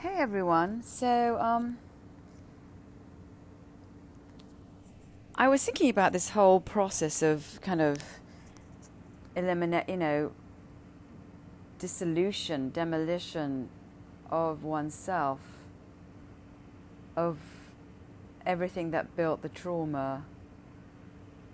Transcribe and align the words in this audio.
Hey 0.00 0.14
everyone. 0.16 0.84
So, 0.84 1.40
um, 1.40 1.78
I 5.34 5.48
was 5.48 5.64
thinking 5.64 5.90
about 5.90 6.12
this 6.12 6.28
whole 6.28 6.60
process 6.60 7.20
of 7.20 7.58
kind 7.62 7.80
of 7.80 7.98
eliminate, 9.34 9.88
you 9.88 9.96
know, 9.96 10.30
dissolution, 11.80 12.70
demolition 12.70 13.70
of 14.30 14.62
oneself, 14.62 15.40
of 17.16 17.38
everything 18.46 18.92
that 18.92 19.16
built 19.16 19.42
the 19.42 19.48
trauma. 19.48 20.24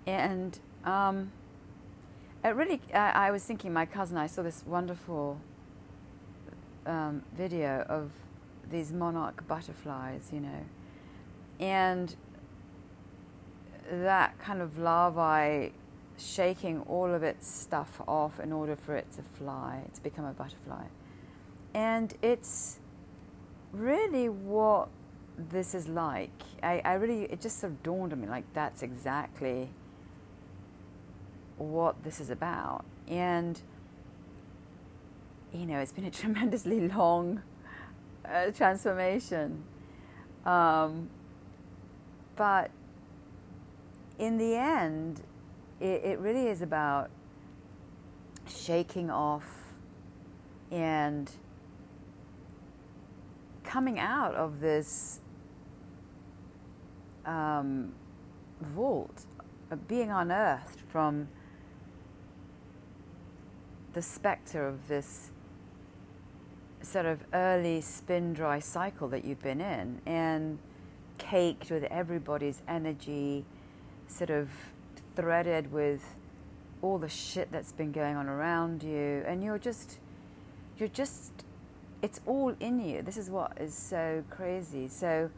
And 0.05 0.59
um, 0.83 1.31
it 2.43 2.49
really, 2.49 2.79
I, 2.93 3.09
I 3.09 3.31
was 3.31 3.43
thinking, 3.43 3.73
my 3.73 3.87
cousin, 3.87 4.17
I 4.17 4.27
saw 4.27 4.43
this 4.43 4.63
wonderful 4.67 5.39
um, 6.85 7.23
video 7.35 7.83
of 7.89 8.11
these 8.69 8.91
monarch 8.91 9.47
butterflies, 9.47 10.29
you 10.33 10.39
know, 10.39 10.65
and 11.59 12.15
that 13.89 14.37
kind 14.39 14.61
of 14.61 14.77
larvae 14.77 15.71
shaking 16.17 16.81
all 16.81 17.13
of 17.13 17.23
its 17.23 17.47
stuff 17.47 18.01
off 18.07 18.39
in 18.39 18.51
order 18.51 18.75
for 18.75 18.95
it 18.95 19.11
to 19.13 19.21
fly, 19.21 19.81
to 19.93 20.01
become 20.01 20.25
a 20.25 20.33
butterfly. 20.33 20.85
And 21.73 22.13
it's 22.21 22.79
really 23.71 24.29
what 24.29 24.87
this 25.37 25.75
is 25.75 25.87
like. 25.87 26.31
I, 26.63 26.81
I 26.85 26.93
really, 26.93 27.23
it 27.23 27.41
just 27.41 27.59
sort 27.59 27.73
of 27.73 27.83
dawned 27.83 28.13
on 28.13 28.21
me 28.21 28.27
like 28.27 28.45
that's 28.53 28.81
exactly 28.81 29.69
what 31.57 32.03
this 32.03 32.19
is 32.19 32.29
about. 32.29 32.85
And, 33.07 33.59
you 35.53 35.65
know, 35.65 35.79
it's 35.79 35.91
been 35.91 36.05
a 36.05 36.11
tremendously 36.11 36.87
long 36.87 37.41
uh, 38.29 38.51
transformation. 38.51 39.63
Um, 40.45 41.09
but 42.35 42.71
in 44.19 44.37
the 44.37 44.55
end, 44.55 45.21
it, 45.79 46.03
it 46.03 46.19
really 46.19 46.47
is 46.47 46.61
about 46.61 47.09
shaking 48.47 49.09
off 49.09 49.47
and 50.71 51.31
coming 53.63 53.99
out 53.99 54.35
of 54.35 54.59
this 54.59 55.19
um, 57.25 57.93
vault, 58.61 59.25
of 59.71 59.87
being 59.87 60.11
unearthed 60.11 60.79
from 60.79 61.27
the 63.93 64.01
specter 64.01 64.67
of 64.67 64.87
this 64.87 65.31
sort 66.85 67.05
of 67.05 67.19
early 67.33 67.81
spin 67.81 68.33
dry 68.33 68.59
cycle 68.59 69.07
that 69.09 69.25
you've 69.25 69.41
been 69.41 69.59
in 69.61 70.01
and 70.05 70.59
caked 71.17 71.71
with 71.71 71.83
everybody's 71.85 72.61
energy, 72.67 73.45
sort 74.07 74.29
of 74.29 74.49
threaded 75.15 75.71
with 75.71 76.15
all 76.81 76.97
the 76.97 77.09
shit 77.09 77.51
that's 77.51 77.71
been 77.71 77.91
going 77.91 78.15
on 78.15 78.27
around 78.27 78.83
you, 78.83 79.23
and 79.25 79.43
you're 79.43 79.57
just, 79.57 79.99
you're 80.77 80.89
just, 80.89 81.31
it's 82.01 82.21
all 82.25 82.55
in 82.59 82.79
you. 82.79 83.01
This 83.01 83.17
is 83.17 83.29
what 83.29 83.53
is 83.59 83.73
so 83.73 84.23
crazy. 84.29 84.87
So, 84.87 85.31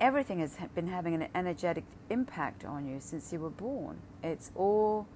everything 0.00 0.40
has 0.40 0.56
been 0.74 0.88
having 0.88 1.14
an 1.14 1.28
energetic 1.34 1.84
impact 2.10 2.64
on 2.64 2.88
you 2.88 2.98
since 3.00 3.32
you 3.32 3.38
were 3.38 3.50
born. 3.50 3.98
It's 4.22 4.50
all 4.54 5.06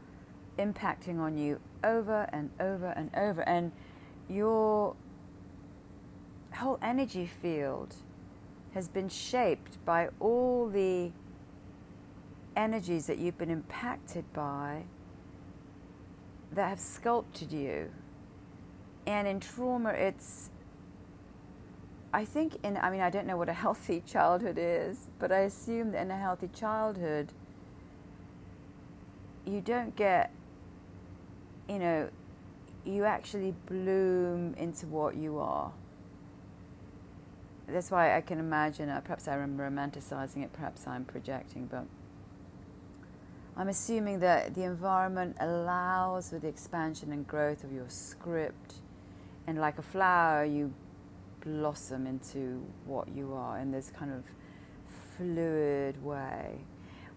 impacting 0.58 1.18
on 1.18 1.38
you 1.38 1.60
over 1.82 2.28
and 2.32 2.50
over 2.60 2.88
and 2.88 3.10
over, 3.16 3.40
and 3.42 3.72
your 4.28 4.94
whole 6.56 6.78
energy 6.82 7.26
field 7.26 7.94
has 8.74 8.88
been 8.88 9.08
shaped 9.08 9.84
by 9.84 10.08
all 10.20 10.68
the 10.68 11.12
energies 12.56 13.06
that 13.06 13.18
you've 13.18 13.38
been 13.38 13.50
impacted 13.50 14.30
by 14.32 14.84
that 16.52 16.68
have 16.68 16.80
sculpted 16.80 17.52
you. 17.52 17.90
And 19.06 19.26
in 19.26 19.40
trauma, 19.40 19.90
it's, 19.90 20.50
I 22.12 22.24
think, 22.24 22.56
in, 22.62 22.76
I 22.76 22.90
mean, 22.90 23.00
I 23.00 23.10
don't 23.10 23.26
know 23.26 23.36
what 23.36 23.48
a 23.48 23.52
healthy 23.64 24.02
childhood 24.06 24.56
is, 24.58 25.08
but 25.18 25.32
I 25.32 25.40
assume 25.40 25.92
that 25.92 26.02
in 26.02 26.10
a 26.10 26.18
healthy 26.18 26.48
childhood, 26.48 27.32
you 29.44 29.60
don't 29.60 29.96
get, 29.96 30.32
you 31.68 31.78
know, 31.78 32.08
you 32.84 33.04
actually 33.04 33.54
bloom 33.66 34.54
into 34.54 34.86
what 34.86 35.16
you 35.16 35.38
are. 35.38 35.72
That's 37.72 37.90
why 37.90 38.16
I 38.16 38.20
can 38.20 38.38
imagine, 38.38 38.88
uh, 38.88 39.00
perhaps 39.00 39.26
I'm 39.26 39.56
romanticizing 39.56 40.42
it, 40.44 40.52
perhaps 40.52 40.86
I'm 40.86 41.04
projecting, 41.04 41.66
but 41.66 41.86
I'm 43.56 43.68
assuming 43.68 44.20
that 44.20 44.54
the 44.54 44.62
environment 44.62 45.36
allows 45.40 46.30
for 46.30 46.38
the 46.38 46.48
expansion 46.48 47.12
and 47.12 47.26
growth 47.26 47.64
of 47.64 47.72
your 47.72 47.88
script, 47.88 48.74
and 49.46 49.58
like 49.58 49.78
a 49.78 49.82
flower, 49.82 50.44
you 50.44 50.72
blossom 51.44 52.06
into 52.06 52.64
what 52.86 53.08
you 53.08 53.34
are 53.34 53.58
in 53.58 53.72
this 53.72 53.90
kind 53.90 54.12
of 54.12 54.24
fluid 55.16 56.02
way. 56.02 56.60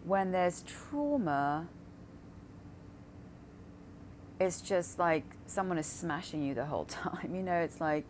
When 0.03 0.31
there's 0.31 0.63
trauma, 0.63 1.67
it's 4.39 4.61
just 4.61 4.99
like 4.99 5.23
someone 5.47 5.77
is 5.77 5.85
smashing 5.85 6.43
you 6.43 6.53
the 6.53 6.65
whole 6.65 6.85
time. 6.89 7.33
You 7.33 7.43
know, 7.43 7.55
it's 7.55 7.79
like 7.79 8.07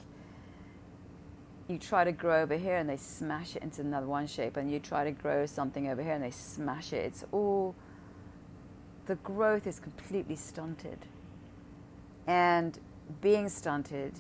you 1.68 1.78
try 1.80 2.04
to 2.04 2.12
grow 2.12 2.42
over 2.42 2.56
here 2.58 2.78
and 2.78 2.90
they 2.90 2.98
smash 2.98 3.56
it 3.56 3.64
into 3.64 3.82
another 3.82 4.08
one 4.08 4.28
shape, 4.28 4.58
and 4.58 4.72
you 4.72 4.80
try 4.80 5.04
to 5.04 5.12
grow 5.12 5.46
something 5.46 5.88
over 5.90 6.04
here 6.04 6.14
and 6.14 6.24
they 6.24 6.32
smash 6.32 6.94
it. 6.94 7.06
It's 7.06 7.26
all 7.32 7.76
the 9.08 9.16
growth 9.16 9.68
is 9.68 9.80
completely 9.80 10.36
stunted. 10.36 11.00
And 12.28 12.78
being 13.22 13.50
stunted, 13.50 14.14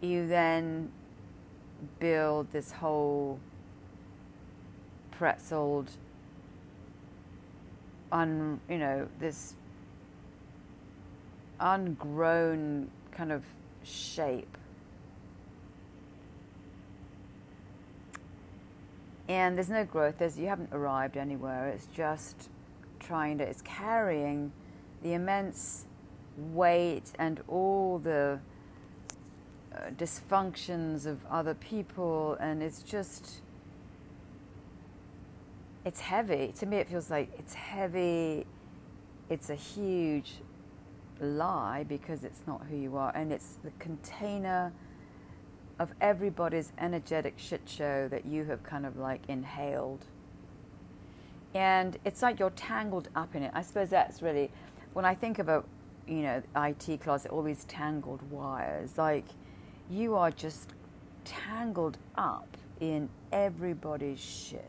you 0.00 0.26
then 0.26 0.90
build 1.98 2.50
this 2.52 2.72
whole 2.72 3.38
pretzeled, 5.12 5.88
un, 8.10 8.60
you 8.68 8.78
know, 8.78 9.08
this 9.20 9.54
ungrown 11.60 12.90
kind 13.12 13.30
of 13.30 13.44
shape. 13.84 14.58
And 19.28 19.56
there's 19.56 19.70
no 19.70 19.84
growth. 19.84 20.18
There's 20.18 20.38
you 20.38 20.48
haven't 20.48 20.70
arrived 20.72 21.16
anywhere. 21.16 21.68
It's 21.68 21.86
just 21.86 22.50
trying 23.00 23.38
to, 23.38 23.44
it's 23.44 23.62
carrying 23.62 24.52
the 25.02 25.14
immense 25.14 25.86
weight 26.36 27.12
and 27.18 27.40
all 27.48 27.98
the 27.98 28.38
uh, 29.74 29.78
dysfunctions 29.96 31.06
of 31.06 31.24
other 31.30 31.54
people, 31.54 32.36
and 32.40 32.62
it's 32.62 32.82
just, 32.82 33.40
it's 35.84 36.00
heavy. 36.00 36.52
To 36.58 36.66
me, 36.66 36.76
it 36.76 36.88
feels 36.88 37.10
like 37.10 37.30
it's 37.38 37.54
heavy. 37.54 38.46
It's 39.30 39.50
a 39.50 39.54
huge 39.54 40.34
lie 41.20 41.84
because 41.88 42.24
it's 42.24 42.42
not 42.46 42.66
who 42.68 42.76
you 42.76 42.96
are, 42.96 43.12
and 43.14 43.32
it's 43.32 43.54
the 43.64 43.70
container 43.78 44.72
of 45.78 45.92
everybody's 46.00 46.72
energetic 46.78 47.34
shit 47.36 47.62
show 47.66 48.08
that 48.08 48.26
you 48.26 48.44
have 48.44 48.62
kind 48.62 48.86
of 48.86 48.96
like 48.96 49.22
inhaled 49.28 50.04
and 51.54 51.98
it's 52.04 52.22
like 52.22 52.38
you're 52.38 52.50
tangled 52.50 53.08
up 53.14 53.34
in 53.34 53.42
it. 53.42 53.50
I 53.54 53.62
suppose 53.62 53.90
that's 53.90 54.22
really 54.22 54.50
when 54.92 55.04
I 55.04 55.14
think 55.14 55.38
about 55.38 55.66
you 56.06 56.22
know 56.22 56.42
IT 56.56 57.00
closet, 57.02 57.30
all 57.30 57.42
these 57.42 57.64
tangled 57.64 58.22
wires. 58.30 58.96
Like 58.96 59.26
you 59.90 60.14
are 60.14 60.30
just 60.30 60.70
tangled 61.24 61.98
up 62.16 62.56
in 62.80 63.08
everybody's 63.30 64.20
shit. 64.20 64.62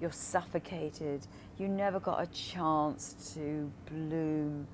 You're 0.00 0.12
suffocated. 0.12 1.26
You 1.56 1.68
never 1.68 2.00
got 2.00 2.22
a 2.22 2.26
chance 2.26 3.32
to 3.34 3.70
bloom. 3.90 4.66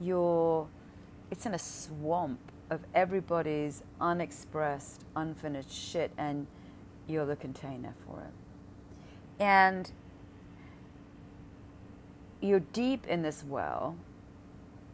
You're 0.00 0.68
it's 1.30 1.46
in 1.46 1.54
a 1.54 1.58
swamp 1.58 2.52
of 2.70 2.80
everybody's 2.94 3.82
unexpressed, 4.00 5.04
unfinished 5.14 5.70
shit, 5.70 6.10
and 6.18 6.46
you're 7.06 7.26
the 7.26 7.36
container 7.36 7.94
for 8.06 8.20
it. 8.20 9.42
And 9.42 9.90
you're 12.40 12.60
deep 12.60 13.06
in 13.06 13.22
this 13.22 13.44
well, 13.46 13.96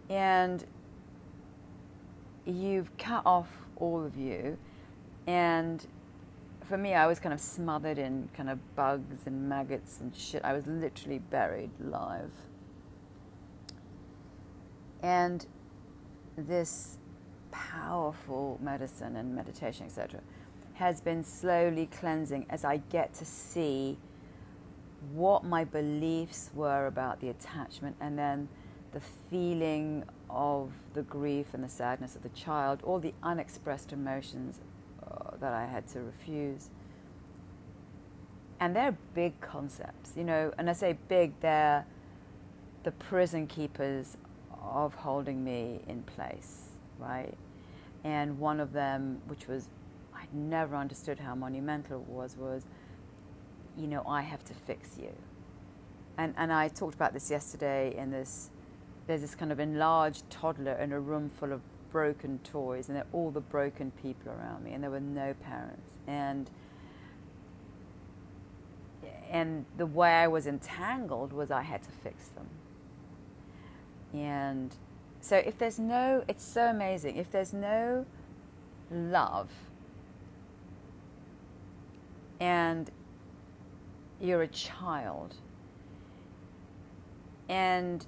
and 0.09 0.65
you've 2.45 2.97
cut 2.99 3.23
off 3.25 3.67
all 3.77 4.05
of 4.05 4.17
you. 4.17 4.59
And 5.27 5.87
for 6.65 6.77
me, 6.77 6.95
I 6.95 7.07
was 7.07 7.19
kind 7.21 7.33
of 7.33 7.41
smothered 7.41 7.99
in 7.99 8.29
kind 8.35 8.51
of 8.51 8.59
bugs 8.75 9.27
and 9.27 9.49
maggots 9.49 9.99
and 10.01 10.15
shit. 10.15 10.45
I 10.45 10.53
was 10.53 10.67
literally 10.67 11.19
buried 11.19 11.71
alive. 11.83 12.31
And 15.03 15.47
this 16.37 16.99
powerful 17.53 18.59
medicine 18.61 19.15
and 19.15 19.35
meditation, 19.35 19.87
etc., 19.87 20.21
has 20.75 21.01
been 21.01 21.23
slowly 21.23 21.87
cleansing 21.87 22.47
as 22.51 22.65
I 22.65 22.79
get 22.79 23.15
to 23.15 23.25
see 23.25 23.99
what 25.13 25.45
my 25.45 25.65
beliefs 25.65 26.51
were 26.55 26.87
about 26.87 27.21
the 27.21 27.29
attachment 27.29 27.97
and 28.01 28.19
then 28.19 28.49
the 28.93 29.01
feeling 29.31 30.05
of 30.31 30.73
the 30.95 31.03
grief 31.03 31.55
and 31.55 31.63
the 31.63 31.69
sadness 31.69 32.17
of 32.17 32.23
the 32.23 32.29
child, 32.31 32.81
all 32.83 32.99
the 32.99 33.15
unexpressed 33.23 33.93
emotions 33.93 34.61
uh, 35.03 35.37
that 35.41 35.53
I 35.53 35.67
had 35.67 35.87
to 35.89 36.01
refuse. 36.01 36.71
And 38.61 38.77
they're 38.77 38.97
big 39.15 39.41
concepts, 39.41 40.13
you 40.17 40.25
know, 40.25 40.53
and 40.57 40.71
I 40.71 40.73
say 40.73 40.97
big, 41.09 41.33
they're 41.41 41.85
the 42.85 42.93
prison 42.93 43.47
keepers 43.47 44.17
of 44.63 44.95
holding 44.95 45.43
me 45.43 45.81
in 45.89 46.03
place, 46.03 46.62
right? 47.03 47.35
And 48.05 48.39
one 48.39 48.61
of 48.61 48.73
them, 48.73 49.21
which 49.27 49.47
was, 49.49 49.69
I 50.15 50.25
never 50.33 50.77
understood 50.77 51.19
how 51.19 51.35
monumental 51.35 52.01
it 52.01 52.09
was, 52.09 52.37
was, 52.37 52.65
you 53.77 53.87
know, 53.87 54.03
I 54.07 54.23
have 54.23 54.45
to 54.47 54.55
fix 54.55 54.99
you. 54.99 55.13
And, 56.19 56.35
and 56.37 56.53
I 56.53 56.69
talked 56.69 56.95
about 56.95 57.13
this 57.13 57.31
yesterday 57.31 57.97
in 57.97 58.11
this, 58.11 58.51
there's 59.07 59.21
this 59.21 59.35
kind 59.35 59.51
of 59.51 59.61
enlarged 59.61 60.29
toddler 60.31 60.75
in 60.75 60.93
a 60.93 61.01
room 61.01 61.31
full 61.31 61.53
of 61.53 61.61
broken 61.91 62.39
toys, 62.43 62.89
and 62.89 63.03
all 63.13 63.31
the 63.31 63.41
broken 63.41 63.93
people 64.03 64.33
around 64.33 64.65
me, 64.65 64.73
and 64.73 64.83
there 64.83 64.91
were 64.91 65.01
no 65.01 65.35
parents. 65.35 65.93
And, 66.07 66.51
and 69.31 69.67
the 69.77 69.87
way 69.87 70.11
I 70.11 70.27
was 70.29 70.47
entangled 70.47 71.33
was 71.33 71.51
I 71.51 71.63
had 71.63 71.83
to 71.83 71.91
fix 71.91 72.29
them. 72.29 72.49
And 74.15 74.75
so 75.23 75.37
if 75.37 75.57
there's 75.57 75.79
no, 75.79 76.25
it's 76.27 76.45
so 76.45 76.67
amazing. 76.67 77.17
If 77.17 77.31
there's 77.31 77.53
no 77.53 78.05
love 78.91 79.49
and 82.41 82.91
you're 84.21 84.43
a 84.43 84.49
child 84.49 85.37
and 87.49 88.05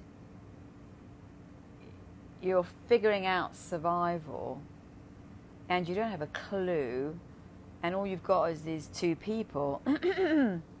you're 2.41 2.65
figuring 2.89 3.25
out 3.25 3.55
survival 3.55 4.61
and 5.69 5.87
you 5.87 5.95
don't 5.95 6.11
have 6.11 6.21
a 6.21 6.27
clue 6.27 7.17
and 7.81 7.95
all 7.95 8.05
you've 8.05 8.23
got 8.23 8.51
is 8.51 8.61
these 8.61 8.87
two 8.87 9.15
people 9.15 9.81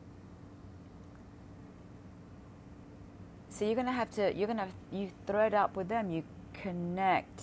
So 3.55 3.63
you're 3.63 3.75
going 3.75 3.87
to 3.87 3.93
have 3.93 4.11
to, 4.15 4.35
you're 4.35 4.47
going 4.47 4.59
to, 4.59 4.67
you 4.91 5.09
thread 5.25 5.53
up 5.53 5.77
with 5.77 5.87
them, 5.87 6.11
you 6.11 6.23
connect, 6.53 7.41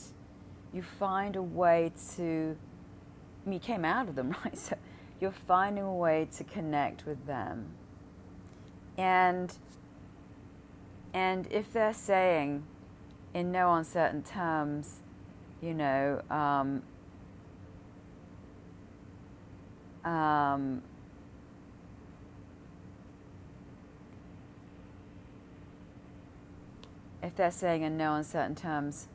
you 0.71 0.83
find 0.83 1.37
a 1.37 1.43
way 1.43 1.91
to, 2.17 2.55
I 3.47 3.49
mean, 3.49 3.55
you 3.55 3.61
came 3.61 3.83
out 3.83 4.11
of 4.11 4.15
them, 4.15 4.37
right? 4.45 4.59
So 4.59 4.77
you're 5.23 5.31
finding 5.31 5.85
a 5.85 5.95
way 5.95 6.29
to 6.37 6.45
connect 6.45 7.07
with 7.07 7.25
them. 7.25 7.65
And, 8.99 9.57
and 11.15 11.51
if 11.51 11.73
they're 11.73 11.95
saying 11.95 12.65
in 13.33 13.51
no 13.51 13.73
uncertain 13.73 14.23
terms, 14.23 15.01
you 15.63 15.73
know, 15.73 16.21
um, 16.29 16.83
um, 20.05 20.83
if 27.23 27.37
they're 27.37 27.51
saying 27.51 27.83
in 27.83 27.97
no 27.97 28.15
uncertain 28.15 28.55
terms, 28.55 29.09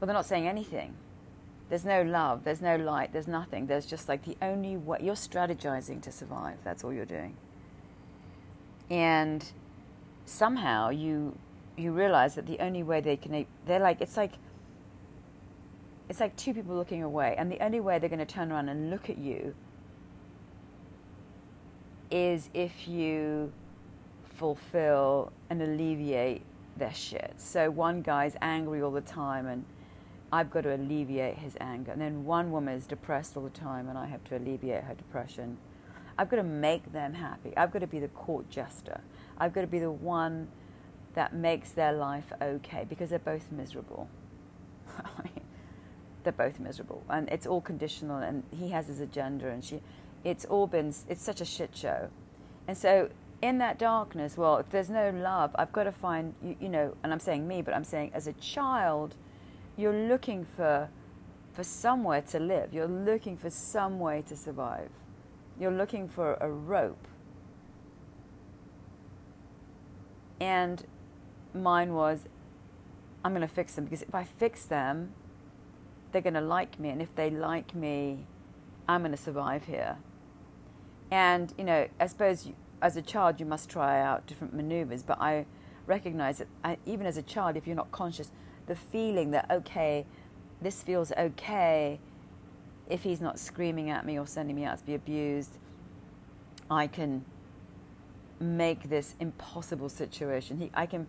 well, 0.00 0.06
they're 0.06 0.14
not 0.14 0.26
saying 0.26 0.46
anything. 0.46 0.94
There's 1.68 1.84
no 1.84 2.02
love, 2.02 2.44
there's 2.44 2.62
no 2.62 2.76
light, 2.76 3.12
there's 3.12 3.28
nothing. 3.28 3.66
There's 3.66 3.84
just 3.84 4.08
like 4.08 4.24
the 4.24 4.36
only 4.40 4.76
way 4.76 4.98
you're 5.02 5.14
strategizing 5.14 6.00
to 6.02 6.12
survive. 6.12 6.58
That's 6.64 6.82
all 6.82 6.92
you're 6.92 7.04
doing. 7.04 7.36
And 8.90 9.44
somehow 10.24 10.90
you 10.90 11.36
you 11.76 11.92
realize 11.92 12.34
that 12.34 12.46
the 12.46 12.58
only 12.58 12.82
way 12.82 13.00
they 13.00 13.16
can 13.16 13.46
they're 13.66 13.78
like 13.78 14.00
it's 14.00 14.16
like 14.16 14.32
it's 16.08 16.20
like 16.20 16.34
two 16.36 16.52
people 16.52 16.74
looking 16.74 17.02
away 17.02 17.34
and 17.38 17.52
the 17.52 17.62
only 17.62 17.80
way 17.80 17.98
they're 17.98 18.08
going 18.08 18.18
to 18.18 18.26
turn 18.26 18.50
around 18.50 18.68
and 18.68 18.90
look 18.90 19.08
at 19.08 19.18
you 19.18 19.54
is 22.10 22.48
if 22.54 22.88
you 22.88 23.52
fulfill 24.24 25.32
and 25.50 25.60
alleviate 25.60 26.42
their 26.78 26.94
shit. 26.94 27.34
So 27.38 27.70
one 27.70 28.02
guy's 28.02 28.36
angry 28.40 28.82
all 28.82 28.90
the 28.90 29.00
time 29.00 29.46
and 29.46 29.64
I've 30.32 30.50
got 30.50 30.62
to 30.62 30.74
alleviate 30.74 31.38
his 31.38 31.56
anger. 31.60 31.92
And 31.92 32.00
then 32.00 32.24
one 32.24 32.50
woman 32.50 32.74
is 32.74 32.86
depressed 32.86 33.36
all 33.36 33.44
the 33.44 33.50
time 33.50 33.88
and 33.88 33.96
I 33.96 34.06
have 34.06 34.24
to 34.24 34.36
alleviate 34.36 34.84
her 34.84 34.94
depression. 34.94 35.58
I've 36.18 36.28
got 36.28 36.36
to 36.36 36.42
make 36.42 36.92
them 36.92 37.14
happy. 37.14 37.56
I've 37.56 37.70
got 37.70 37.80
to 37.80 37.86
be 37.86 38.00
the 38.00 38.08
court 38.08 38.50
jester. 38.50 39.00
I've 39.38 39.52
got 39.52 39.60
to 39.62 39.66
be 39.66 39.78
the 39.78 39.90
one 39.90 40.48
that 41.14 41.34
makes 41.34 41.70
their 41.70 41.92
life 41.92 42.32
okay 42.42 42.84
because 42.88 43.10
they're 43.10 43.18
both 43.18 43.50
miserable. 43.50 44.08
they're 46.24 46.32
both 46.32 46.58
miserable 46.60 47.02
and 47.08 47.28
it's 47.30 47.46
all 47.46 47.60
conditional 47.60 48.18
and 48.18 48.42
he 48.50 48.70
has 48.70 48.88
his 48.88 49.00
agenda 49.00 49.48
and 49.48 49.64
she 49.64 49.80
it's 50.24 50.44
all 50.44 50.66
been 50.66 50.92
it's 51.08 51.22
such 51.22 51.40
a 51.40 51.44
shit 51.44 51.74
show. 51.74 52.10
And 52.66 52.76
so 52.76 53.08
in 53.40 53.58
that 53.58 53.78
darkness, 53.78 54.36
well, 54.36 54.56
if 54.56 54.70
there's 54.70 54.90
no 54.90 55.10
love, 55.10 55.52
I've 55.54 55.72
got 55.72 55.84
to 55.84 55.92
find, 55.92 56.34
you, 56.42 56.56
you, 56.60 56.68
know, 56.68 56.96
and 57.02 57.12
I'm 57.12 57.20
saying 57.20 57.46
me, 57.46 57.62
but 57.62 57.74
I'm 57.74 57.84
saying 57.84 58.10
as 58.14 58.26
a 58.26 58.32
child, 58.34 59.14
you're 59.76 59.94
looking 59.94 60.44
for, 60.44 60.88
for 61.52 61.62
somewhere 61.62 62.20
to 62.22 62.40
live. 62.40 62.74
You're 62.74 62.88
looking 62.88 63.36
for 63.36 63.50
some 63.50 64.00
way 64.00 64.22
to 64.28 64.36
survive. 64.36 64.90
You're 65.58 65.72
looking 65.72 66.08
for 66.08 66.34
a 66.40 66.48
rope. 66.48 67.06
And 70.40 70.84
mine 71.54 71.94
was, 71.94 72.26
I'm 73.24 73.32
going 73.32 73.46
to 73.46 73.52
fix 73.52 73.74
them 73.74 73.84
because 73.84 74.02
if 74.02 74.14
I 74.14 74.24
fix 74.24 74.64
them, 74.64 75.12
they're 76.10 76.22
going 76.22 76.34
to 76.34 76.40
like 76.40 76.80
me. 76.80 76.88
And 76.88 77.00
if 77.00 77.14
they 77.14 77.30
like 77.30 77.74
me, 77.74 78.26
I'm 78.88 79.02
going 79.02 79.12
to 79.12 79.16
survive 79.16 79.64
here. 79.64 79.98
And, 81.10 81.52
you 81.56 81.64
know, 81.64 81.88
I 82.00 82.06
suppose 82.06 82.46
you, 82.46 82.54
as 82.80 82.96
a 82.96 83.02
child, 83.02 83.40
you 83.40 83.46
must 83.46 83.68
try 83.68 84.00
out 84.00 84.26
different 84.26 84.54
maneuvers. 84.54 85.02
But 85.02 85.20
I 85.20 85.46
recognize 85.86 86.38
that 86.38 86.48
I, 86.62 86.78
even 86.86 87.06
as 87.06 87.16
a 87.16 87.22
child, 87.22 87.56
if 87.56 87.66
you're 87.66 87.76
not 87.76 87.90
conscious, 87.90 88.30
the 88.66 88.76
feeling 88.76 89.30
that, 89.32 89.50
okay, 89.50 90.06
this 90.60 90.82
feels 90.82 91.12
okay 91.12 92.00
if 92.88 93.02
he's 93.02 93.20
not 93.20 93.38
screaming 93.38 93.90
at 93.90 94.06
me 94.06 94.18
or 94.18 94.26
sending 94.26 94.56
me 94.56 94.64
out 94.64 94.78
to 94.78 94.84
be 94.84 94.94
abused, 94.94 95.58
I 96.70 96.86
can 96.86 97.24
make 98.40 98.88
this 98.88 99.14
impossible 99.20 99.88
situation. 99.88 100.58
He, 100.58 100.70
I 100.74 100.86
can 100.86 101.06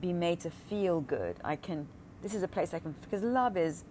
be 0.00 0.12
made 0.12 0.40
to 0.40 0.50
feel 0.50 1.00
good. 1.00 1.36
I 1.44 1.56
can, 1.56 1.88
this 2.22 2.34
is 2.34 2.42
a 2.42 2.48
place 2.48 2.74
I 2.74 2.78
can, 2.78 2.94
because 3.02 3.22
love 3.22 3.56
is 3.56 3.84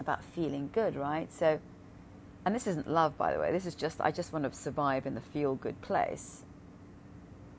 about 0.00 0.22
feeling 0.22 0.70
good, 0.72 0.96
right? 0.96 1.32
So 1.32 1.60
and 2.44 2.54
this 2.54 2.66
isn't 2.66 2.88
love, 2.88 3.16
by 3.16 3.32
the 3.32 3.38
way. 3.38 3.52
This 3.52 3.66
is 3.66 3.74
just, 3.74 4.00
I 4.00 4.10
just 4.10 4.32
want 4.32 4.44
to 4.44 4.52
survive 4.52 5.06
in 5.06 5.14
the 5.14 5.20
feel 5.20 5.54
good 5.54 5.80
place. 5.80 6.42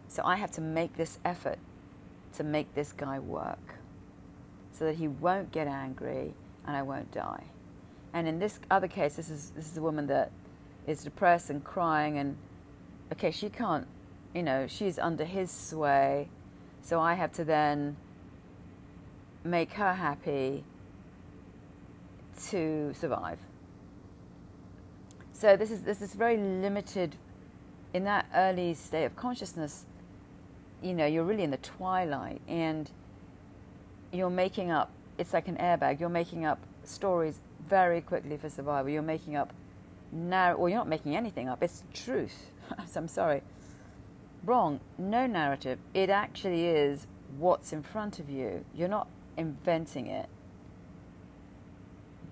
So 0.07 0.23
I 0.25 0.35
have 0.35 0.51
to 0.51 0.61
make 0.61 0.97
this 0.97 1.19
effort 1.23 1.59
to 2.33 2.43
make 2.43 2.75
this 2.75 2.91
guy 2.91 3.19
work 3.19 3.75
so 4.71 4.85
that 4.85 4.95
he 4.95 5.07
won't 5.07 5.51
get 5.51 5.67
angry 5.67 6.33
and 6.65 6.75
I 6.75 6.81
won't 6.81 7.11
die. 7.11 7.45
And 8.13 8.27
in 8.27 8.39
this 8.39 8.59
other 8.69 8.87
case, 8.87 9.15
this 9.15 9.29
is, 9.29 9.51
this 9.55 9.71
is 9.71 9.77
a 9.77 9.81
woman 9.81 10.07
that 10.07 10.31
is 10.85 11.03
depressed 11.03 11.49
and 11.49 11.63
crying, 11.63 12.17
and 12.17 12.37
okay, 13.11 13.31
she 13.31 13.49
can't, 13.49 13.87
you 14.35 14.43
know, 14.43 14.67
she's 14.67 14.99
under 14.99 15.25
his 15.25 15.49
sway. 15.49 16.29
So 16.81 16.99
I 16.99 17.13
have 17.13 17.31
to 17.33 17.43
then 17.43 17.95
make 19.43 19.73
her 19.73 19.93
happy 19.93 20.63
to 22.49 22.93
survive. 22.93 23.39
So 25.33 25.57
this 25.57 25.71
is 25.71 25.81
this 25.81 26.01
is 26.01 26.13
very 26.13 26.37
limited 26.37 27.15
in 27.93 28.03
that 28.03 28.27
early 28.35 28.75
state 28.75 29.05
of 29.05 29.15
consciousness. 29.15 29.85
You 30.81 30.93
know, 30.93 31.05
you're 31.05 31.23
really 31.23 31.43
in 31.43 31.51
the 31.51 31.57
twilight, 31.57 32.41
and 32.47 32.89
you're 34.11 34.29
making 34.29 34.69
up. 34.69 34.91
It's 35.17 35.33
like 35.33 35.47
an 35.47 35.57
airbag. 35.57 35.99
You're 35.99 36.09
making 36.09 36.45
up 36.45 36.59
stories 36.83 37.39
very 37.67 37.99
quickly 37.99 38.37
for 38.37 38.49
survival. 38.49 38.91
You're 38.91 39.01
making 39.01 39.35
up 39.35 39.53
narr. 40.11 40.55
Well, 40.55 40.69
you're 40.69 40.77
not 40.77 40.87
making 40.87 41.15
anything 41.15 41.49
up. 41.49 41.63
It's 41.63 41.83
truth. 41.93 42.51
I'm 42.95 43.07
sorry. 43.07 43.41
Wrong. 44.45 44.79
No 44.99 45.25
narrative. 45.25 45.79
It 45.95 46.09
actually 46.09 46.67
is 46.67 47.07
what's 47.37 47.73
in 47.73 47.81
front 47.81 48.19
of 48.19 48.29
you. 48.29 48.65
You're 48.75 48.87
not 48.87 49.07
inventing 49.35 50.07
it. 50.07 50.29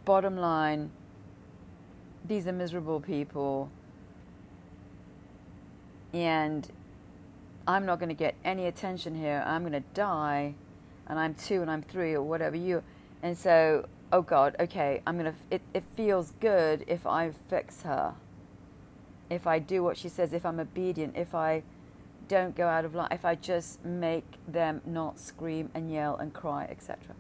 Bottom 0.05 0.37
line 0.37 0.91
these 2.27 2.47
are 2.47 2.51
miserable 2.53 2.99
people 2.99 3.69
and 6.13 6.69
I'm 7.67 7.85
not 7.85 7.99
going 7.99 8.09
to 8.09 8.15
get 8.15 8.35
any 8.43 8.65
attention 8.65 9.15
here. 9.15 9.43
I'm 9.45 9.61
going 9.61 9.73
to 9.73 9.87
die 9.93 10.55
and 11.07 11.19
I'm 11.19 11.35
two 11.35 11.61
and 11.61 11.69
I'm 11.69 11.81
three 11.81 12.13
or 12.13 12.21
whatever 12.21 12.55
you 12.55 12.83
And 13.21 13.37
so, 13.37 13.87
oh 14.11 14.21
God, 14.21 14.55
okay, 14.59 15.01
I'm 15.05 15.17
gonna. 15.17 15.35
It, 15.49 15.61
it 15.73 15.83
feels 15.95 16.31
good 16.39 16.83
if 16.87 17.05
I 17.05 17.31
fix 17.49 17.83
her. 17.83 18.15
If 19.29 19.47
I 19.47 19.59
do 19.59 19.83
what 19.83 19.97
she 19.97 20.09
says, 20.09 20.33
if 20.33 20.45
I'm 20.45 20.59
obedient, 20.59 21.15
if 21.15 21.35
I 21.35 21.63
don't 22.27 22.55
go 22.55 22.67
out 22.67 22.85
of 22.85 22.95
line, 22.95 23.09
if 23.11 23.25
I 23.25 23.35
just 23.35 23.83
make 23.85 24.25
them 24.47 24.81
not 24.85 25.19
scream 25.19 25.69
and 25.73 25.91
yell 25.91 26.15
and 26.15 26.33
cry, 26.33 26.65
etc. 26.69 27.15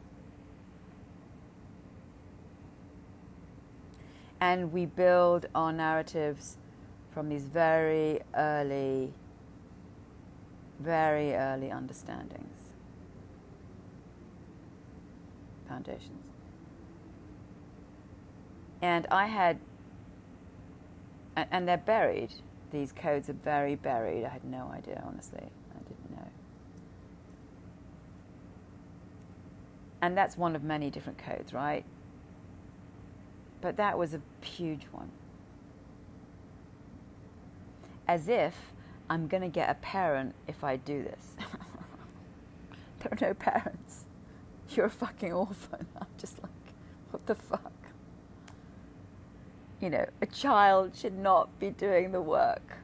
And 4.41 4.73
we 4.73 4.87
build 4.87 5.45
our 5.53 5.71
narratives 5.71 6.57
from 7.13 7.29
these 7.29 7.43
very 7.43 8.21
early, 8.35 9.13
very 10.79 11.35
early 11.35 11.69
understandings, 11.69 12.73
foundations. 15.67 16.25
And 18.81 19.05
I 19.11 19.27
had, 19.27 19.59
and 21.35 21.67
they're 21.67 21.77
buried. 21.77 22.33
These 22.71 22.91
codes 22.91 23.29
are 23.29 23.33
very 23.33 23.75
buried. 23.75 24.25
I 24.25 24.29
had 24.29 24.43
no 24.43 24.71
idea, 24.73 25.03
honestly. 25.05 25.43
I 25.75 25.79
didn't 25.83 26.11
know. 26.17 26.27
And 30.01 30.17
that's 30.17 30.35
one 30.35 30.55
of 30.55 30.63
many 30.63 30.89
different 30.89 31.19
codes, 31.19 31.53
right? 31.53 31.85
But 33.61 33.77
that 33.77 33.97
was 33.97 34.13
a 34.13 34.21
huge 34.43 34.85
one. 34.91 35.11
As 38.07 38.27
if 38.27 38.73
I'm 39.09 39.27
going 39.27 39.43
to 39.43 39.49
get 39.49 39.69
a 39.69 39.75
parent 39.75 40.35
if 40.47 40.63
I 40.63 40.77
do 40.77 41.03
this. 41.03 41.35
there 42.99 43.11
are 43.11 43.27
no 43.29 43.33
parents. 43.33 44.05
You're 44.69 44.87
a 44.87 44.89
fucking 44.89 45.31
orphan. 45.31 45.85
I'm 45.99 46.07
just 46.17 46.41
like, 46.41 46.51
what 47.11 47.25
the 47.27 47.35
fuck? 47.35 47.71
You 49.79 49.89
know, 49.89 50.05
a 50.21 50.25
child 50.25 50.95
should 50.95 51.17
not 51.17 51.59
be 51.59 51.71
doing 51.71 52.11
the 52.11 52.21
work 52.21 52.77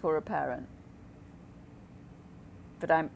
for 0.00 0.16
a 0.16 0.22
parent. 0.22 0.66
But 2.78 2.90
I'm, 2.90 3.10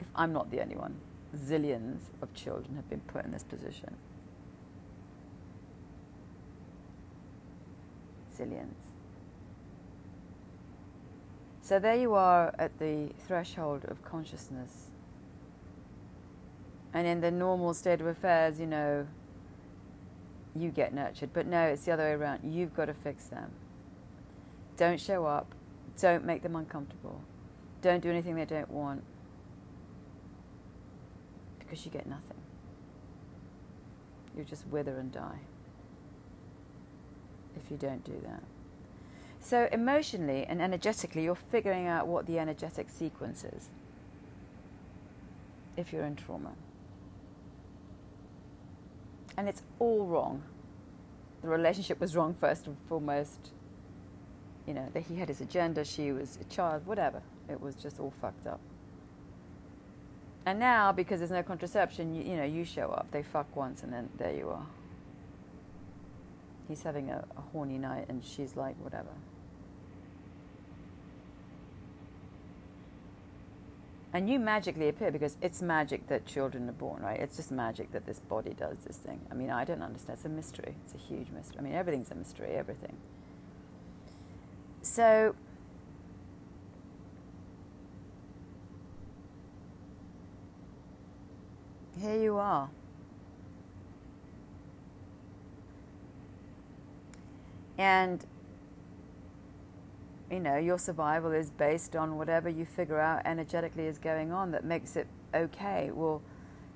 if 0.00 0.06
I'm 0.14 0.32
not 0.32 0.50
the 0.50 0.60
only 0.60 0.76
one, 0.76 0.96
zillions 1.36 2.04
of 2.22 2.32
children 2.34 2.76
have 2.76 2.88
been 2.88 3.00
put 3.00 3.24
in 3.24 3.32
this 3.32 3.42
position. 3.42 3.96
Zillions. 8.38 8.94
So 11.62 11.78
there 11.78 11.96
you 11.96 12.14
are 12.14 12.54
at 12.58 12.78
the 12.78 13.10
threshold 13.26 13.86
of 13.86 14.02
consciousness. 14.04 14.90
And 16.92 17.06
in 17.06 17.20
the 17.20 17.30
normal 17.30 17.72
state 17.74 18.00
of 18.00 18.06
affairs, 18.06 18.60
you 18.60 18.66
know, 18.66 19.06
you 20.54 20.70
get 20.70 20.92
nurtured. 20.92 21.32
But 21.32 21.46
no, 21.46 21.62
it's 21.64 21.84
the 21.84 21.92
other 21.92 22.04
way 22.04 22.12
around. 22.12 22.40
You've 22.44 22.74
got 22.74 22.84
to 22.86 22.94
fix 22.94 23.24
them. 23.24 23.50
Don't 24.76 25.00
show 25.00 25.24
up. 25.24 25.54
Don't 25.98 26.24
make 26.24 26.42
them 26.42 26.54
uncomfortable. 26.54 27.22
Don't 27.80 28.02
do 28.02 28.10
anything 28.10 28.34
they 28.36 28.44
don't 28.44 28.70
want. 28.70 29.02
Because 31.58 31.84
you 31.84 31.90
get 31.90 32.06
nothing. 32.06 32.36
You 34.36 34.44
just 34.44 34.66
wither 34.66 34.98
and 34.98 35.10
die 35.10 35.40
if 37.56 37.70
you 37.70 37.76
don't 37.76 38.04
do 38.04 38.20
that. 38.24 38.42
So, 39.40 39.68
emotionally 39.72 40.46
and 40.46 40.62
energetically, 40.62 41.24
you're 41.24 41.34
figuring 41.34 41.86
out 41.86 42.06
what 42.06 42.26
the 42.26 42.38
energetic 42.38 42.88
sequence 42.88 43.44
is 43.44 43.68
if 45.76 45.92
you're 45.92 46.04
in 46.04 46.16
trauma. 46.16 46.52
And 49.36 49.48
it's 49.48 49.62
all 49.78 50.06
wrong. 50.06 50.42
The 51.42 51.48
relationship 51.48 52.00
was 52.00 52.16
wrong, 52.16 52.34
first 52.40 52.66
and 52.66 52.76
foremost. 52.88 53.50
You 54.66 54.72
know, 54.72 54.88
that 54.94 55.02
he 55.02 55.16
had 55.16 55.28
his 55.28 55.42
agenda, 55.42 55.84
she 55.84 56.10
was 56.10 56.38
a 56.40 56.44
child, 56.44 56.86
whatever. 56.86 57.20
It 57.50 57.60
was 57.60 57.74
just 57.74 58.00
all 58.00 58.14
fucked 58.22 58.46
up. 58.46 58.60
And 60.46 60.58
now, 60.58 60.90
because 60.90 61.20
there's 61.20 61.30
no 61.30 61.42
contraception, 61.42 62.14
you, 62.14 62.22
you 62.22 62.36
know, 62.36 62.44
you 62.44 62.64
show 62.64 62.88
up, 62.88 63.10
they 63.10 63.22
fuck 63.22 63.54
once, 63.54 63.82
and 63.82 63.92
then 63.92 64.08
there 64.16 64.34
you 64.34 64.48
are 64.48 64.66
he's 66.68 66.82
having 66.82 67.10
a, 67.10 67.24
a 67.36 67.40
horny 67.52 67.78
night 67.78 68.06
and 68.08 68.24
she's 68.24 68.56
like, 68.56 68.76
whatever. 68.82 69.10
And 74.14 74.30
you 74.30 74.38
magically 74.38 74.88
appear 74.88 75.10
because 75.10 75.36
it's 75.42 75.60
magic 75.60 76.06
that 76.06 76.24
children 76.24 76.68
are 76.68 76.72
born, 76.72 77.02
right? 77.02 77.18
It's 77.18 77.36
just 77.36 77.50
magic 77.50 77.90
that 77.90 78.06
this 78.06 78.20
body 78.20 78.54
does 78.54 78.78
this 78.86 78.96
thing. 78.96 79.20
I 79.28 79.34
mean, 79.34 79.50
I 79.50 79.64
don't 79.64 79.82
understand. 79.82 80.18
It's 80.18 80.24
a 80.24 80.28
mystery. 80.28 80.76
It's 80.84 80.94
a 80.94 80.98
huge 80.98 81.30
mystery. 81.30 81.58
I 81.58 81.62
mean, 81.62 81.74
everything's 81.74 82.12
a 82.12 82.14
mystery, 82.14 82.50
everything. 82.50 82.96
So, 84.82 85.34
here 92.00 92.22
you 92.22 92.36
are. 92.36 92.70
And 97.78 98.24
you 100.30 100.40
know, 100.40 100.56
your 100.56 100.78
survival 100.78 101.32
is 101.32 101.50
based 101.50 101.94
on 101.94 102.16
whatever 102.16 102.48
you 102.48 102.64
figure 102.64 102.98
out 102.98 103.22
energetically 103.24 103.86
is 103.86 103.98
going 103.98 104.32
on 104.32 104.50
that 104.52 104.64
makes 104.64 104.96
it 104.96 105.06
okay. 105.34 105.90
Well, 105.92 106.22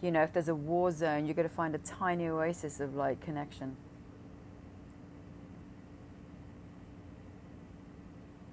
you 0.01 0.11
know, 0.11 0.23
if 0.23 0.33
there's 0.33 0.49
a 0.49 0.55
war 0.55 0.93
zone, 0.93 1.27
you're 1.27 1.35
going 1.35 1.49
to 1.49 1.55
find 1.55 1.75
a 1.75 1.79
tiny 1.79 2.29
oasis 2.29 2.79
of 2.79 2.95
like 2.95 3.21
connection. 3.21 3.77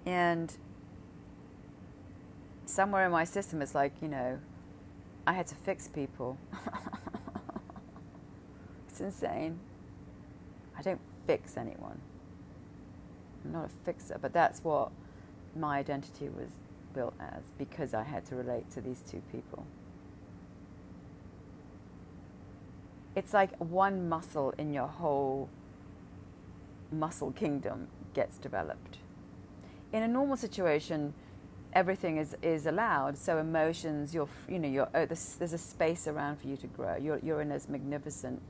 And 0.05 0.55
somewhere 2.65 3.05
in 3.05 3.11
my 3.11 3.23
system, 3.23 3.61
it's 3.61 3.75
like, 3.75 3.93
you 4.01 4.07
know, 4.07 4.39
I 5.27 5.33
had 5.33 5.47
to 5.47 5.55
fix 5.55 5.87
people. 5.87 6.37
it's 8.87 9.01
insane. 9.01 9.59
I 10.77 10.81
don't 10.81 11.01
fix 11.25 11.57
anyone. 11.57 11.99
I'm 13.45 13.51
not 13.51 13.65
a 13.65 13.85
fixer, 13.85 14.17
but 14.21 14.33
that's 14.33 14.63
what 14.63 14.91
my 15.55 15.77
identity 15.77 16.29
was 16.29 16.49
built 16.93 17.13
as 17.19 17.43
because 17.57 17.93
I 17.93 18.03
had 18.03 18.25
to 18.27 18.35
relate 18.35 18.71
to 18.71 18.81
these 18.81 19.01
two 19.09 19.21
people. 19.31 19.65
It's 23.15 23.33
like 23.33 23.55
one 23.57 24.09
muscle 24.09 24.53
in 24.57 24.73
your 24.73 24.87
whole 24.87 25.49
muscle 26.91 27.31
kingdom 27.31 27.87
gets 28.13 28.37
developed. 28.37 28.97
In 29.93 30.03
a 30.03 30.07
normal 30.07 30.35
situation, 30.35 31.13
everything 31.71 32.17
is, 32.17 32.35
is 32.41 32.65
allowed. 32.65 33.17
So 33.17 33.37
emotions, 33.37 34.13
you're, 34.13 34.27
you 34.49 34.59
know, 34.59 34.67
you're, 34.67 34.89
oh, 34.93 35.05
there's, 35.05 35.35
there's 35.35 35.53
a 35.53 35.57
space 35.57 36.07
around 36.07 36.41
for 36.41 36.47
you 36.47 36.57
to 36.57 36.67
grow. 36.67 36.97
You're, 36.97 37.19
you're 37.19 37.41
in 37.41 37.49
this 37.49 37.69
magnificent 37.69 38.41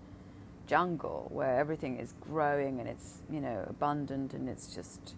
jungle 0.68 1.30
where 1.32 1.58
everything 1.58 1.98
is 2.00 2.14
growing 2.22 2.80
and 2.80 2.90
it's 2.90 3.20
you 3.30 3.42
know 3.42 3.66
abundant 3.70 4.34
and 4.34 4.50
it's 4.50 4.74
just 4.74 5.16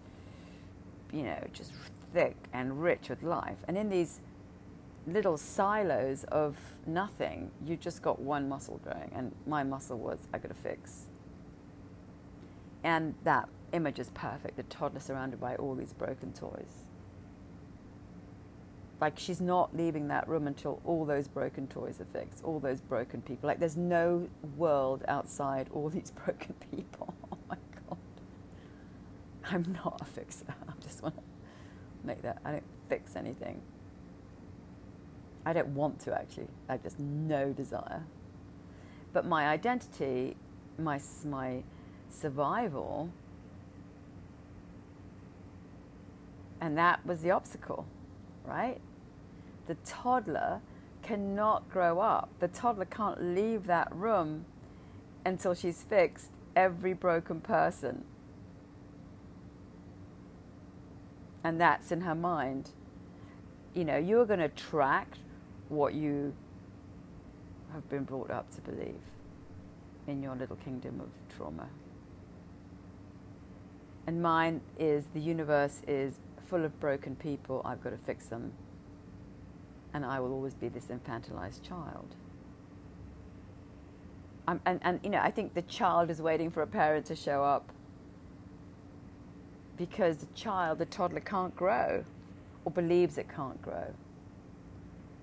you 1.11 1.23
know 1.23 1.39
just 1.53 1.71
thick 2.13 2.35
and 2.53 2.81
rich 2.81 3.09
with 3.09 3.23
life. 3.23 3.57
And 3.67 3.77
in 3.77 3.89
these 3.89 4.21
little 5.05 5.37
silos 5.37 6.25
of 6.25 6.57
nothing 6.85 7.51
you 7.65 7.77
just 7.77 8.01
got 8.01 8.19
one 8.19 8.49
muscle 8.49 8.79
growing. 8.83 9.11
And 9.15 9.33
my 9.45 9.63
muscle 9.63 9.97
was 9.97 10.19
i 10.33 10.37
got 10.37 10.49
to 10.49 10.53
fix. 10.53 11.05
And 12.83 13.15
that 13.23 13.49
image 13.73 13.99
is 13.99 14.09
perfect. 14.11 14.55
The 14.57 14.63
toddler 14.63 14.99
surrounded 14.99 15.41
by 15.41 15.55
all 15.55 15.75
these 15.75 15.93
broken 15.93 16.31
toys 16.33 16.86
like 18.99 19.19
she's 19.19 19.39
not 19.41 19.75
leaving 19.75 20.07
that 20.07 20.27
room 20.27 20.47
until 20.47 20.81
all 20.83 21.05
those 21.05 21.27
broken 21.27 21.67
toys 21.67 22.01
are 22.01 22.05
fixed, 22.05 22.43
all 22.43 22.59
those 22.59 22.81
broken 22.81 23.21
people. 23.21 23.47
Like 23.47 23.59
there's 23.59 23.77
no 23.77 24.27
world 24.57 25.03
outside 25.07 25.69
all 25.73 25.89
these 25.97 26.11
broken 26.11 26.55
people. 26.71 27.13
Oh 27.31 27.37
my 27.49 27.57
god. 27.87 27.97
I'm 29.51 29.73
not 29.83 30.01
a 30.01 30.05
fixer. 30.05 30.45
I 30.67 30.71
just 30.81 31.01
want 31.01 31.15
to 31.15 31.23
make 32.03 32.21
that. 32.23 32.39
I 32.43 32.51
don't 32.51 32.63
fix 32.89 33.15
anything. 33.15 33.61
I 35.45 35.53
don't 35.53 35.69
want 35.69 35.99
to 36.01 36.13
actually. 36.13 36.47
I 36.67 36.73
have 36.73 36.83
just 36.83 36.99
no 36.99 37.53
desire. 37.53 38.03
But 39.13 39.25
my 39.25 39.47
identity, 39.47 40.35
my 40.77 40.99
my 41.23 41.63
survival, 42.09 43.09
and 46.59 46.77
that 46.77 47.05
was 47.05 47.21
the 47.21 47.31
obstacle, 47.31 47.85
right? 48.47 48.79
the 49.67 49.75
toddler 49.85 50.61
cannot 51.03 51.69
grow 51.69 51.99
up. 51.99 52.29
The 52.39 52.47
toddler 52.47 52.85
can't 52.85 53.35
leave 53.35 53.67
that 53.67 53.93
room 53.93 54.45
until 55.25 55.53
she's 55.53 55.83
fixed 55.83 56.31
every 56.55 56.93
broken 56.93 57.39
person. 57.41 58.03
And 61.43 61.61
that's 61.61 61.91
in 61.91 62.01
her 62.01 62.15
mind. 62.15 62.71
You 63.73 63.85
know, 63.85 63.97
you're 63.97 64.25
going 64.25 64.39
to 64.39 64.45
attract 64.45 65.19
what 65.69 65.93
you 65.93 66.33
have 67.73 67.87
been 67.89 68.03
brought 68.03 68.31
up 68.31 68.53
to 68.55 68.61
believe 68.61 68.99
in 70.07 70.23
your 70.23 70.35
little 70.35 70.55
kingdom 70.55 70.99
of 70.99 71.09
trauma. 71.35 71.67
And 74.07 74.21
mine 74.21 74.61
is 74.79 75.05
the 75.13 75.19
universe 75.19 75.81
is 75.85 76.15
full 76.49 76.65
of 76.65 76.79
broken 76.79 77.15
people, 77.15 77.61
I've 77.65 77.83
got 77.83 77.91
to 77.91 77.97
fix 77.97 78.27
them, 78.27 78.53
and 79.93 80.05
I 80.05 80.19
will 80.19 80.31
always 80.31 80.53
be 80.53 80.67
this 80.67 80.85
infantilized 80.85 81.61
child. 81.61 82.15
And, 84.47 84.61
and, 84.65 84.99
you 85.03 85.09
know, 85.09 85.19
I 85.19 85.29
think 85.29 85.55
the 85.55 85.61
child 85.63 86.09
is 86.09 86.21
waiting 86.21 86.49
for 86.49 86.61
a 86.61 86.67
parent 86.67 87.05
to 87.07 87.15
show 87.17 87.43
up 87.43 87.69
because 89.77 90.17
the 90.17 90.33
child, 90.33 90.79
the 90.79 90.85
toddler, 90.85 91.19
can't 91.19 91.53
grow 91.53 92.05
or 92.63 92.71
believes 92.71 93.17
it 93.17 93.27
can't 93.27 93.61
grow, 93.61 93.93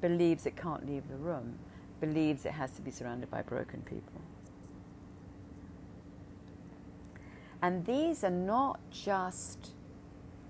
believes 0.03 0.45
it 0.45 0.57
can't 0.57 0.87
leave 0.87 1.09
the 1.09 1.17
room, 1.17 1.59
believes 2.01 2.45
it 2.45 2.53
has 2.53 2.73
to 2.73 2.83
be 2.83 2.91
surrounded 2.91 3.31
by 3.31 3.41
broken 3.41 3.81
people. 3.81 4.21
And 7.63 7.87
these 7.87 8.23
are 8.25 8.31
not 8.31 8.79
just 8.91 9.71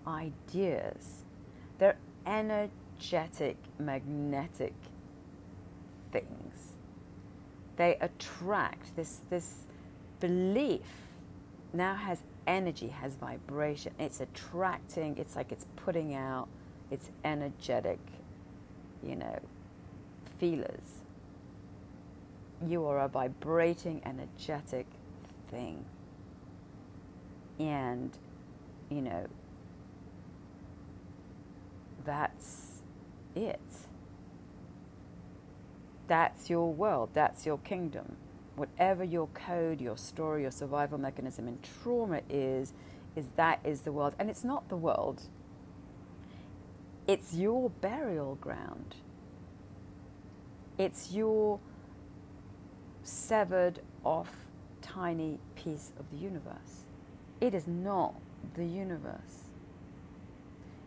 ideas, 0.07 1.25
they're 1.79 1.97
energetic, 2.27 3.57
magnetic 3.79 4.75
things. 6.13 6.75
They 7.77 7.97
attract 8.01 8.97
this, 8.97 9.21
this 9.31 9.65
belief 10.21 11.05
now 11.73 11.95
has 11.95 12.23
energy, 12.47 12.89
has 12.89 13.15
vibration. 13.17 13.93
It's 13.99 14.21
attracting, 14.21 15.19
it's 15.19 15.37
like 15.37 15.51
it's 15.51 15.67
putting 15.77 16.15
out, 16.15 16.49
it's 16.91 17.11
energetic, 17.25 17.99
you 19.03 19.17
know, 19.17 19.41
feelers. 20.39 21.01
You 22.67 22.87
are 22.87 23.01
a 23.01 23.09
vibrating, 23.09 24.01
energetic 24.05 24.87
thing. 25.51 25.85
And, 27.59 28.17
you 28.89 29.03
know, 29.03 29.27
that's 32.05 32.83
it. 33.35 33.61
That's 36.07 36.51
your 36.51 36.73
world, 36.73 37.11
that's 37.15 37.47
your 37.47 37.59
kingdom. 37.59 38.17
Whatever 38.57 39.03
your 39.03 39.29
code, 39.29 39.81
your 39.81 39.97
story, 39.97 40.43
your 40.43 40.51
survival 40.51 40.99
mechanism 40.99 41.49
in 41.49 41.59
trauma 41.83 42.21
is, 42.29 42.73
is 43.17 43.27
that 43.37 43.61
is 43.65 43.81
the 43.81 43.93
world. 43.93 44.15
And 44.19 44.29
it's 44.31 44.45
not 44.45 44.69
the 44.69 44.77
world, 44.77 45.23
it's 47.07 47.35
your 47.35 47.71
burial 47.71 48.37
ground. 48.37 48.97
It's 50.77 51.13
your 51.13 51.61
severed 53.03 53.81
off 54.03 54.31
tiny 54.83 55.39
piece 55.55 55.93
of 55.99 56.11
the 56.11 56.17
universe. 56.17 56.85
It 57.41 57.55
is 57.55 57.67
not 57.67 58.15
the 58.55 58.65
universe. 58.65 59.44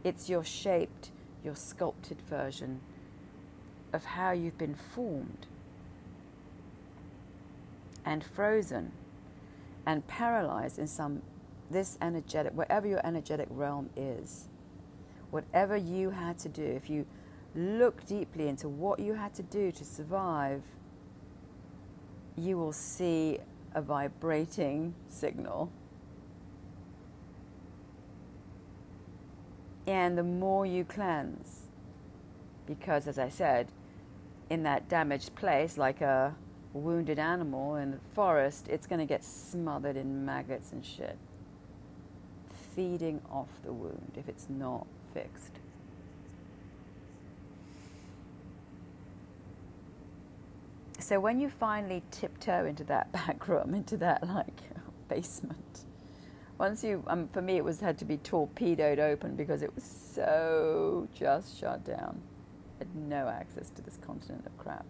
It's 0.08 0.30
your 0.30 0.46
shaped, 0.46 1.12
your 1.44 1.54
sculpted 1.54 2.22
version 2.30 2.80
of 3.92 4.06
how 4.06 4.32
you've 4.32 4.58
been 4.58 4.74
formed 4.74 5.48
and 8.06 8.24
frozen 8.24 8.94
and 9.86 10.08
paralyzed 10.08 10.80
in 10.80 10.88
some 10.88 11.24
this 11.70 11.98
energetic 12.02 12.54
wherever 12.54 12.88
your 12.88 13.06
energetic 13.06 13.50
realm 13.52 13.90
is. 13.98 14.48
Whatever 15.30 15.76
you 15.76 16.12
had 16.12 16.40
to 16.40 16.48
do 16.48 16.64
if 16.64 16.90
you 16.90 17.06
look 17.54 18.06
deeply 18.06 18.48
into 18.48 18.70
what 18.70 19.02
you 19.02 19.16
had 19.16 19.34
to 19.34 19.44
do 19.44 19.74
to 19.74 19.84
survive 19.84 20.62
you 22.38 22.58
will 22.58 22.72
see 22.72 23.40
a 23.76 23.82
vibrating 23.82 24.94
signal 25.10 25.70
and 29.88 30.18
the 30.18 30.24
more 30.24 30.66
you 30.66 30.84
cleanse 30.84 31.62
because 32.68 33.08
as 33.08 33.18
i 33.18 33.30
said 33.30 33.68
in 34.50 34.64
that 34.64 34.88
damaged 34.88 35.36
place, 35.36 35.78
like 35.78 36.02
a 36.02 36.36
wounded 36.74 37.20
animal 37.20 37.76
in 37.76 37.92
the 37.92 38.00
forest, 38.14 38.68
it's 38.70 38.88
going 38.88 39.00
to 39.00 39.06
get 39.06 39.24
smothered 39.24 39.98
in 39.98 40.26
maggots 40.26 40.72
and 40.72 40.86
shit, 40.86 41.18
feeding 42.76 43.22
off 43.32 43.50
the 43.64 43.74
wound 43.74 44.14
if 44.16 44.30
it's 44.30 44.48
not 44.50 44.88
fixed. 45.14 45.54
So 51.00 51.20
when 51.20 51.40
you 51.40 51.50
finally 51.50 52.04
tiptoe 52.12 52.66
into 52.66 52.84
that 52.86 53.12
back 53.12 53.48
room, 53.48 53.74
into 53.74 53.98
that 53.98 54.28
like 54.28 54.62
basement, 55.10 55.67
once 56.58 56.84
you, 56.84 57.04
um, 57.08 57.28
for 57.28 57.42
me, 57.42 57.58
it 57.58 57.64
was 57.64 57.80
had 57.82 57.98
to 58.00 58.06
be 58.06 58.18
torpedoed 58.18 59.00
open 59.00 59.36
because 59.36 59.62
it 59.62 59.74
was 59.76 59.84
so 59.84 61.08
just 61.14 61.60
shut 61.60 61.84
down 61.86 62.22
I 62.78 62.84
had 62.84 62.96
no 62.96 63.28
access 63.28 63.70
to 63.72 63.82
this 63.82 63.98
continent 63.98 64.46
of 64.46 64.56
crap. 64.58 64.86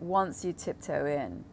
Once 0.00 0.44
you 0.44 0.52
tiptoe 0.52 1.06
in, 1.06 1.44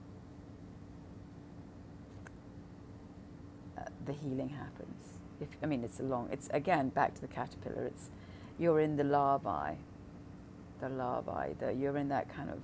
uh, 3.77 3.83
the 4.05 4.13
healing 4.13 4.49
happens. 4.49 5.03
If, 5.39 5.47
I 5.63 5.67
mean, 5.67 5.83
it's 5.83 5.99
a 5.99 6.03
long, 6.03 6.29
it's 6.31 6.49
again 6.51 6.89
back 6.89 7.15
to 7.15 7.21
the 7.21 7.27
caterpillar. 7.27 7.85
It's 7.85 8.09
you're 8.59 8.79
in 8.79 8.97
the 8.97 9.03
larvae, 9.03 9.77
the 10.81 10.89
larvae, 10.89 11.55
the, 11.59 11.73
you're 11.73 11.97
in 11.97 12.09
that 12.09 12.33
kind 12.33 12.49
of, 12.49 12.59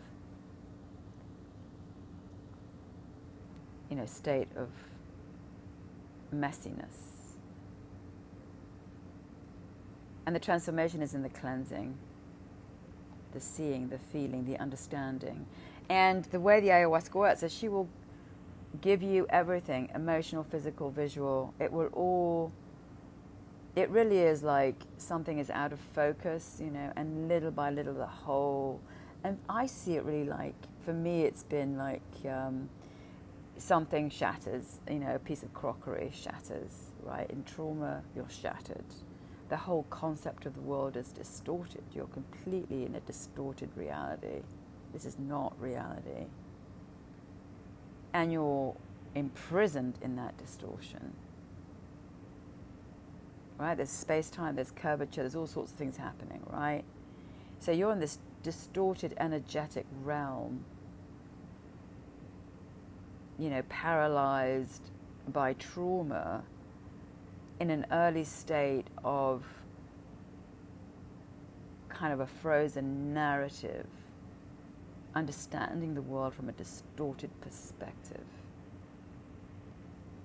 you 3.89 3.95
know, 3.95 4.05
state 4.05 4.49
of 4.57 4.69
messiness. 6.33 7.37
And 10.25 10.35
the 10.35 10.39
transformation 10.39 11.01
is 11.01 11.13
in 11.13 11.23
the 11.23 11.29
cleansing 11.29 11.97
the 13.31 13.39
seeing, 13.39 13.89
the 13.89 13.97
feeling, 13.97 14.45
the 14.45 14.57
understanding. 14.57 15.45
And 15.89 16.25
the 16.25 16.39
way 16.39 16.59
the 16.59 16.69
ayahuasca 16.69 17.15
works 17.15 17.43
is 17.43 17.53
she 17.53 17.67
will 17.67 17.89
give 18.79 19.01
you 19.01 19.25
everything 19.29 19.89
emotional, 19.93 20.43
physical, 20.43 20.89
visual. 20.89 21.53
It 21.59 21.71
will 21.71 21.87
all, 21.87 22.51
it 23.75 23.89
really 23.89 24.19
is 24.19 24.43
like 24.43 24.75
something 24.97 25.39
is 25.39 25.49
out 25.49 25.73
of 25.73 25.79
focus, 25.79 26.59
you 26.59 26.71
know, 26.71 26.91
and 26.95 27.27
little 27.27 27.51
by 27.51 27.71
little 27.71 27.93
the 27.93 28.05
whole. 28.05 28.81
And 29.23 29.37
I 29.49 29.65
see 29.65 29.95
it 29.95 30.03
really 30.03 30.25
like, 30.25 30.55
for 30.85 30.93
me, 30.93 31.23
it's 31.23 31.43
been 31.43 31.77
like 31.77 32.01
um, 32.25 32.69
something 33.57 34.09
shatters, 34.09 34.79
you 34.89 34.99
know, 34.99 35.15
a 35.15 35.19
piece 35.19 35.43
of 35.43 35.53
crockery 35.53 36.11
shatters, 36.13 36.91
right? 37.03 37.29
In 37.29 37.43
trauma, 37.43 38.03
you're 38.15 38.29
shattered 38.29 38.85
the 39.51 39.57
whole 39.57 39.83
concept 39.89 40.45
of 40.45 40.53
the 40.53 40.61
world 40.61 40.95
is 40.95 41.09
distorted. 41.11 41.83
You're 41.93 42.07
completely 42.07 42.85
in 42.85 42.95
a 42.95 43.01
distorted 43.01 43.69
reality. 43.75 44.43
This 44.93 45.03
is 45.03 45.19
not 45.19 45.53
reality. 45.61 46.27
And 48.13 48.31
you're 48.31 48.77
imprisoned 49.13 49.99
in 50.01 50.15
that 50.15 50.37
distortion. 50.37 51.11
Right? 53.57 53.75
There's 53.75 53.89
space 53.89 54.29
time, 54.29 54.55
there's 54.55 54.71
curvature, 54.71 55.21
there's 55.21 55.35
all 55.35 55.47
sorts 55.47 55.73
of 55.73 55.77
things 55.77 55.97
happening, 55.97 56.39
right? 56.49 56.85
So 57.59 57.73
you're 57.73 57.91
in 57.91 57.99
this 57.99 58.19
distorted 58.43 59.13
energetic 59.17 59.85
realm, 60.01 60.63
you 63.41 63.49
know, 63.49 63.63
paralyzed 63.69 64.91
by 65.27 65.53
trauma 65.53 66.43
in 67.59 67.71
an 67.71 67.87
early 67.91 68.23
state 68.23 68.85
of 69.03 69.43
kind 71.89 72.13
of 72.13 72.19
a 72.19 72.27
frozen 72.27 73.15
narrative, 73.15 73.87
understanding 75.15 75.95
the 75.95 76.03
world 76.03 76.35
from 76.35 76.49
a 76.49 76.51
distorted 76.51 77.31
perspective 77.41 78.25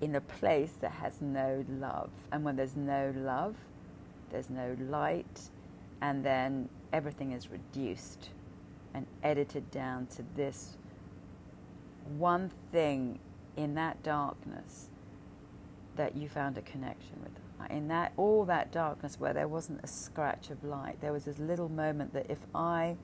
in 0.03 0.15
a 0.15 0.21
place 0.21 0.73
that 0.83 0.93
has 0.93 1.23
no 1.23 1.65
love. 1.71 2.11
And 2.31 2.45
when 2.45 2.57
there's 2.57 2.77
no 2.77 3.15
love, 3.17 3.57
there's 4.31 4.51
no 4.51 4.77
light, 4.79 5.49
and 6.03 6.23
then 6.23 6.69
everything 6.93 7.33
is 7.33 7.49
reduced 7.49 8.29
and 8.93 9.07
edited 9.23 9.71
down 9.71 10.07
to 10.17 10.25
this 10.35 10.77
one 12.09 12.51
thing 12.73 13.19
in 13.57 13.75
that 13.75 14.03
darkness 14.03 14.89
that 15.97 16.17
you 16.17 16.29
found 16.29 16.59
a 16.59 16.63
connection 16.63 17.17
with. 17.23 17.33
In 17.71 17.89
that 17.89 18.13
all 18.17 18.45
that 18.45 18.71
darkness 18.71 19.19
where 19.19 19.33
there 19.33 19.49
wasn't 19.49 19.81
a 19.83 19.87
scratch 19.87 20.51
of 20.51 20.63
light, 20.63 21.01
there 21.01 21.13
was 21.13 21.25
this 21.25 21.39
little 21.39 21.69
moment 21.69 22.13
that 22.13 22.31
if 22.31 22.39
I 22.55 22.97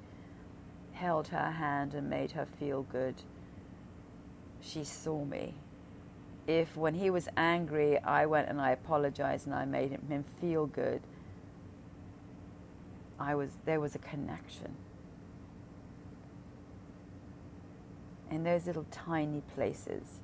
held 0.92 1.28
her 1.28 1.52
hand 1.52 1.94
and 1.94 2.08
made 2.08 2.32
her 2.32 2.46
feel 2.46 2.82
good, 2.82 3.22
she 4.60 4.84
saw 4.84 5.24
me. 5.24 5.54
If 6.46 6.76
when 6.76 6.94
he 6.94 7.10
was 7.10 7.28
angry, 7.36 7.98
I 7.98 8.26
went 8.26 8.48
and 8.48 8.60
I 8.60 8.70
apologized 8.70 9.46
and 9.46 9.54
I 9.54 9.64
made 9.64 9.90
him, 9.90 10.24
feel 10.40 10.66
good, 10.66 11.00
I 13.18 13.34
was 13.34 13.50
there 13.64 13.80
was 13.80 13.94
a 13.94 14.00
connection. 14.00 14.76
In 18.33 18.45
those 18.45 18.66
little 18.66 18.87
tiny 18.90 19.42
places, 19.55 20.23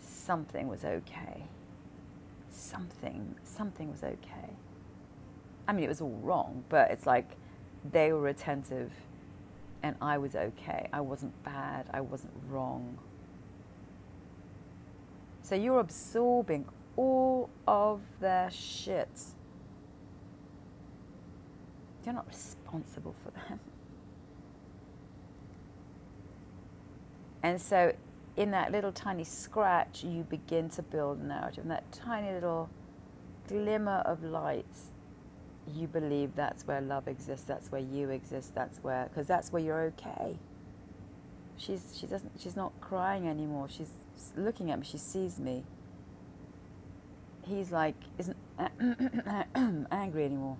something 0.00 0.66
was 0.66 0.84
okay. 0.84 1.44
Something, 2.50 3.34
something 3.44 3.90
was 3.90 4.02
okay. 4.02 4.50
I 5.68 5.74
mean, 5.74 5.84
it 5.84 5.88
was 5.88 6.00
all 6.00 6.18
wrong, 6.22 6.64
but 6.70 6.90
it's 6.90 7.06
like 7.06 7.36
they 7.84 8.12
were 8.12 8.28
attentive 8.28 8.92
and 9.82 9.94
I 10.00 10.16
was 10.16 10.34
okay. 10.34 10.88
I 10.92 11.02
wasn't 11.02 11.40
bad. 11.44 11.86
I 11.92 12.00
wasn't 12.00 12.32
wrong. 12.48 12.98
So 15.42 15.54
you're 15.54 15.80
absorbing 15.80 16.64
all 16.96 17.50
of 17.66 18.00
their 18.20 18.50
shit. 18.50 19.08
You're 22.04 22.14
not 22.14 22.26
responsible 22.26 23.14
for 23.22 23.30
them. 23.30 23.60
And 27.42 27.60
so, 27.60 27.94
in 28.36 28.50
that 28.52 28.72
little 28.72 28.92
tiny 28.92 29.24
scratch, 29.24 30.04
you 30.04 30.22
begin 30.22 30.68
to 30.70 30.82
build 30.82 31.18
a 31.20 31.24
narrative. 31.24 31.64
And 31.64 31.70
that 31.70 31.90
tiny 31.92 32.32
little 32.32 32.70
glimmer 33.48 34.02
of 34.04 34.22
light, 34.22 34.66
you 35.74 35.86
believe 35.86 36.34
that's 36.34 36.66
where 36.66 36.80
love 36.80 37.08
exists, 37.08 37.46
that's 37.46 37.70
where 37.70 37.80
you 37.80 38.10
exist, 38.10 38.54
that's 38.54 38.78
where, 38.78 39.08
because 39.08 39.26
that's 39.26 39.52
where 39.52 39.62
you're 39.62 39.82
okay. 39.82 40.38
She's, 41.56 41.96
she 41.98 42.06
doesn't, 42.06 42.32
she's 42.38 42.54
not 42.54 42.72
crying 42.80 43.26
anymore. 43.28 43.68
She's 43.68 43.90
looking 44.36 44.70
at 44.70 44.78
me, 44.78 44.86
she 44.86 44.98
sees 44.98 45.38
me. 45.38 45.64
He's 47.42 47.72
like, 47.72 47.96
isn't 48.18 48.36
angry 49.90 50.24
anymore. 50.24 50.58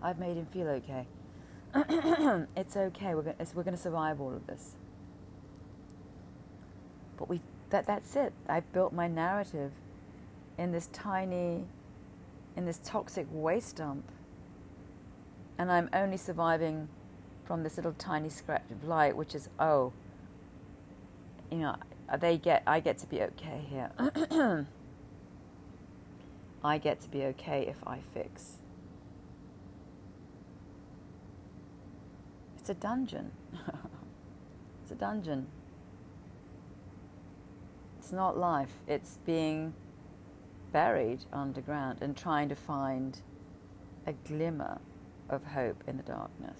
I've 0.00 0.18
made 0.18 0.36
him 0.36 0.46
feel 0.46 0.68
okay. 0.68 1.06
it's 2.56 2.76
okay. 2.76 3.14
We're 3.14 3.22
going 3.22 3.36
we're 3.54 3.62
to 3.64 3.76
survive 3.76 4.20
all 4.20 4.32
of 4.32 4.46
this. 4.46 4.74
But 7.18 7.28
we 7.28 7.40
that 7.70 7.86
that's 7.86 8.16
it. 8.16 8.32
I 8.48 8.60
built 8.60 8.92
my 8.92 9.08
narrative 9.08 9.72
in 10.56 10.72
this 10.72 10.86
tiny 10.92 11.64
in 12.56 12.64
this 12.64 12.80
toxic 12.82 13.26
waste 13.30 13.76
dump. 13.76 14.10
And 15.58 15.70
I'm 15.70 15.90
only 15.92 16.16
surviving 16.16 16.88
from 17.44 17.64
this 17.64 17.76
little 17.76 17.92
tiny 17.92 18.28
scratch 18.28 18.70
of 18.70 18.84
light, 18.84 19.16
which 19.16 19.34
is 19.34 19.48
oh, 19.58 19.92
you 21.50 21.58
know, 21.58 21.76
they 22.20 22.38
get 22.38 22.62
I 22.66 22.80
get 22.80 22.98
to 22.98 23.06
be 23.06 23.20
okay 23.22 23.66
here. 23.68 23.90
I 26.64 26.78
get 26.78 27.00
to 27.02 27.08
be 27.08 27.24
okay 27.24 27.66
if 27.66 27.76
I 27.86 28.00
fix. 28.14 28.58
It's 32.58 32.68
a 32.68 32.74
dungeon. 32.74 33.30
it's 34.82 34.90
a 34.90 34.94
dungeon. 34.94 35.46
It's 38.08 38.14
not 38.14 38.38
life, 38.38 38.72
it's 38.86 39.18
being 39.26 39.74
buried 40.72 41.26
underground 41.30 41.98
and 42.00 42.16
trying 42.16 42.48
to 42.48 42.54
find 42.54 43.20
a 44.06 44.14
glimmer 44.14 44.78
of 45.28 45.44
hope 45.44 45.84
in 45.86 45.98
the 45.98 46.02
darkness, 46.02 46.58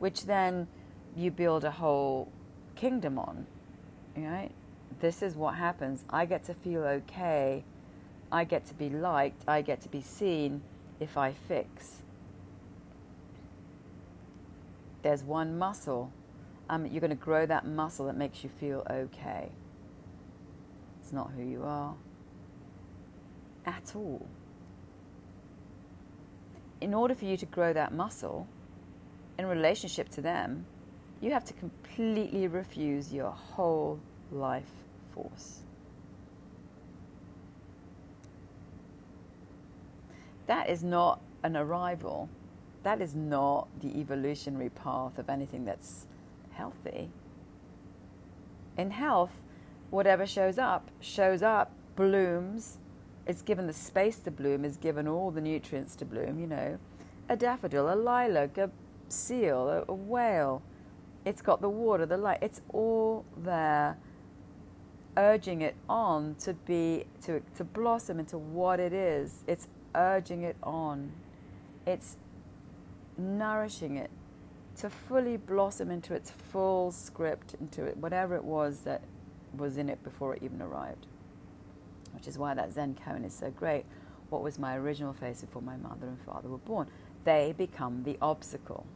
which 0.00 0.26
then 0.26 0.66
you 1.14 1.30
build 1.30 1.62
a 1.62 1.70
whole 1.70 2.28
kingdom 2.74 3.20
on. 3.20 3.46
Right? 4.16 4.50
This 4.98 5.22
is 5.22 5.36
what 5.36 5.54
happens. 5.54 6.04
I 6.10 6.26
get 6.26 6.42
to 6.46 6.54
feel 6.54 6.82
okay. 6.82 7.62
I 8.32 8.42
get 8.42 8.66
to 8.66 8.74
be 8.74 8.90
liked. 8.90 9.44
I 9.46 9.62
get 9.62 9.80
to 9.82 9.88
be 9.88 10.00
seen 10.00 10.62
if 10.98 11.16
I 11.16 11.34
fix. 11.34 12.02
There's 15.02 15.22
one 15.22 15.56
muscle. 15.56 16.10
Um, 16.68 16.86
you're 16.86 17.00
going 17.00 17.10
to 17.10 17.14
grow 17.14 17.46
that 17.46 17.64
muscle 17.64 18.06
that 18.06 18.16
makes 18.16 18.42
you 18.42 18.50
feel 18.58 18.84
okay 18.90 19.52
not 21.12 21.30
who 21.36 21.42
you 21.42 21.62
are 21.64 21.94
at 23.66 23.92
all. 23.94 24.26
In 26.80 26.94
order 26.94 27.14
for 27.14 27.24
you 27.24 27.36
to 27.36 27.46
grow 27.46 27.72
that 27.72 27.92
muscle 27.92 28.46
in 29.38 29.46
relationship 29.46 30.08
to 30.10 30.20
them, 30.20 30.66
you 31.20 31.30
have 31.32 31.44
to 31.44 31.52
completely 31.54 32.48
refuse 32.48 33.12
your 33.12 33.30
whole 33.30 34.00
life 34.32 34.70
force. 35.14 35.60
That 40.46 40.68
is 40.68 40.82
not 40.82 41.20
an 41.44 41.56
arrival. 41.56 42.28
That 42.82 43.00
is 43.00 43.14
not 43.14 43.68
the 43.80 44.00
evolutionary 44.00 44.70
path 44.70 45.18
of 45.18 45.30
anything 45.30 45.64
that's 45.64 46.06
healthy. 46.50 47.10
In 48.76 48.90
health, 48.90 49.41
whatever 49.92 50.26
shows 50.26 50.58
up, 50.58 50.90
shows 51.00 51.42
up, 51.42 51.70
blooms, 51.94 52.78
it's 53.26 53.42
given 53.42 53.66
the 53.66 53.72
space 53.72 54.18
to 54.20 54.30
bloom, 54.30 54.64
is 54.64 54.76
given 54.76 55.06
all 55.06 55.30
the 55.30 55.40
nutrients 55.40 55.94
to 55.96 56.04
bloom, 56.04 56.40
you 56.40 56.46
know. 56.46 56.78
A 57.28 57.36
daffodil, 57.36 57.92
a 57.92 57.94
lilac, 57.94 58.58
a 58.58 58.70
seal, 59.08 59.68
a, 59.68 59.84
a 59.86 59.94
whale. 59.94 60.62
It's 61.24 61.42
got 61.42 61.60
the 61.60 61.68
water, 61.68 62.06
the 62.06 62.16
light, 62.16 62.38
it's 62.40 62.62
all 62.70 63.24
there 63.36 63.96
urging 65.14 65.60
it 65.60 65.76
on 65.90 66.34
to 66.36 66.54
be 66.54 67.04
to 67.22 67.42
to 67.54 67.62
blossom 67.62 68.18
into 68.18 68.38
what 68.38 68.80
it 68.80 68.94
is. 68.94 69.44
It's 69.46 69.68
urging 69.94 70.42
it 70.42 70.56
on. 70.62 71.12
It's 71.86 72.16
nourishing 73.18 73.96
it 73.96 74.10
to 74.78 74.88
fully 74.88 75.36
blossom 75.36 75.90
into 75.90 76.14
its 76.14 76.30
full 76.30 76.90
script, 76.92 77.54
into 77.60 77.84
it, 77.84 77.98
whatever 77.98 78.34
it 78.34 78.44
was 78.44 78.80
that 78.80 79.02
was 79.56 79.76
in 79.76 79.88
it 79.88 80.02
before 80.02 80.34
it 80.34 80.42
even 80.42 80.62
arrived. 80.62 81.06
Which 82.12 82.26
is 82.26 82.38
why 82.38 82.54
that 82.54 82.72
Zen 82.72 82.94
koan 82.94 83.24
is 83.24 83.34
so 83.34 83.50
great. 83.50 83.84
What 84.28 84.42
was 84.42 84.58
my 84.58 84.76
original 84.76 85.12
face 85.12 85.42
before 85.42 85.62
my 85.62 85.76
mother 85.76 86.06
and 86.06 86.20
father 86.20 86.48
were 86.48 86.58
born? 86.58 86.88
They 87.24 87.54
become 87.56 88.02
the 88.04 88.16
obstacle. 88.20 88.86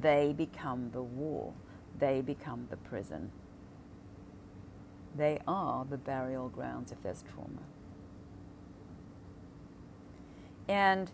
They 0.00 0.34
become 0.36 0.90
the 0.92 1.02
wall. 1.02 1.54
They 1.98 2.20
become 2.20 2.66
the 2.70 2.76
prison. 2.76 3.30
They 5.16 5.40
are 5.46 5.84
the 5.88 5.96
burial 5.96 6.48
grounds 6.48 6.92
if 6.92 7.02
there's 7.02 7.22
trauma. 7.22 7.62
And 10.68 11.10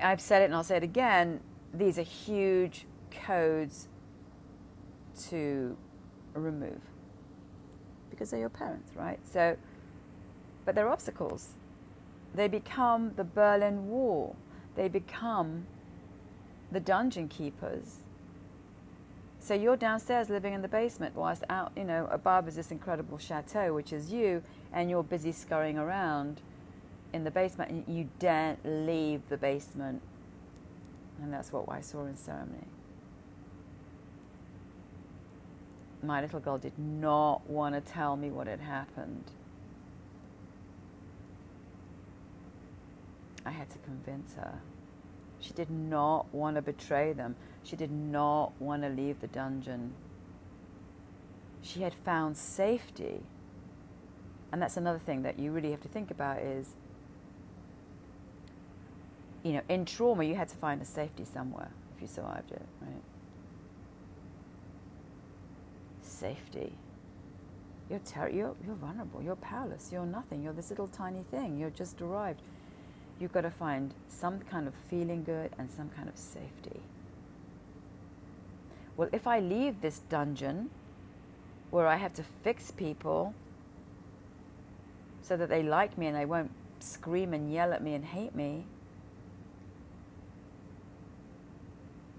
I've 0.00 0.20
said 0.20 0.42
it 0.42 0.46
and 0.46 0.54
I'll 0.54 0.64
say 0.64 0.76
it 0.76 0.82
again 0.82 1.40
these 1.74 1.98
are 1.98 2.02
huge 2.02 2.86
codes 3.10 3.88
to 5.28 5.76
remove 6.34 6.80
because 8.10 8.30
they're 8.30 8.40
your 8.40 8.48
parents, 8.48 8.92
right? 8.94 9.18
So, 9.30 9.56
but 10.64 10.74
they're 10.74 10.88
obstacles. 10.88 11.50
They 12.34 12.48
become 12.48 13.12
the 13.16 13.24
Berlin 13.24 13.88
Wall. 13.88 14.36
They 14.76 14.88
become 14.88 15.66
the 16.70 16.80
dungeon 16.80 17.28
keepers. 17.28 17.98
So 19.40 19.54
you're 19.54 19.76
downstairs 19.76 20.30
living 20.30 20.54
in 20.54 20.62
the 20.62 20.68
basement, 20.68 21.14
whilst 21.14 21.44
out, 21.50 21.72
you 21.76 21.84
know, 21.84 22.08
above 22.10 22.48
is 22.48 22.56
this 22.56 22.70
incredible 22.70 23.18
chateau, 23.18 23.74
which 23.74 23.92
is 23.92 24.10
you, 24.10 24.42
and 24.72 24.88
you're 24.88 25.02
busy 25.02 25.32
scurrying 25.32 25.76
around 25.76 26.40
in 27.12 27.24
the 27.24 27.30
basement, 27.30 27.70
and 27.70 27.84
you 27.86 28.08
daren't 28.18 28.58
leave 28.64 29.20
the 29.28 29.36
basement. 29.36 30.00
And 31.22 31.32
that's 31.32 31.52
what 31.52 31.68
I 31.68 31.80
saw 31.80 32.06
in 32.06 32.16
ceremony. 32.16 32.66
My 36.06 36.20
little 36.20 36.40
girl 36.40 36.58
did 36.58 36.78
not 36.78 37.48
want 37.48 37.74
to 37.74 37.80
tell 37.80 38.16
me 38.16 38.30
what 38.30 38.46
had 38.46 38.60
happened. 38.60 39.24
I 43.46 43.50
had 43.50 43.70
to 43.70 43.78
convince 43.78 44.34
her. 44.34 44.60
She 45.40 45.52
did 45.52 45.70
not 45.70 46.32
want 46.32 46.56
to 46.56 46.62
betray 46.62 47.12
them. 47.12 47.36
She 47.62 47.76
did 47.76 47.90
not 47.90 48.52
want 48.60 48.82
to 48.82 48.88
leave 48.88 49.20
the 49.20 49.26
dungeon. 49.26 49.92
She 51.60 51.82
had 51.82 51.94
found 51.94 52.36
safety. 52.36 53.20
And 54.50 54.62
that's 54.62 54.76
another 54.76 54.98
thing 54.98 55.22
that 55.22 55.38
you 55.38 55.50
really 55.50 55.70
have 55.70 55.82
to 55.82 55.88
think 55.88 56.10
about 56.10 56.38
is 56.38 56.74
you 59.44 59.52
know, 59.52 59.60
in 59.68 59.84
trauma 59.84 60.24
you 60.24 60.34
had 60.34 60.48
to 60.48 60.56
find 60.56 60.80
a 60.82 60.84
safety 60.84 61.24
somewhere 61.24 61.70
if 61.94 62.02
you 62.02 62.08
survived 62.08 62.50
it, 62.50 62.62
right? 62.80 63.02
Safety. 66.14 66.72
You're, 67.90 68.00
ter- 68.00 68.30
you're, 68.30 68.54
you're 68.64 68.76
vulnerable, 68.76 69.22
you're 69.22 69.36
powerless, 69.36 69.90
you're 69.92 70.06
nothing, 70.06 70.42
you're 70.42 70.54
this 70.54 70.70
little 70.70 70.88
tiny 70.88 71.22
thing, 71.30 71.58
you're 71.58 71.70
just 71.70 72.00
arrived. 72.00 72.40
You've 73.20 73.32
got 73.32 73.42
to 73.42 73.50
find 73.50 73.94
some 74.08 74.40
kind 74.40 74.66
of 74.66 74.74
feeling 74.88 75.22
good 75.22 75.52
and 75.58 75.70
some 75.70 75.90
kind 75.90 76.08
of 76.08 76.16
safety. 76.16 76.80
Well, 78.96 79.08
if 79.12 79.26
I 79.26 79.40
leave 79.40 79.80
this 79.80 80.00
dungeon 80.08 80.70
where 81.70 81.86
I 81.86 81.96
have 81.96 82.14
to 82.14 82.22
fix 82.22 82.70
people 82.70 83.34
so 85.22 85.36
that 85.36 85.48
they 85.48 85.62
like 85.62 85.98
me 85.98 86.06
and 86.06 86.16
they 86.16 86.24
won't 86.24 86.50
scream 86.80 87.34
and 87.34 87.52
yell 87.52 87.72
at 87.72 87.82
me 87.82 87.94
and 87.94 88.04
hate 88.04 88.34
me, 88.34 88.64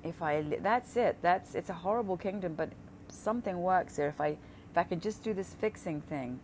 if 0.03 0.21
I, 0.21 0.43
that's 0.61 0.95
it. 0.95 1.17
That's, 1.21 1.55
it's 1.55 1.69
a 1.69 1.73
horrible 1.73 2.17
kingdom, 2.17 2.53
but 2.55 2.69
something 3.15 3.61
works 3.61 3.97
here. 3.97 4.07
If 4.07 4.21
I, 4.21 4.37
if 4.71 4.77
I 4.77 4.83
can 4.83 4.99
just 4.99 5.23
do 5.23 5.33
this 5.33 5.53
fixing 5.53 6.01
thing, 6.01 6.39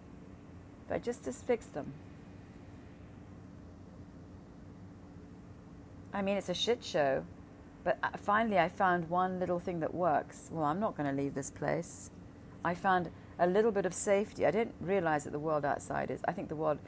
if 0.86 0.92
I 0.92 0.98
just, 1.00 1.26
just 1.26 1.46
fix 1.46 1.66
them. 1.66 1.94
I 6.14 6.22
mean, 6.22 6.38
it's 6.38 6.50
a 6.50 6.54
shit 6.54 6.84
show, 6.84 7.24
but 7.84 7.98
finally 8.20 8.60
I 8.60 8.68
found 8.68 9.10
one 9.10 9.40
little 9.40 9.60
thing 9.60 9.80
that 9.80 9.94
works. 9.94 10.50
Well, 10.52 10.66
I'm 10.66 10.80
not 10.80 10.98
going 10.98 11.10
to 11.10 11.16
leave 11.16 11.34
this 11.34 11.50
place. 11.50 12.10
I 12.66 12.76
found 12.76 13.10
a 13.40 13.48
little 13.48 13.72
bit 13.72 13.86
of 13.86 13.94
safety. 13.94 14.46
I 14.46 14.52
didn't 14.52 14.76
realize 14.82 15.24
that 15.24 15.32
the 15.32 15.40
world 15.40 15.66
outside 15.66 16.12
is, 16.12 16.22
I 16.28 16.34
think 16.34 16.50
the 16.50 16.56
world 16.56 16.80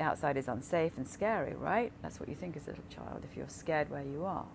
outside 0.00 0.36
is 0.36 0.48
unsafe 0.48 0.96
and 0.96 1.06
scary, 1.06 1.54
right? 1.54 1.92
That's 2.02 2.18
what 2.18 2.28
you 2.28 2.34
think 2.34 2.56
as 2.56 2.66
a 2.66 2.70
little 2.70 2.84
child 2.90 3.22
if 3.30 3.36
you're 3.36 3.48
scared 3.48 3.90
where 3.90 4.02
you 4.02 4.24
are. 4.24 4.46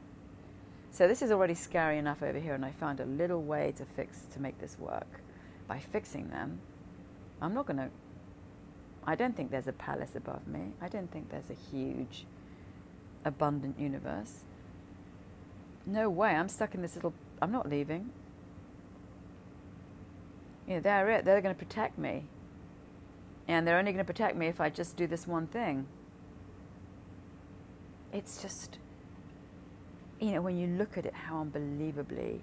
So 0.92 1.08
this 1.08 1.22
is 1.22 1.32
already 1.32 1.54
scary 1.54 1.98
enough 1.98 2.22
over 2.24 2.40
here, 2.40 2.56
and 2.56 2.66
I 2.66 2.72
found 2.72 3.00
a 3.00 3.06
little 3.06 3.42
way 3.42 3.74
to 3.78 3.86
fix 3.86 4.26
to 4.34 4.42
make 4.42 4.60
this 4.60 4.78
work. 4.80 5.22
By 5.68 5.80
fixing 5.80 6.30
them, 6.30 6.60
I'm 7.42 7.54
not 7.54 7.68
going 7.68 7.78
to. 7.78 7.90
I 9.06 9.16
don't 9.16 9.36
think 9.36 9.52
there's 9.52 9.68
a 9.68 9.74
palace 9.74 10.16
above 10.16 10.48
me. 10.48 10.74
I 10.82 10.88
don't 10.88 11.12
think 11.12 11.30
there's 11.30 11.50
a 11.50 11.54
huge, 11.72 12.26
abundant 13.24 13.80
universe. 13.80 14.40
No 15.86 16.10
way. 16.10 16.32
I'm 16.32 16.50
stuck 16.50 16.76
in 16.76 16.82
this 16.82 16.96
little. 16.96 17.14
I'm 17.42 17.52
not 17.52 17.70
leaving. 17.70 18.10
You 20.68 20.76
know, 20.76 20.80
they're 20.82 21.10
it. 21.10 21.26
They're 21.26 21.42
going 21.42 21.56
to 21.56 21.60
protect 21.60 21.98
me. 21.98 22.26
And 23.48 23.68
they're 23.68 23.80
only 23.80 23.92
going 23.92 24.06
to 24.06 24.14
protect 24.14 24.36
me 24.38 24.46
if 24.46 24.62
I 24.62 24.70
just 24.70 24.96
do 24.96 25.08
this 25.08 25.26
one 25.26 25.48
thing. 25.48 25.88
It's 28.14 28.42
just, 28.42 28.78
you 30.20 30.32
know, 30.32 30.42
when 30.42 30.58
you 30.58 30.68
look 30.68 30.98
at 30.98 31.06
it, 31.06 31.14
how 31.14 31.40
unbelievably 31.40 32.42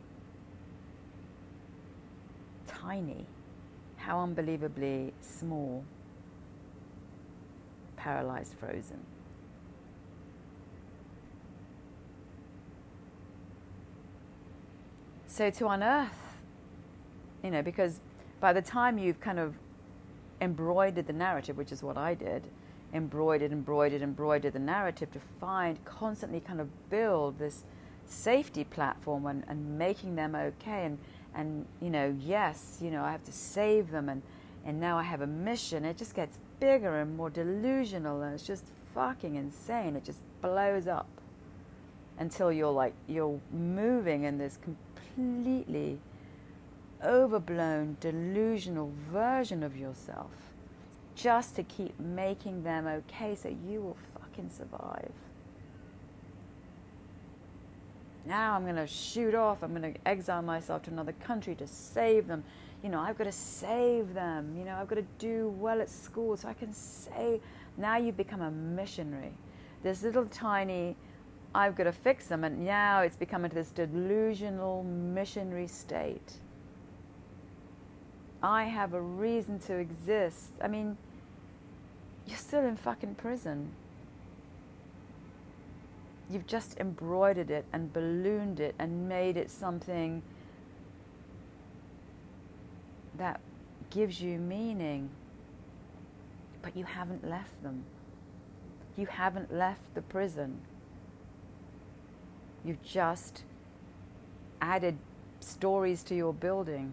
tiny, 2.67 3.27
how 3.97 4.23
unbelievably 4.23 5.13
small, 5.21 5.85
paralyzed, 7.97 8.55
frozen. 8.55 9.01
So 15.27 15.51
to 15.51 15.69
unearth, 15.69 16.41
you 17.45 17.51
know, 17.51 17.61
because 17.61 18.01
by 18.41 18.55
the 18.55 18.63
time 18.63 18.97
you've 18.97 19.21
kind 19.21 19.39
of 19.39 19.55
embroidered 20.41 21.07
the 21.07 21.13
narrative, 21.13 21.59
which 21.59 21.73
is 21.73 21.83
what 21.83 21.99
I 21.99 22.15
did, 22.15 22.45
embroidered, 22.97 23.53
embroidered, 23.53 24.03
embroidered 24.03 24.53
the 24.53 24.59
narrative 24.59 25.11
to 25.13 25.21
find, 25.41 25.85
constantly 25.85 26.41
kind 26.41 26.61
of 26.61 26.91
build 26.91 27.39
this 27.39 27.65
safety 28.07 28.65
platform 28.65 29.27
and, 29.27 29.45
and 29.49 29.79
making 29.79 30.17
them 30.17 30.35
okay. 30.35 30.85
And, 30.85 30.99
and, 31.35 31.67
you 31.81 31.91
know, 31.91 32.17
yes, 32.21 32.79
you 32.81 32.91
know, 32.91 33.05
I 33.05 33.13
have 33.13 33.25
to 33.25 33.33
save 33.33 33.91
them 33.91 34.09
and, 34.09 34.23
and 34.65 34.81
now 34.81 34.99
I 34.99 35.03
have 35.03 35.21
a 35.21 35.27
mission. 35.27 35.85
It 35.85 35.97
just 35.97 36.15
gets 36.15 36.39
bigger 36.59 36.99
and 36.99 37.17
more 37.17 37.31
delusional 37.31 38.23
and 38.23 38.35
it's 38.35 38.47
just 38.47 38.65
fucking 38.95 39.35
insane. 39.35 39.97
It 39.97 40.05
just 40.05 40.21
blows 40.41 40.87
up 40.87 41.09
until 42.19 42.51
you're 42.51 42.73
like, 42.73 42.95
you're 43.07 43.41
moving 43.53 44.25
in 44.25 44.39
this 44.39 44.59
completely 44.63 45.99
overblown, 47.05 47.97
delusional 48.01 48.93
version 49.11 49.63
of 49.63 49.77
yourself 49.77 50.46
just 51.17 51.57
to 51.57 51.63
keep 51.63 51.99
making 51.99 52.63
them 52.63 52.87
okay 52.87 53.35
so 53.35 53.49
you 53.49 53.81
will 53.81 53.97
fucking 54.15 54.51
survive. 54.51 55.11
Now 58.25 58.55
I'm 58.55 58.65
going 58.65 58.77
to 58.77 58.87
shoot 58.87 59.35
off. 59.35 59.63
I'm 59.63 59.75
going 59.75 59.95
to 59.95 60.01
exile 60.07 60.43
myself 60.43 60.83
to 60.85 60.91
another 60.91 61.13
country 61.13 61.55
to 61.57 61.67
save 61.67 62.27
them. 62.27 62.45
You 62.83 62.91
know, 62.91 63.01
I've 63.01 63.17
got 63.17 63.25
to 63.25 63.33
save 63.33 64.15
them. 64.15 64.55
You 64.59 64.65
know, 64.65 64.77
I've 64.77 64.89
got 64.89 64.97
to 64.97 65.07
do 65.19 65.49
well 65.59 65.81
at 65.81 65.89
school 65.89 66.37
so 66.37 66.49
I 66.49 66.55
can 66.55 66.73
say. 66.73 67.41
Now 67.77 67.97
you've 67.97 68.17
become 68.17 68.43
a 68.43 68.51
missionary. 68.51 69.33
This 69.83 70.03
little 70.03 70.27
tiny, 70.27 70.97
I've 71.55 71.77
got 71.77 71.85
to 71.85 71.93
fix 71.93 72.27
them. 72.27 72.45
And 72.45 72.65
now 72.65 73.01
it's 73.01 73.17
become 73.17 73.45
into 73.45 73.55
this 73.55 73.71
delusional 73.71 74.83
missionary 74.83 75.69
state 75.69 76.41
I 78.43 78.65
have 78.65 78.95
a 78.95 79.01
reason 79.01 79.59
to 79.61 79.75
exist. 79.75 80.51
I 80.63 80.69
mean, 80.69 80.97
you're 82.27 82.39
still 82.39 82.65
in 82.65 82.77
fucking 82.77 83.15
prison. 83.15 83.73
You've 86.29 86.47
just 86.47 86.79
embroidered 86.79 87.51
it 87.51 87.65
and 87.73 87.93
ballooned 87.93 88.59
it 88.59 88.75
and 88.79 89.09
made 89.09 89.37
it 89.37 89.51
something 89.51 90.23
that 93.17 93.41
gives 93.91 94.21
you 94.21 94.39
meaning. 94.39 95.11
But 96.63 96.77
you 96.77 96.85
haven't 96.85 97.29
left 97.29 97.63
them. 97.63 97.85
You 98.97 99.07
haven't 99.07 99.55
left 99.55 99.95
the 99.95 100.03
prison. 100.03 100.61
You've 102.65 102.83
just 102.83 103.45
added 104.61 104.99
stories 105.39 106.03
to 106.05 106.17
your 106.17 106.33
building 106.33 106.93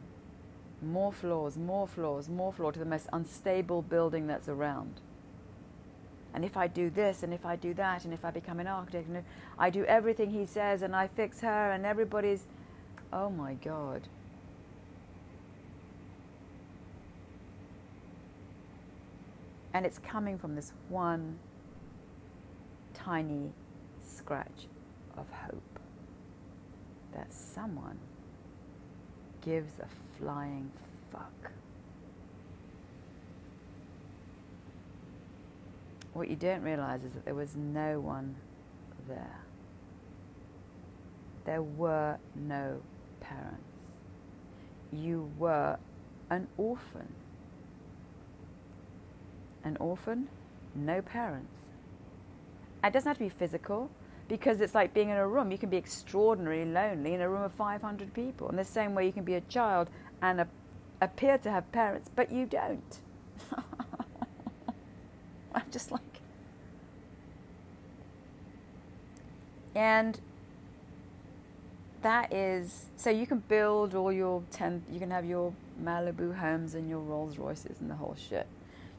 more 0.84 1.14
floors, 1.14 1.58
more 1.58 1.88
floors, 1.88 2.30
more 2.30 2.52
floor 2.52 2.72
to 2.72 2.80
the 2.80 2.86
most 2.86 3.08
unstable 3.14 3.82
building 3.82 4.28
that's 4.28 4.50
around. 4.50 5.02
And 6.34 6.44
if 6.44 6.58
I 6.58 6.68
do 6.68 6.90
this 6.90 7.24
and 7.24 7.34
if 7.34 7.46
I 7.46 7.56
do 7.56 7.74
that 7.76 8.06
and 8.06 8.14
if 8.14 8.26
I 8.26 8.32
become 8.32 8.60
an 8.60 8.68
architect 8.68 9.08
and 9.08 9.18
if 9.18 9.24
I 9.60 9.70
do 9.70 9.86
everything 9.86 10.32
he 10.32 10.46
says 10.46 10.82
and 10.82 10.96
I 10.96 11.08
fix 11.08 11.42
her 11.42 11.72
and 11.72 11.86
everybody's, 11.86 12.46
oh 13.12 13.30
my 13.30 13.54
God. 13.54 14.02
And 19.74 19.86
it's 19.86 20.00
coming 20.00 20.38
from 20.38 20.56
this 20.56 20.72
one 20.90 21.38
tiny 22.94 23.52
scratch 24.06 24.68
of 25.18 25.26
hope 25.30 25.80
that 27.14 27.34
someone 27.34 27.98
gives 29.42 29.74
a 29.80 29.88
flying 30.18 30.72
fuck. 31.12 31.52
What 36.14 36.30
you 36.30 36.36
don't 36.36 36.62
realize 36.62 37.04
is 37.04 37.14
that 37.14 37.26
there 37.26 37.36
was 37.36 37.56
no 37.56 38.00
one 38.00 38.36
there. 39.08 39.40
There 41.46 41.62
were 41.62 42.18
no 42.36 42.82
parents. 43.20 43.64
You 44.92 45.32
were 45.38 45.78
an 46.30 46.48
orphan. 46.58 47.14
An 49.64 49.78
orphan, 49.80 50.28
no 50.76 51.02
parents. 51.02 51.56
It 52.84 52.94
doesn't 52.94 53.10
have 53.10 53.18
to 53.18 53.24
be 53.24 53.30
physical 53.30 53.90
because 54.28 54.62
it's 54.62 54.76
like 54.76 54.94
being 54.94 55.10
in 55.10 55.18
a 55.18 55.28
room. 55.28 55.52
You 55.52 55.58
can 55.58 55.70
be 55.70 55.78
extraordinarily 55.78 56.66
lonely 56.66 57.14
in 57.14 57.22
a 57.22 57.30
room 57.30 57.44
of 57.44 57.54
500 57.54 58.14
people. 58.14 58.50
In 58.50 58.56
the 58.56 58.64
same 58.64 58.94
way, 58.94 59.06
you 59.06 59.14
can 59.14 59.24
be 59.24 59.36
a 59.36 59.42
child 59.42 59.90
and 60.22 60.46
appear 61.02 61.38
to 61.40 61.52
have 61.52 61.72
parents, 61.72 62.10
but 62.14 62.32
you 62.32 62.46
don't. 62.46 63.00
I'm 65.56 65.70
just 65.72 65.92
like. 65.92 66.02
And 69.76 70.20
that 72.02 72.34
is 72.34 72.86
so 72.98 73.10
you 73.10 73.26
can 73.26 73.40
build 73.48 73.96
all 73.96 74.12
your 74.12 74.44
10 74.52 74.84
you 74.92 75.00
can 75.00 75.10
have 75.10 75.26
your 75.26 75.54
Malibu 75.82 76.36
homes 76.38 76.76
and 76.76 76.90
your 76.90 77.00
Rolls 77.00 77.38
Royces 77.38 77.80
and 77.80 77.90
the 77.90 77.96
whole 77.96 78.16
shit. 78.16 78.46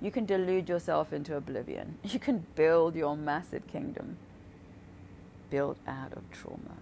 You 0.00 0.10
can 0.10 0.24
delude 0.24 0.68
yourself 0.68 1.12
into 1.12 1.36
oblivion. 1.36 1.98
You 2.04 2.18
can 2.18 2.46
build 2.54 2.96
your 2.96 3.16
massive 3.16 3.66
kingdom 3.66 4.16
built 5.50 5.78
out 5.86 6.12
of 6.14 6.28
trauma. 6.32 6.78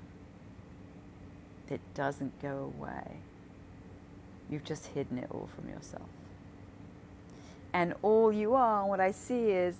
It 1.69 1.81
doesn't 1.95 2.41
go 2.41 2.73
away. 2.75 3.19
You've 4.49 4.65
just 4.65 4.87
hidden 4.89 5.19
it 5.19 5.29
all 5.31 5.49
from 5.55 5.69
yourself. 5.69 6.09
And 7.73 7.95
all 8.03 8.33
you 8.33 8.55
are, 8.55 8.87
what 8.87 9.01
I 9.01 9.11
see 9.11 9.51
is 9.51 9.77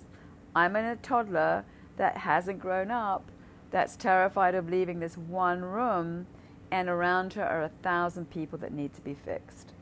I'm 0.55 0.75
in 0.75 0.85
a 0.85 0.95
toddler 0.95 1.63
that 1.97 2.17
hasn't 2.17 2.59
grown 2.59 2.91
up, 2.91 3.29
that's 3.71 3.95
terrified 3.95 4.55
of 4.55 4.69
leaving 4.69 4.99
this 4.99 5.17
one 5.17 5.61
room, 5.61 6.27
and 6.71 6.89
around 6.89 7.33
her 7.33 7.43
are 7.43 7.63
a 7.63 7.69
thousand 7.81 8.29
people 8.31 8.57
that 8.59 8.71
need 8.73 8.93
to 8.95 9.01
be 9.01 9.13
fixed. 9.13 9.73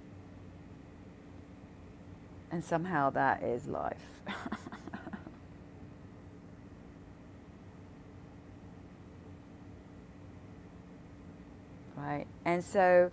And 2.51 2.63
somehow 2.65 3.09
that 3.11 3.43
is 3.43 3.67
life. 3.67 3.95
right? 11.95 12.25
And 12.43 12.63
so 12.63 13.11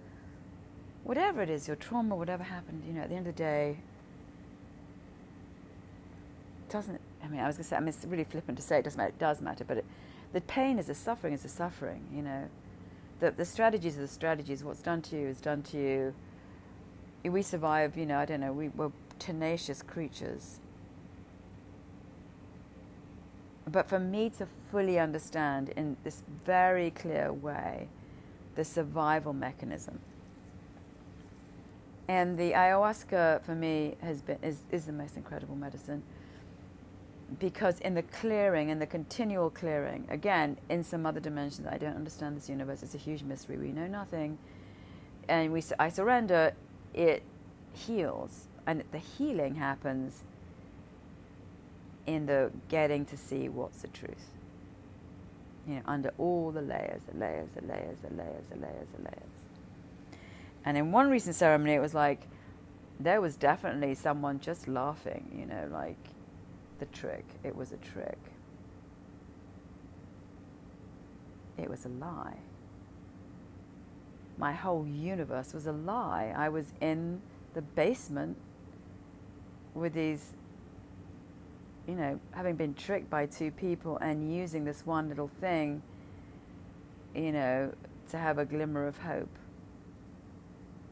whatever 1.04 1.42
it 1.42 1.50
is, 1.50 1.66
your 1.66 1.76
trauma, 1.76 2.16
whatever 2.16 2.42
happened, 2.42 2.82
you 2.86 2.92
know, 2.92 3.02
at 3.02 3.08
the 3.10 3.14
end 3.14 3.26
of 3.26 3.34
the 3.34 3.38
day, 3.38 3.78
doesn't, 6.70 7.00
I 7.22 7.28
mean, 7.28 7.40
I 7.40 7.46
was 7.46 7.56
going 7.56 7.64
to 7.64 7.68
say, 7.70 7.76
I 7.76 7.80
mean, 7.80 7.88
it's 7.88 8.04
really 8.04 8.24
flippant 8.24 8.58
to 8.58 8.64
say 8.64 8.78
it 8.78 8.82
doesn't 8.84 8.98
matter, 8.98 9.10
it 9.10 9.18
does 9.18 9.40
matter, 9.40 9.64
but 9.64 9.78
it, 9.78 9.84
the 10.32 10.40
pain 10.42 10.78
is 10.78 10.88
a 10.88 10.94
suffering 10.94 11.34
is 11.34 11.44
a 11.44 11.48
suffering, 11.48 12.06
you 12.14 12.22
know. 12.22 12.48
the, 13.20 13.30
the 13.30 13.44
strategies 13.44 13.98
are 13.98 14.02
the 14.02 14.08
strategies. 14.08 14.62
What's 14.62 14.82
done 14.82 15.02
to 15.02 15.16
you 15.16 15.26
is 15.28 15.40
done 15.40 15.62
to 15.64 15.76
you. 15.76 16.14
We 17.24 17.42
survive, 17.42 17.96
you 17.96 18.06
know, 18.06 18.18
I 18.18 18.24
don't 18.24 18.40
know, 18.40 18.52
we, 18.52 18.68
we're 18.68 18.92
tenacious 19.18 19.82
creatures. 19.82 20.60
But 23.66 23.86
for 23.86 23.98
me 23.98 24.30
to 24.38 24.46
fully 24.70 24.98
understand 24.98 25.70
in 25.70 25.96
this 26.04 26.22
very 26.46 26.90
clear 26.90 27.32
way 27.32 27.88
the 28.54 28.64
survival 28.64 29.32
mechanism. 29.32 29.98
And 32.06 32.38
the 32.38 32.52
ayahuasca 32.52 33.42
for 33.42 33.54
me 33.54 33.96
has 34.00 34.22
been 34.22 34.38
is, 34.42 34.60
is 34.72 34.86
the 34.86 34.92
most 34.92 35.16
incredible 35.16 35.56
medicine 35.56 36.02
because 37.38 37.78
in 37.80 37.94
the 37.94 38.02
clearing, 38.02 38.70
in 38.70 38.78
the 38.78 38.86
continual 38.86 39.50
clearing, 39.50 40.06
again, 40.08 40.56
in 40.68 40.82
some 40.82 41.04
other 41.04 41.20
dimensions, 41.20 41.66
I 41.66 41.76
don't 41.76 41.96
understand 41.96 42.36
this 42.36 42.48
universe. 42.48 42.82
It's 42.82 42.94
a 42.94 42.98
huge 42.98 43.22
mystery. 43.22 43.58
We 43.58 43.68
know 43.68 43.86
nothing, 43.86 44.38
and 45.28 45.52
we 45.52 45.62
I 45.78 45.90
surrender. 45.90 46.54
It 46.94 47.22
heals, 47.74 48.48
and 48.66 48.82
the 48.92 48.98
healing 48.98 49.56
happens 49.56 50.22
in 52.06 52.24
the 52.24 52.50
getting 52.68 53.04
to 53.04 53.16
see 53.16 53.48
what's 53.48 53.82
the 53.82 53.88
truth. 53.88 54.30
You 55.66 55.74
know, 55.76 55.82
under 55.84 56.12
all 56.16 56.50
the 56.50 56.62
layers, 56.62 57.02
the 57.12 57.18
layers, 57.18 57.50
the 57.54 57.60
layers, 57.66 57.98
the 58.00 58.14
layers, 58.14 58.46
the 58.48 58.56
layers, 58.56 58.88
the 58.96 59.02
layers. 59.02 60.18
And 60.64 60.78
in 60.78 60.92
one 60.92 61.10
recent 61.10 61.36
ceremony, 61.36 61.74
it 61.74 61.80
was 61.80 61.92
like 61.92 62.22
there 62.98 63.20
was 63.20 63.36
definitely 63.36 63.94
someone 63.94 64.40
just 64.40 64.66
laughing. 64.66 65.30
You 65.38 65.44
know, 65.44 65.68
like 65.70 65.98
the 66.78 66.86
trick. 66.86 67.24
It 67.44 67.54
was 67.54 67.72
a 67.72 67.76
trick. 67.76 68.18
It 71.56 71.68
was 71.68 71.84
a 71.84 71.88
lie. 71.88 72.38
My 74.38 74.52
whole 74.52 74.86
universe 74.86 75.52
was 75.52 75.66
a 75.66 75.72
lie. 75.72 76.32
I 76.36 76.48
was 76.48 76.72
in 76.80 77.20
the 77.54 77.62
basement 77.62 78.36
with 79.74 79.94
these, 79.94 80.34
you 81.88 81.94
know, 81.94 82.20
having 82.30 82.54
been 82.54 82.74
tricked 82.74 83.10
by 83.10 83.26
two 83.26 83.50
people 83.50 83.96
and 83.98 84.32
using 84.32 84.64
this 84.64 84.86
one 84.86 85.08
little 85.08 85.28
thing, 85.28 85.82
you 87.14 87.32
know, 87.32 87.72
to 88.10 88.18
have 88.18 88.38
a 88.38 88.44
glimmer 88.44 88.86
of 88.86 88.98
hope, 88.98 89.36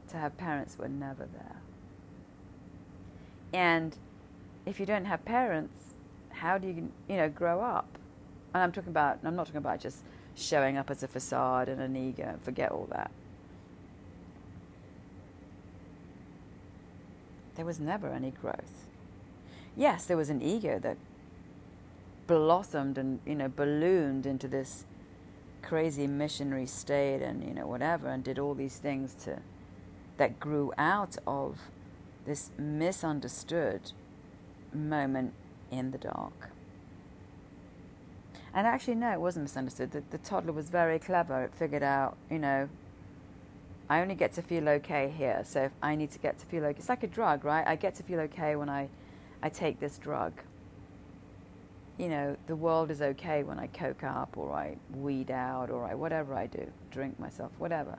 to 0.08 0.16
have 0.16 0.36
parents 0.36 0.76
were 0.76 0.88
never 0.88 1.28
there. 1.32 1.60
And 3.52 3.96
if 4.66 4.80
you 4.80 4.86
don't 4.86 5.04
have 5.04 5.24
parents, 5.24 5.94
how 6.30 6.58
do 6.58 6.66
you, 6.66 6.92
you 7.08 7.16
know, 7.16 7.28
grow 7.28 7.60
up? 7.60 7.98
And 8.52 8.62
I'm 8.62 8.72
talking 8.72 8.90
about, 8.90 9.20
I'm 9.24 9.36
not 9.36 9.46
talking 9.46 9.58
about 9.58 9.80
just 9.80 10.02
showing 10.34 10.76
up 10.76 10.90
as 10.90 11.02
a 11.02 11.08
facade 11.08 11.68
and 11.68 11.80
an 11.80 11.96
ego. 11.96 12.38
Forget 12.42 12.72
all 12.72 12.88
that. 12.90 13.10
There 17.54 17.64
was 17.64 17.80
never 17.80 18.12
any 18.12 18.32
growth. 18.32 18.86
Yes, 19.76 20.04
there 20.04 20.16
was 20.16 20.28
an 20.28 20.42
ego 20.42 20.78
that 20.80 20.98
blossomed 22.26 22.98
and 22.98 23.20
you 23.24 23.34
know 23.34 23.48
ballooned 23.48 24.26
into 24.26 24.48
this 24.48 24.84
crazy 25.62 26.06
missionary 26.06 26.66
state 26.66 27.22
and 27.22 27.44
you 27.44 27.54
know 27.54 27.66
whatever 27.66 28.08
and 28.08 28.24
did 28.24 28.38
all 28.38 28.54
these 28.54 28.78
things 28.78 29.14
to 29.14 29.38
that 30.16 30.40
grew 30.40 30.72
out 30.76 31.16
of 31.26 31.58
this 32.24 32.50
misunderstood 32.58 33.92
moment 34.76 35.32
in 35.70 35.90
the 35.90 35.98
dark. 35.98 36.50
And 38.54 38.66
actually, 38.66 38.94
no, 38.94 39.12
it 39.12 39.20
wasn't 39.20 39.44
misunderstood. 39.44 39.90
The, 39.90 40.02
the 40.10 40.18
toddler 40.18 40.52
was 40.52 40.70
very 40.70 40.98
clever. 40.98 41.42
It 41.42 41.54
figured 41.54 41.82
out, 41.82 42.16
you 42.30 42.38
know, 42.38 42.68
I 43.88 44.00
only 44.00 44.14
get 44.14 44.32
to 44.34 44.42
feel 44.42 44.68
okay 44.68 45.12
here. 45.16 45.42
So 45.44 45.64
if 45.64 45.72
I 45.82 45.94
need 45.94 46.10
to 46.12 46.18
get 46.18 46.38
to 46.38 46.46
feel 46.46 46.64
okay, 46.64 46.78
it's 46.78 46.88
like 46.88 47.02
a 47.02 47.06
drug, 47.08 47.44
right? 47.44 47.66
I 47.66 47.76
get 47.76 47.94
to 47.96 48.02
feel 48.02 48.18
okay 48.20 48.56
when 48.56 48.68
I, 48.68 48.88
I 49.42 49.50
take 49.50 49.78
this 49.78 49.98
drug. 49.98 50.32
You 51.98 52.08
know, 52.08 52.36
the 52.46 52.56
world 52.56 52.90
is 52.90 53.00
okay 53.00 53.42
when 53.42 53.58
I 53.58 53.68
coke 53.68 54.02
up 54.02 54.36
or 54.36 54.52
I 54.52 54.76
weed 54.94 55.30
out 55.30 55.70
or 55.70 55.84
I 55.84 55.94
whatever 55.94 56.34
I 56.34 56.46
do, 56.46 56.66
drink 56.90 57.18
myself, 57.18 57.52
whatever. 57.58 57.98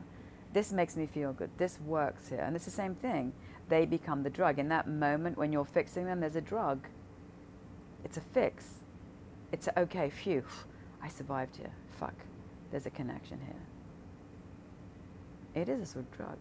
This 0.54 0.72
makes 0.72 0.98
me 0.98 1.06
feel 1.06 1.34
good. 1.34 1.52
This 1.58 1.80
works 1.86 2.30
here. 2.30 2.40
And 2.42 2.56
it's 2.56 2.66
the 2.66 2.72
same 2.72 2.96
thing. 2.96 3.32
They 3.70 3.86
become 3.86 4.24
the 4.24 4.30
drug. 4.30 4.60
In 4.60 4.70
that 4.70 4.88
moment 4.88 5.38
when 5.38 5.52
you're 5.52 5.66
fixing 5.66 6.06
them, 6.06 6.20
there's 6.20 6.36
a 6.36 6.42
drug 6.42 6.88
it's 8.08 8.16
a 8.16 8.22
fix. 8.22 8.66
It's 9.52 9.68
a, 9.68 9.80
okay, 9.82 10.10
phew, 10.10 10.44
I 11.04 11.10
survived 11.10 11.58
here. 11.58 11.72
Fuck, 12.00 12.16
there's 12.72 12.86
a 12.86 12.90
connection 12.90 13.40
here. 13.46 13.62
It 15.62 15.70
is 15.70 15.82
a 15.82 15.86
sort 15.86 16.06
of 16.06 16.18
drug. 16.18 16.38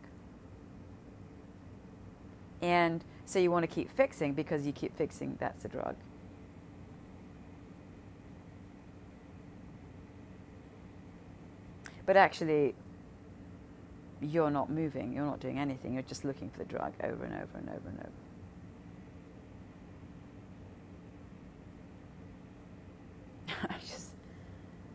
And 2.62 3.04
so 3.24 3.38
you 3.38 3.50
want 3.50 3.64
to 3.64 3.66
keep 3.66 3.90
fixing 3.90 4.32
because 4.32 4.66
you 4.66 4.72
keep 4.72 4.96
fixing, 4.96 5.36
that's 5.40 5.64
a 5.64 5.68
drug. 5.68 5.96
But 12.04 12.16
actually, 12.16 12.74
you're 14.20 14.50
not 14.50 14.70
moving, 14.70 15.12
you're 15.12 15.24
not 15.24 15.40
doing 15.40 15.58
anything, 15.58 15.94
you're 15.94 16.02
just 16.02 16.24
looking 16.24 16.50
for 16.50 16.58
the 16.58 16.64
drug 16.64 16.92
over 17.02 17.24
and 17.24 17.34
over 17.34 17.58
and 17.58 17.68
over 17.68 17.88
and 17.88 17.98
over. 18.00 18.10
I 23.70 23.78
just, 23.80 24.10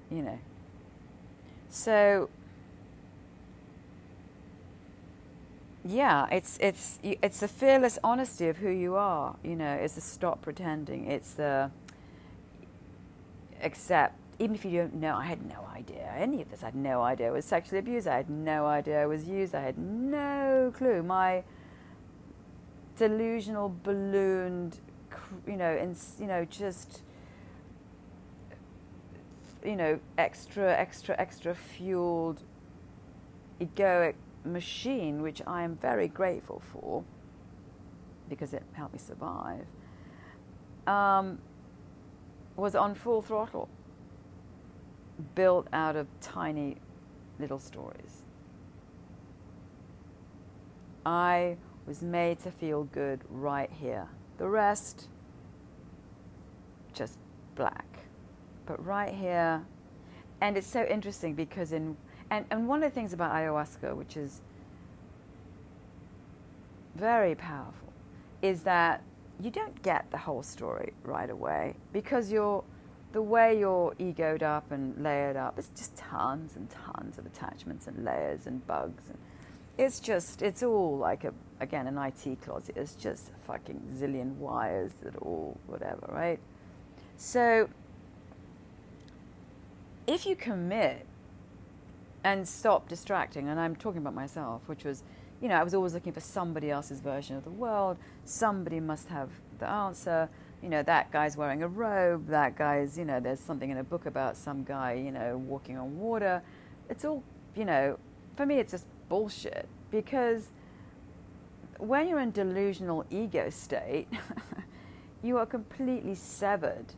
you 0.09 0.21
know. 0.23 0.39
So 1.69 2.29
yeah, 5.83 6.27
it's 6.31 6.57
it's 6.61 6.99
it's 7.03 7.39
the 7.39 7.47
fearless 7.47 7.97
honesty 8.03 8.47
of 8.47 8.57
who 8.57 8.69
you 8.69 8.95
are. 8.95 9.35
You 9.43 9.55
know, 9.55 9.73
it's 9.73 9.95
the 9.95 10.01
stop 10.01 10.41
pretending. 10.41 11.09
It's 11.09 11.33
the 11.33 11.71
accept. 13.61 14.15
Even 14.41 14.55
if 14.55 14.65
you 14.65 14.71
don't 14.71 14.95
know, 14.95 15.15
I 15.15 15.25
had 15.25 15.45
no 15.45 15.67
idea 15.75 16.11
any 16.17 16.41
of 16.41 16.49
this. 16.49 16.63
I 16.63 16.67
had 16.67 16.75
no 16.75 17.03
idea 17.03 17.27
I 17.27 17.31
was 17.31 17.45
sexually 17.45 17.77
abused. 17.77 18.07
I 18.07 18.17
had 18.17 18.29
no 18.29 18.65
idea 18.65 19.03
I 19.03 19.05
was 19.05 19.25
used. 19.25 19.53
I 19.53 19.61
had 19.61 19.77
no 19.77 20.73
clue. 20.75 21.03
My 21.03 21.43
delusional, 22.97 23.75
ballooned, 23.83 24.79
you 25.45 25.57
know, 25.57 25.71
and 25.71 25.95
you 26.19 26.25
know, 26.25 26.43
just 26.45 27.03
you 29.63 29.75
know, 29.75 29.99
extra, 30.17 30.75
extra, 30.75 31.15
extra 31.19 31.53
fueled 31.53 32.41
egoic 33.59 34.15
machine, 34.43 35.21
which 35.21 35.39
I 35.45 35.61
am 35.61 35.75
very 35.75 36.07
grateful 36.07 36.63
for 36.71 37.03
because 38.27 38.55
it 38.55 38.63
helped 38.73 38.93
me 38.93 38.99
survive, 38.99 39.65
um, 40.87 41.37
was 42.55 42.75
on 42.75 42.95
full 42.95 43.21
throttle, 43.21 43.69
built 45.35 45.67
out 45.73 45.95
of 45.95 46.07
tiny 46.19 46.77
little 47.39 47.59
stories. 47.59 48.23
I 51.05 51.57
was 51.87 52.01
made 52.01 52.39
to 52.39 52.51
feel 52.51 52.83
good 52.85 53.21
right 53.29 53.71
here. 53.71 54.07
The 54.37 54.47
rest, 54.47 55.07
just 56.93 57.17
black 57.55 57.85
but 58.65 58.85
right 58.85 59.13
here, 59.13 59.65
and 60.39 60.55
it's 60.57 60.67
so 60.67 60.85
interesting 60.85 61.33
because 61.33 61.73
in 61.73 61.97
and, 62.29 62.45
and 62.49 62.67
one 62.67 62.81
of 62.81 62.89
the 62.89 62.95
things 62.95 63.11
about 63.11 63.33
ayahuasca, 63.33 63.93
which 63.93 64.15
is 64.15 64.41
very 66.95 67.35
powerful, 67.35 67.91
is 68.41 68.63
that 68.63 69.03
you 69.41 69.51
don't 69.51 69.81
get 69.83 70.09
the 70.11 70.17
whole 70.17 70.41
story 70.41 70.93
right 71.03 71.29
away 71.29 71.75
because 71.91 72.31
you're 72.31 72.63
the 73.11 73.21
way 73.21 73.59
you're 73.59 73.93
egoed 73.99 74.43
up 74.43 74.71
and 74.71 75.01
layered 75.03 75.35
up. 75.35 75.57
It's 75.57 75.69
just 75.75 75.95
tons 75.95 76.55
and 76.55 76.69
tons 76.69 77.17
of 77.17 77.25
attachments 77.25 77.87
and 77.87 78.03
layers 78.05 78.45
and 78.45 78.65
bugs 78.67 79.03
and 79.09 79.17
it's 79.77 79.99
just 79.99 80.41
it's 80.41 80.63
all 80.63 80.97
like 80.97 81.23
a 81.23 81.33
again 81.59 81.87
an 81.87 81.97
IT 81.97 82.41
closet. 82.41 82.75
It's 82.77 82.93
just 82.93 83.29
a 83.29 83.45
fucking 83.45 83.81
zillion 83.97 84.35
wires 84.35 84.91
that 85.03 85.15
all 85.17 85.57
whatever, 85.67 86.07
right? 86.09 86.39
So 87.17 87.69
if 90.07 90.25
you 90.25 90.35
commit 90.35 91.05
and 92.23 92.47
stop 92.47 92.87
distracting, 92.87 93.47
and 93.47 93.59
I'm 93.59 93.75
talking 93.75 93.99
about 93.99 94.13
myself, 94.13 94.67
which 94.67 94.83
was, 94.83 95.03
you 95.41 95.47
know, 95.47 95.55
I 95.55 95.63
was 95.63 95.73
always 95.73 95.93
looking 95.93 96.13
for 96.13 96.19
somebody 96.19 96.69
else's 96.69 96.99
version 96.99 97.35
of 97.35 97.43
the 97.43 97.49
world. 97.49 97.97
Somebody 98.25 98.79
must 98.79 99.07
have 99.07 99.29
the 99.59 99.67
answer. 99.67 100.29
You 100.61 100.69
know, 100.69 100.83
that 100.83 101.11
guy's 101.11 101.35
wearing 101.37 101.63
a 101.63 101.67
robe. 101.67 102.27
That 102.27 102.55
guy's, 102.55 102.97
you 102.97 103.05
know, 103.05 103.19
there's 103.19 103.39
something 103.39 103.69
in 103.69 103.77
a 103.77 103.83
book 103.83 104.05
about 104.05 104.37
some 104.37 104.63
guy, 104.63 104.93
you 104.93 105.11
know, 105.11 105.37
walking 105.37 105.77
on 105.77 105.97
water. 105.99 106.41
It's 106.89 107.03
all, 107.03 107.23
you 107.55 107.65
know, 107.65 107.97
for 108.35 108.45
me, 108.45 108.59
it's 108.59 108.71
just 108.71 108.85
bullshit 109.09 109.67
because 109.89 110.49
when 111.77 112.07
you're 112.07 112.19
in 112.19 112.31
delusional 112.31 113.05
ego 113.09 113.49
state, 113.49 114.07
you 115.23 115.37
are 115.37 115.45
completely 115.45 116.15
severed 116.15 116.93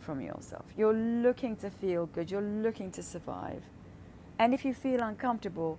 from 0.00 0.20
yourself. 0.20 0.64
You're 0.76 0.94
looking 0.94 1.56
to 1.56 1.70
feel 1.70 2.06
good, 2.06 2.30
you're 2.30 2.40
looking 2.40 2.90
to 2.92 3.02
survive. 3.02 3.62
And 4.38 4.54
if 4.54 4.64
you 4.64 4.74
feel 4.74 5.00
uncomfortable, 5.00 5.78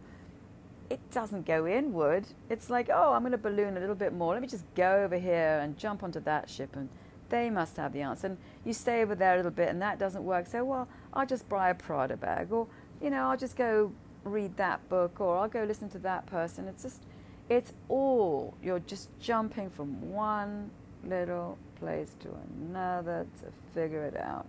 it 0.90 1.00
doesn't 1.12 1.46
go 1.46 1.68
inward. 1.68 2.26
It's 2.50 2.70
like, 2.70 2.90
oh, 2.94 3.14
I'm 3.14 3.22
going 3.22 3.32
to 3.32 3.38
balloon 3.38 3.78
a 3.78 3.80
little 3.80 3.96
bit 3.96 4.14
more. 4.14 4.34
Let 4.34 4.42
me 4.42 4.48
just 4.48 4.66
go 4.76 5.04
over 5.04 5.18
here 5.18 5.60
and 5.62 5.78
jump 5.78 6.04
onto 6.04 6.20
that 6.22 6.50
ship, 6.50 6.76
and 6.76 6.90
they 7.30 7.50
must 7.50 7.78
have 7.78 7.94
the 7.94 8.02
answer. 8.02 8.28
And 8.28 8.38
you 8.64 8.74
stay 8.74 9.02
over 9.02 9.16
there 9.16 9.34
a 9.34 9.38
little 9.38 9.52
bit, 9.52 9.70
and 9.70 9.82
that 9.82 10.00
doesn't 10.00 10.24
work. 10.24 10.48
So, 10.48 10.64
well, 10.64 10.88
I'll 11.14 11.26
just 11.26 11.48
buy 11.50 11.70
a 11.70 11.76
Prada 11.76 12.18
bag, 12.18 12.52
or 12.52 12.68
you 13.02 13.10
know, 13.10 13.30
I'll 13.30 13.38
just 13.38 13.56
go 13.56 13.92
read 14.24 14.58
that 14.58 14.88
book, 14.90 15.20
or 15.20 15.38
I'll 15.38 15.48
go 15.48 15.64
listen 15.64 15.90
to 15.90 16.00
that 16.00 16.26
person. 16.26 16.68
It's 16.68 16.84
just, 16.84 17.04
it's 17.50 17.74
all 17.90 18.56
you're 18.62 18.80
just 18.80 19.10
jumping 19.20 19.70
from 19.70 20.12
one 20.12 20.72
little 21.04 21.58
place 21.80 22.16
to 22.22 22.30
another 22.60 23.28
to 23.42 23.52
figure 23.74 24.04
it 24.04 24.18
out. 24.18 24.48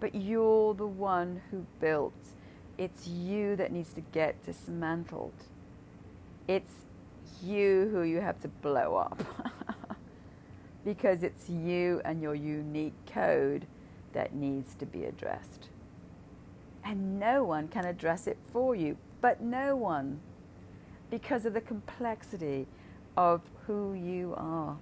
But 0.00 0.14
you're 0.14 0.74
the 0.74 0.86
one 0.86 1.40
who 1.50 1.66
built. 1.80 2.14
It's 2.76 3.08
you 3.08 3.56
that 3.56 3.72
needs 3.72 3.92
to 3.94 4.00
get 4.00 4.44
dismantled. 4.44 5.32
It's 6.46 6.72
you 7.42 7.88
who 7.92 8.02
you 8.02 8.20
have 8.20 8.40
to 8.42 8.48
blow 8.48 8.96
up. 8.96 9.22
because 10.84 11.22
it's 11.22 11.48
you 11.48 12.00
and 12.04 12.22
your 12.22 12.34
unique 12.34 12.94
code 13.06 13.66
that 14.12 14.34
needs 14.34 14.74
to 14.74 14.86
be 14.86 15.04
addressed. 15.04 15.68
And 16.84 17.18
no 17.18 17.44
one 17.44 17.68
can 17.68 17.84
address 17.84 18.26
it 18.26 18.38
for 18.52 18.74
you, 18.74 18.96
but 19.20 19.40
no 19.40 19.76
one, 19.76 20.20
because 21.10 21.44
of 21.44 21.54
the 21.54 21.60
complexity 21.60 22.66
of 23.16 23.42
who 23.66 23.92
you 23.94 24.34
are. 24.36 24.76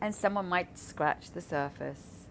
And 0.00 0.14
someone 0.14 0.48
might 0.48 0.78
scratch 0.78 1.30
the 1.30 1.40
surface. 1.40 2.26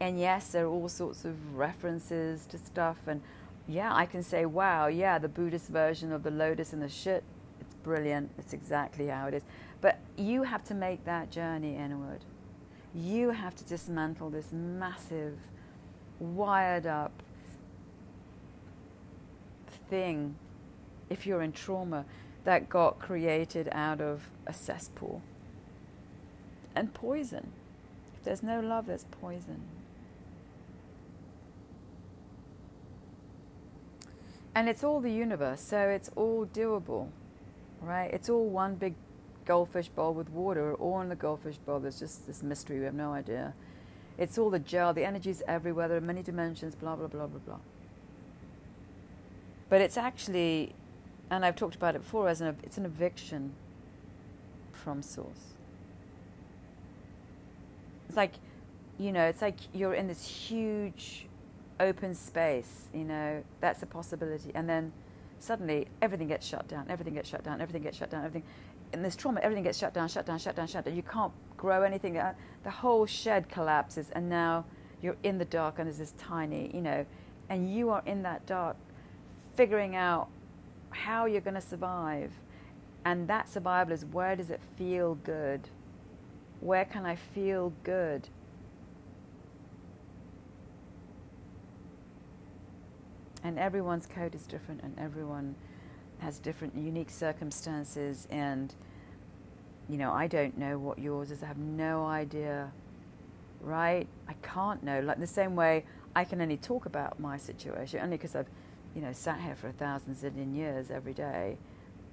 And 0.00 0.18
yes, 0.18 0.52
there 0.52 0.64
are 0.66 0.68
all 0.68 0.88
sorts 0.88 1.24
of 1.24 1.56
references 1.56 2.46
to 2.46 2.58
stuff. 2.58 2.98
And 3.06 3.22
yeah, 3.68 3.94
I 3.94 4.06
can 4.06 4.22
say, 4.22 4.46
wow, 4.46 4.86
yeah, 4.86 5.18
the 5.18 5.28
Buddhist 5.28 5.68
version 5.68 6.12
of 6.12 6.22
the 6.22 6.30
lotus 6.30 6.72
and 6.72 6.82
the 6.82 6.88
shit, 6.88 7.24
it's 7.60 7.74
brilliant. 7.82 8.30
It's 8.38 8.52
exactly 8.52 9.08
how 9.08 9.26
it 9.26 9.34
is. 9.34 9.42
But 9.80 9.98
you 10.16 10.44
have 10.44 10.64
to 10.64 10.74
make 10.74 11.04
that 11.04 11.30
journey 11.30 11.76
inward. 11.76 12.24
You 12.94 13.30
have 13.30 13.54
to 13.56 13.64
dismantle 13.64 14.30
this 14.30 14.52
massive, 14.52 15.38
wired 16.18 16.86
up 16.86 17.22
thing, 19.88 20.36
if 21.08 21.26
you're 21.26 21.42
in 21.42 21.52
trauma, 21.52 22.04
that 22.44 22.68
got 22.68 22.98
created 22.98 23.68
out 23.72 24.00
of 24.00 24.28
a 24.46 24.52
cesspool. 24.52 25.22
And 26.74 26.92
poison. 26.92 27.52
If 28.16 28.24
there's 28.24 28.42
no 28.42 28.60
love, 28.60 28.86
there's 28.86 29.04
poison. 29.04 29.62
And 34.54 34.68
it's 34.68 34.82
all 34.82 35.00
the 35.00 35.12
universe, 35.12 35.60
so 35.60 35.88
it's 35.88 36.10
all 36.16 36.46
doable, 36.46 37.08
right? 37.82 38.10
It's 38.12 38.30
all 38.30 38.48
one 38.48 38.76
big 38.76 38.94
goldfish 39.46 39.88
bowl 39.88 40.12
with 40.12 40.28
water, 40.30 40.74
or 40.74 41.02
in 41.02 41.08
the 41.08 41.16
goldfish 41.16 41.56
bowl, 41.56 41.80
there's 41.80 42.00
just 42.00 42.26
this 42.26 42.42
mystery, 42.42 42.78
we 42.78 42.84
have 42.84 42.94
no 42.94 43.12
idea. 43.12 43.54
It's 44.18 44.38
all 44.38 44.50
the 44.50 44.58
gel, 44.58 44.92
the 44.92 45.04
energy's 45.04 45.42
everywhere, 45.46 45.88
there 45.88 45.96
are 45.96 46.02
many 46.02 46.22
dimensions, 46.22 46.74
blah, 46.74 46.96
blah, 46.96 47.06
blah, 47.06 47.26
blah, 47.26 47.40
blah. 47.40 47.58
But 49.68 49.80
it's 49.80 49.96
actually, 49.96 50.74
and 51.30 51.44
I've 51.44 51.56
talked 51.56 51.74
about 51.74 51.94
it 51.94 52.02
before, 52.02 52.28
as 52.28 52.40
an, 52.40 52.56
it's 52.62 52.78
an 52.78 52.84
eviction 52.84 53.52
from 54.72 55.02
source. 55.02 55.54
It's 58.08 58.16
like, 58.16 58.34
you 58.98 59.12
know, 59.12 59.26
it's 59.26 59.42
like 59.42 59.56
you're 59.74 59.94
in 59.94 60.06
this 60.06 60.26
huge 60.26 61.26
open 61.80 62.14
space, 62.14 62.86
you 62.94 63.04
know, 63.04 63.42
that's 63.60 63.82
a 63.82 63.86
possibility. 63.86 64.50
And 64.54 64.68
then 64.68 64.92
suddenly 65.38 65.88
everything 66.00 66.28
gets 66.28 66.46
shut 66.46 66.68
down, 66.68 66.86
everything 66.88 67.14
gets 67.14 67.28
shut 67.28 67.44
down, 67.44 67.60
everything 67.60 67.82
gets 67.82 67.98
shut 67.98 68.10
down, 68.10 68.24
everything. 68.24 68.48
In 68.92 69.02
this 69.02 69.16
trauma, 69.16 69.40
everything 69.40 69.64
gets 69.64 69.78
shut 69.78 69.92
down, 69.92 70.08
shut 70.08 70.26
down, 70.26 70.38
shut 70.38 70.56
down, 70.56 70.66
shut 70.66 70.84
down. 70.84 70.96
You 70.96 71.02
can't 71.02 71.32
grow 71.56 71.82
anything. 71.82 72.16
Uh, 72.16 72.34
the 72.64 72.70
whole 72.70 73.06
shed 73.06 73.48
collapses, 73.48 74.10
and 74.10 74.28
now 74.28 74.64
you're 75.02 75.16
in 75.22 75.38
the 75.38 75.44
dark, 75.44 75.78
and 75.78 75.86
there's 75.86 75.98
this 75.98 76.14
tiny, 76.18 76.70
you 76.74 76.80
know, 76.80 77.04
and 77.48 77.72
you 77.72 77.90
are 77.90 78.02
in 78.06 78.22
that 78.22 78.46
dark 78.46 78.76
figuring 79.56 79.96
out 79.96 80.28
how 80.90 81.26
you're 81.26 81.40
going 81.40 81.54
to 81.54 81.60
survive. 81.60 82.32
And 83.04 83.28
that 83.28 83.48
survival 83.48 83.92
is 83.92 84.04
where 84.04 84.34
does 84.34 84.50
it 84.50 84.60
feel 84.76 85.14
good? 85.14 85.68
Where 86.60 86.84
can 86.84 87.06
I 87.06 87.16
feel 87.16 87.72
good? 87.84 88.28
And 93.44 93.58
everyone's 93.58 94.06
code 94.06 94.34
is 94.34 94.46
different, 94.46 94.82
and 94.82 94.98
everyone 94.98 95.54
has 96.20 96.38
different 96.38 96.76
unique 96.76 97.10
circumstances. 97.10 98.26
And, 98.30 98.74
you 99.88 99.98
know, 99.98 100.12
I 100.12 100.26
don't 100.26 100.56
know 100.58 100.78
what 100.78 100.98
yours 100.98 101.30
is, 101.30 101.42
I 101.42 101.46
have 101.46 101.58
no 101.58 102.06
idea, 102.06 102.72
right? 103.60 104.06
I 104.28 104.34
can't 104.42 104.82
know. 104.82 105.00
Like 105.00 105.18
the 105.20 105.26
same 105.26 105.56
way 105.56 105.84
I 106.14 106.24
can 106.24 106.40
only 106.40 106.56
talk 106.56 106.86
about 106.86 107.20
my 107.20 107.36
situation, 107.36 108.00
only 108.02 108.16
because 108.16 108.34
I've 108.34 108.48
you 108.96 109.02
know, 109.02 109.12
sat 109.12 109.38
here 109.40 109.54
for 109.54 109.68
a 109.68 109.72
thousand 109.72 110.16
zillion 110.16 110.56
years 110.56 110.90
every 110.90 111.12
day 111.12 111.58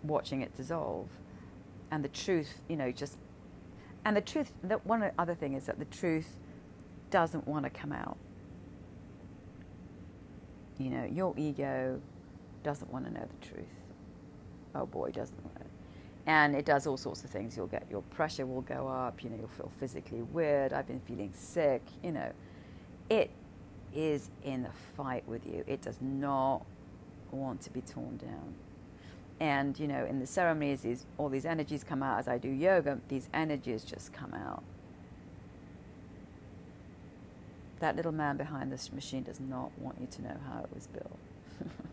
watching 0.04 0.42
it 0.42 0.56
dissolve. 0.58 1.08
And 1.90 2.04
the 2.04 2.10
truth, 2.10 2.62
you 2.68 2.76
know, 2.76 2.92
just, 2.92 3.18
and 4.04 4.18
the 4.18 4.22
truth, 4.22 4.52
that 4.64 4.86
one 4.86 5.10
other 5.18 5.34
thing 5.34 5.54
is 5.54 5.66
that 5.68 5.80
the 5.80 5.86
truth 5.86 6.36
doesn't 7.10 7.48
want 7.48 7.64
to 7.64 7.70
come 7.70 7.94
out. 7.94 8.18
You 10.78 10.90
know, 10.90 11.06
your 11.06 11.34
ego 11.38 12.02
doesn't 12.64 12.92
want 12.92 13.06
to 13.06 13.14
know 13.14 13.28
the 13.40 13.48
truth. 13.48 13.83
Oh 14.76 14.86
boy, 14.86 15.12
doesn't 15.12 15.38
it? 15.60 15.68
And 16.26 16.56
it 16.56 16.66
does 16.66 16.88
all 16.88 16.98
sorts 16.98 17.24
of 17.24 17.30
things. 17.30 17.58
You'll 17.58 17.68
get 17.68 17.86
your 17.90 18.02
pressure 18.04 18.46
will 18.46 18.62
go 18.62 18.88
up. 18.88 19.24
You 19.24 19.30
know, 19.30 19.36
you'll 19.38 19.48
feel 19.50 19.72
physically 19.80 20.22
weird. 20.22 20.72
I've 20.72 20.88
been 20.88 21.02
feeling 21.02 21.34
sick. 21.34 21.82
You 22.02 22.14
know, 22.14 22.32
it 23.10 23.30
is 23.94 24.30
in 24.44 24.64
the 24.64 24.72
fight 24.96 25.28
with 25.28 25.46
you. 25.46 25.64
It 25.68 25.82
does 25.82 25.98
not 26.02 26.66
want 27.32 27.62
to 27.62 27.70
be 27.72 27.82
torn 27.82 28.18
down. 28.18 28.54
And, 29.40 29.78
you 29.78 29.88
know, 29.88 30.06
in 30.06 30.20
the 30.20 30.28
ceremonies, 30.28 30.82
these, 30.82 31.06
all 31.18 31.28
these 31.28 31.46
energies 31.46 31.84
come 31.84 32.02
out. 32.02 32.20
As 32.20 32.28
I 32.28 32.38
do 32.38 32.50
yoga, 32.50 33.00
these 33.10 33.28
energies 33.34 33.84
just 33.84 34.14
come 34.14 34.34
out. 34.34 34.64
That 37.80 37.98
little 37.98 38.14
man 38.14 38.38
behind 38.38 38.72
this 38.72 38.94
machine 38.94 39.24
does 39.24 39.42
not 39.42 39.78
want 39.78 39.98
you 40.00 40.08
to 40.08 40.22
know 40.22 40.38
how 40.48 40.62
it 40.62 40.70
was 40.74 40.88
built. 40.88 41.20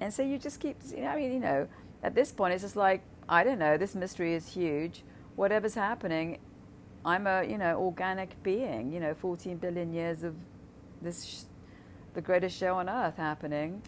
and 0.00 0.12
so 0.12 0.22
you 0.22 0.38
just 0.38 0.60
keep, 0.60 0.76
you 0.94 1.02
know, 1.02 1.08
I 1.08 1.16
mean, 1.16 1.32
you 1.32 1.40
know, 1.40 1.68
at 2.02 2.14
this 2.14 2.32
point, 2.32 2.54
it's 2.54 2.62
just 2.62 2.76
like, 2.76 3.02
I 3.28 3.44
don't 3.44 3.58
know, 3.58 3.76
this 3.76 3.94
mystery 3.94 4.34
is 4.34 4.48
huge. 4.48 5.02
Whatever's 5.36 5.74
happening, 5.74 6.38
I'm 7.04 7.26
a, 7.26 7.44
you 7.44 7.58
know, 7.58 7.78
organic 7.78 8.42
being, 8.42 8.92
you 8.92 9.00
know, 9.00 9.14
14 9.14 9.56
billion 9.56 9.92
years 9.92 10.22
of 10.22 10.34
this 11.02 11.46
the 12.14 12.22
greatest 12.22 12.58
show 12.58 12.74
on 12.74 12.88
earth 12.88 13.16
happening. 13.16 13.82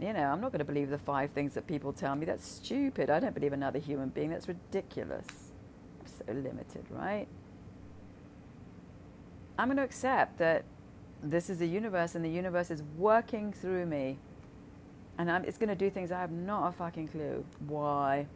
You 0.00 0.12
know, 0.12 0.24
I'm 0.24 0.40
not 0.40 0.52
going 0.52 0.60
to 0.60 0.64
believe 0.64 0.90
the 0.90 0.98
five 0.98 1.30
things 1.32 1.54
that 1.54 1.66
people 1.66 1.92
tell 1.92 2.16
me. 2.16 2.24
That's 2.24 2.46
stupid. 2.46 3.10
I 3.10 3.20
don't 3.20 3.34
believe 3.34 3.52
another 3.52 3.78
human 3.78 4.08
being. 4.08 4.30
That's 4.30 4.48
ridiculous. 4.48 5.26
I'm 6.00 6.06
so 6.06 6.32
limited, 6.32 6.86
right? 6.90 7.28
I'm 9.58 9.68
going 9.68 9.76
to 9.76 9.82
accept 9.82 10.38
that 10.38 10.64
this 11.22 11.50
is 11.50 11.60
a 11.60 11.66
universe 11.66 12.14
and 12.14 12.24
the 12.24 12.30
universe 12.30 12.70
is 12.70 12.82
working 12.96 13.52
through 13.52 13.86
me. 13.86 14.18
And 15.18 15.30
I'm, 15.30 15.44
it's 15.44 15.58
going 15.58 15.68
to 15.68 15.74
do 15.74 15.90
things 15.90 16.10
I 16.10 16.20
have 16.20 16.32
not 16.32 16.68
a 16.68 16.72
fucking 16.72 17.08
clue 17.08 17.44
why. 17.66 18.26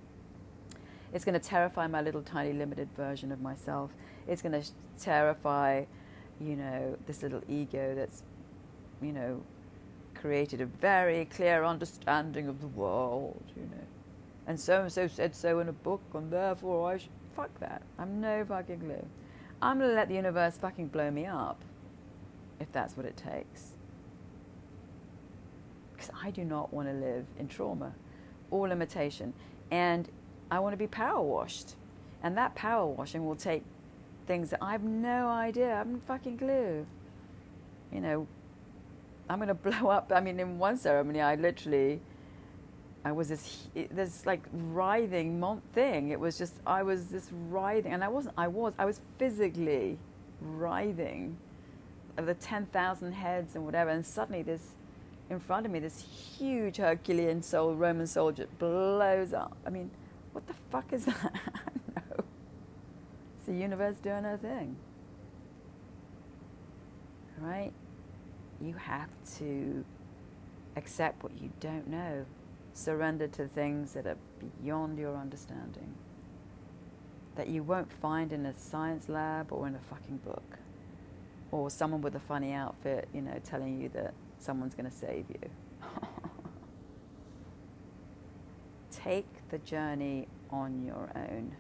It's 1.13 1.25
going 1.25 1.39
to 1.39 1.47
terrify 1.49 1.87
my 1.87 2.03
little 2.03 2.23
tiny 2.23 2.53
limited 2.53 2.89
version 2.97 3.33
of 3.33 3.41
myself. 3.41 3.93
It's 4.29 4.43
going 4.43 4.61
to 4.61 4.69
terrify, 4.99 5.85
you 6.41 6.57
know, 6.57 6.97
this 7.07 7.23
little 7.23 7.43
ego 7.49 7.95
that's 7.95 8.23
you 9.03 9.13
know, 9.13 9.43
created 10.15 10.61
a 10.61 10.67
very 10.67 11.27
clear 11.27 11.65
understanding 11.65 12.49
of 12.49 12.61
the 12.61 12.67
world, 12.69 13.43
you 13.57 13.63
know. 13.63 13.85
And 14.47 14.59
so 14.59 14.83
and 14.83 14.93
so 14.93 15.09
said 15.09 15.35
so 15.35 15.61
in 15.61 15.69
a 15.69 15.73
book, 15.73 16.03
and 16.15 16.31
therefore 16.33 16.93
I 16.93 16.99
should. 16.99 17.11
Fuck 17.35 17.61
that. 17.61 17.83
I'm 17.99 18.19
no 18.19 18.47
fucking 18.47 18.81
clue. 18.81 19.07
I'm 19.61 19.79
going 19.79 19.91
to 19.91 19.95
let 19.95 20.09
the 20.09 20.15
universe 20.15 20.57
fucking 20.57 20.87
blow 20.87 21.11
me 21.11 21.27
up 21.27 21.61
if 22.59 22.73
that's 22.73 22.97
what 22.97 23.05
it 23.05 23.15
takes. 23.15 23.76
Because 26.07 26.21
I 26.25 26.31
do 26.31 26.45
not 26.45 26.73
want 26.73 26.89
to 26.89 26.95
live 26.95 27.25
in 27.39 27.49
trauma 27.49 27.93
or 28.51 28.69
limitation. 28.69 29.33
And 29.71 30.09
I 30.51 30.59
want 30.61 30.73
to 30.73 30.77
be 30.77 30.87
power 30.87 31.23
washed. 31.23 31.75
And 32.23 32.37
that 32.37 32.55
power 32.55 32.87
washing 32.87 33.27
will 33.27 33.37
take 33.37 33.63
things 34.27 34.51
that 34.51 34.63
I 34.63 34.73
have 34.73 34.83
no 34.83 35.29
idea, 35.29 35.73
I 35.73 35.79
haven't 35.79 36.07
fucking 36.07 36.39
clue. 36.39 36.87
You 37.93 38.01
know, 38.01 38.27
I'm 39.29 39.39
going 39.39 39.49
to 39.49 39.55
blow 39.55 39.91
up. 39.91 40.13
I 40.15 40.21
mean, 40.21 40.39
in 40.41 40.59
one 40.59 40.77
ceremony, 40.77 41.21
I 41.21 41.35
literally, 41.37 42.01
I 43.05 43.13
was 43.13 43.29
this, 43.29 43.69
this 43.75 44.27
like 44.27 44.43
writhing 44.53 45.61
thing. 45.73 46.11
It 46.11 46.21
was 46.21 46.39
just, 46.39 46.55
I 46.67 46.83
was 46.83 47.07
this 47.07 47.31
writhing, 47.49 47.93
and 47.93 48.03
I 48.03 48.09
wasn't, 48.09 48.35
I 48.37 48.49
was, 48.49 48.75
I 48.79 48.85
was 48.85 49.01
physically 49.19 49.99
writhing 50.41 51.37
of 52.17 52.27
the 52.27 52.35
10,000 52.35 53.13
heads 53.13 53.55
and 53.55 53.65
whatever. 53.65 53.91
And 53.91 54.05
suddenly 54.05 54.43
this 54.43 54.76
in 55.29 55.41
front 55.41 55.67
of 55.67 55.73
me, 55.73 55.79
this 55.79 56.05
huge 56.39 56.77
Herculean 56.77 57.43
soul 57.43 57.75
Roman 57.75 58.07
soldier 58.07 58.47
blows 58.59 59.33
up. 59.33 59.57
I 59.67 59.71
mean, 59.71 59.91
what 60.33 60.47
the 60.47 60.55
fuck 60.71 60.93
is 60.93 61.05
that? 61.07 61.33
no. 61.97 62.25
It's 63.37 63.47
the 63.47 63.55
universe 63.55 63.97
doing 63.99 64.25
her 64.25 64.37
thing. 64.37 64.77
Right? 67.39 67.73
You 68.61 68.75
have 68.75 69.11
to 69.39 69.85
accept 70.77 71.23
what 71.23 71.33
you 71.41 71.51
don't 71.61 71.89
know, 71.89 72.25
surrender 72.73 73.27
to 73.29 73.49
things 73.49 73.93
that 73.93 74.07
are 74.07 74.17
beyond 74.63 74.99
your 74.99 75.17
understanding, 75.17 75.95
that 77.35 77.49
you 77.49 77.63
won't 77.63 77.91
find 77.91 78.33
in 78.33 78.47
a 78.47 78.57
science 78.57 79.09
lab 79.09 79.53
or 79.53 79.67
in 79.67 79.75
a 79.75 79.81
fucking 79.81 80.19
book, 80.19 80.59
or 81.51 81.69
someone 81.69 82.01
with 82.01 82.15
a 82.15 82.21
funny 82.21 82.53
outfit, 82.53 83.09
you 83.13 83.21
know, 83.21 83.39
telling 83.45 83.81
you 83.81 83.89
that 83.91 84.15
someone's 84.39 84.75
going 84.75 84.91
to 84.91 84.97
save 84.97 85.27
you. 85.29 85.51
Take 88.91 89.27
the 89.51 89.59
journey 89.59 90.27
on 90.51 90.85
your 90.85 91.11
own. 91.15 91.55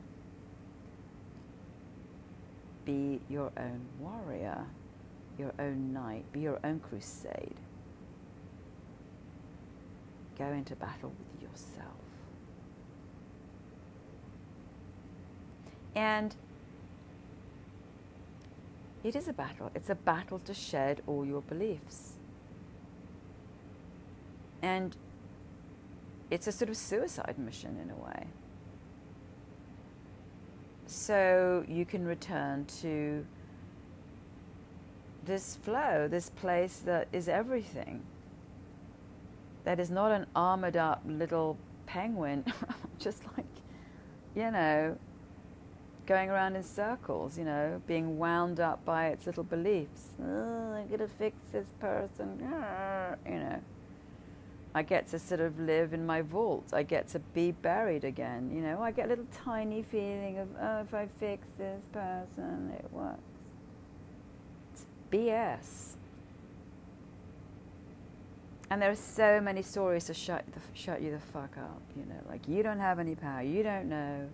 Be 2.84 3.20
your 3.28 3.52
own 3.56 3.80
warrior, 3.98 4.64
your 5.38 5.52
own 5.58 5.92
knight, 5.92 6.24
be 6.32 6.40
your 6.40 6.60
own 6.64 6.80
crusade. 6.80 7.56
Go 10.38 10.46
into 10.46 10.76
battle 10.76 11.12
with 11.18 11.42
yourself. 11.42 11.94
And 15.94 16.36
it 19.02 19.16
is 19.16 19.28
a 19.28 19.32
battle. 19.32 19.70
It's 19.74 19.88
a 19.88 19.94
battle 19.94 20.40
to 20.40 20.52
shed 20.52 21.00
all 21.06 21.24
your 21.24 21.40
beliefs. 21.40 22.15
And 24.66 24.96
it's 26.28 26.48
a 26.48 26.52
sort 26.52 26.70
of 26.70 26.76
suicide 26.76 27.36
mission 27.38 27.78
in 27.80 27.88
a 27.88 27.94
way. 27.94 28.26
So 30.86 31.64
you 31.68 31.84
can 31.84 32.04
return 32.04 32.64
to 32.80 33.24
this 35.24 35.54
flow, 35.54 36.08
this 36.08 36.30
place 36.30 36.78
that 36.84 37.06
is 37.12 37.28
everything. 37.28 38.02
That 39.62 39.78
is 39.78 39.88
not 39.88 40.10
an 40.10 40.26
armored 40.34 40.76
up 40.76 41.02
little 41.06 41.58
penguin, 41.86 42.44
just 42.98 43.22
like, 43.36 43.46
you 44.34 44.50
know, 44.50 44.98
going 46.06 46.28
around 46.28 46.56
in 46.56 46.64
circles, 46.64 47.38
you 47.38 47.44
know, 47.44 47.80
being 47.86 48.18
wound 48.18 48.58
up 48.58 48.84
by 48.84 49.08
its 49.08 49.26
little 49.26 49.44
beliefs. 49.44 50.08
Oh, 50.20 50.72
I'm 50.72 50.88
going 50.88 50.98
to 50.98 51.08
fix 51.08 51.36
this 51.52 51.66
person, 51.78 52.38
you 53.30 53.38
know. 53.38 53.60
I 54.76 54.82
get 54.82 55.08
to 55.12 55.18
sort 55.18 55.40
of 55.40 55.58
live 55.58 55.94
in 55.94 56.04
my 56.04 56.20
vault. 56.20 56.74
I 56.74 56.82
get 56.82 57.08
to 57.08 57.18
be 57.18 57.50
buried 57.50 58.04
again. 58.04 58.50
You 58.54 58.60
know, 58.60 58.82
I 58.82 58.90
get 58.90 59.06
a 59.06 59.08
little 59.08 59.24
tiny 59.32 59.82
feeling 59.82 60.36
of, 60.36 60.48
oh, 60.60 60.80
if 60.80 60.92
I 60.92 61.06
fix 61.18 61.48
this 61.56 61.80
person, 61.94 62.74
it 62.78 62.84
works. 62.92 63.22
It's 64.74 64.84
BS. 65.10 65.94
And 68.68 68.82
there 68.82 68.90
are 68.90 68.94
so 68.94 69.40
many 69.40 69.62
stories 69.62 70.04
to 70.04 70.14
shut, 70.14 70.44
the, 70.52 70.60
shut 70.74 71.00
you 71.00 71.10
the 71.10 71.20
fuck 71.20 71.56
up. 71.56 71.80
You 71.96 72.04
know, 72.04 72.20
like 72.28 72.46
you 72.46 72.62
don't 72.62 72.80
have 72.80 72.98
any 72.98 73.14
power. 73.14 73.40
You 73.40 73.62
don't 73.62 73.88
know. 73.88 74.28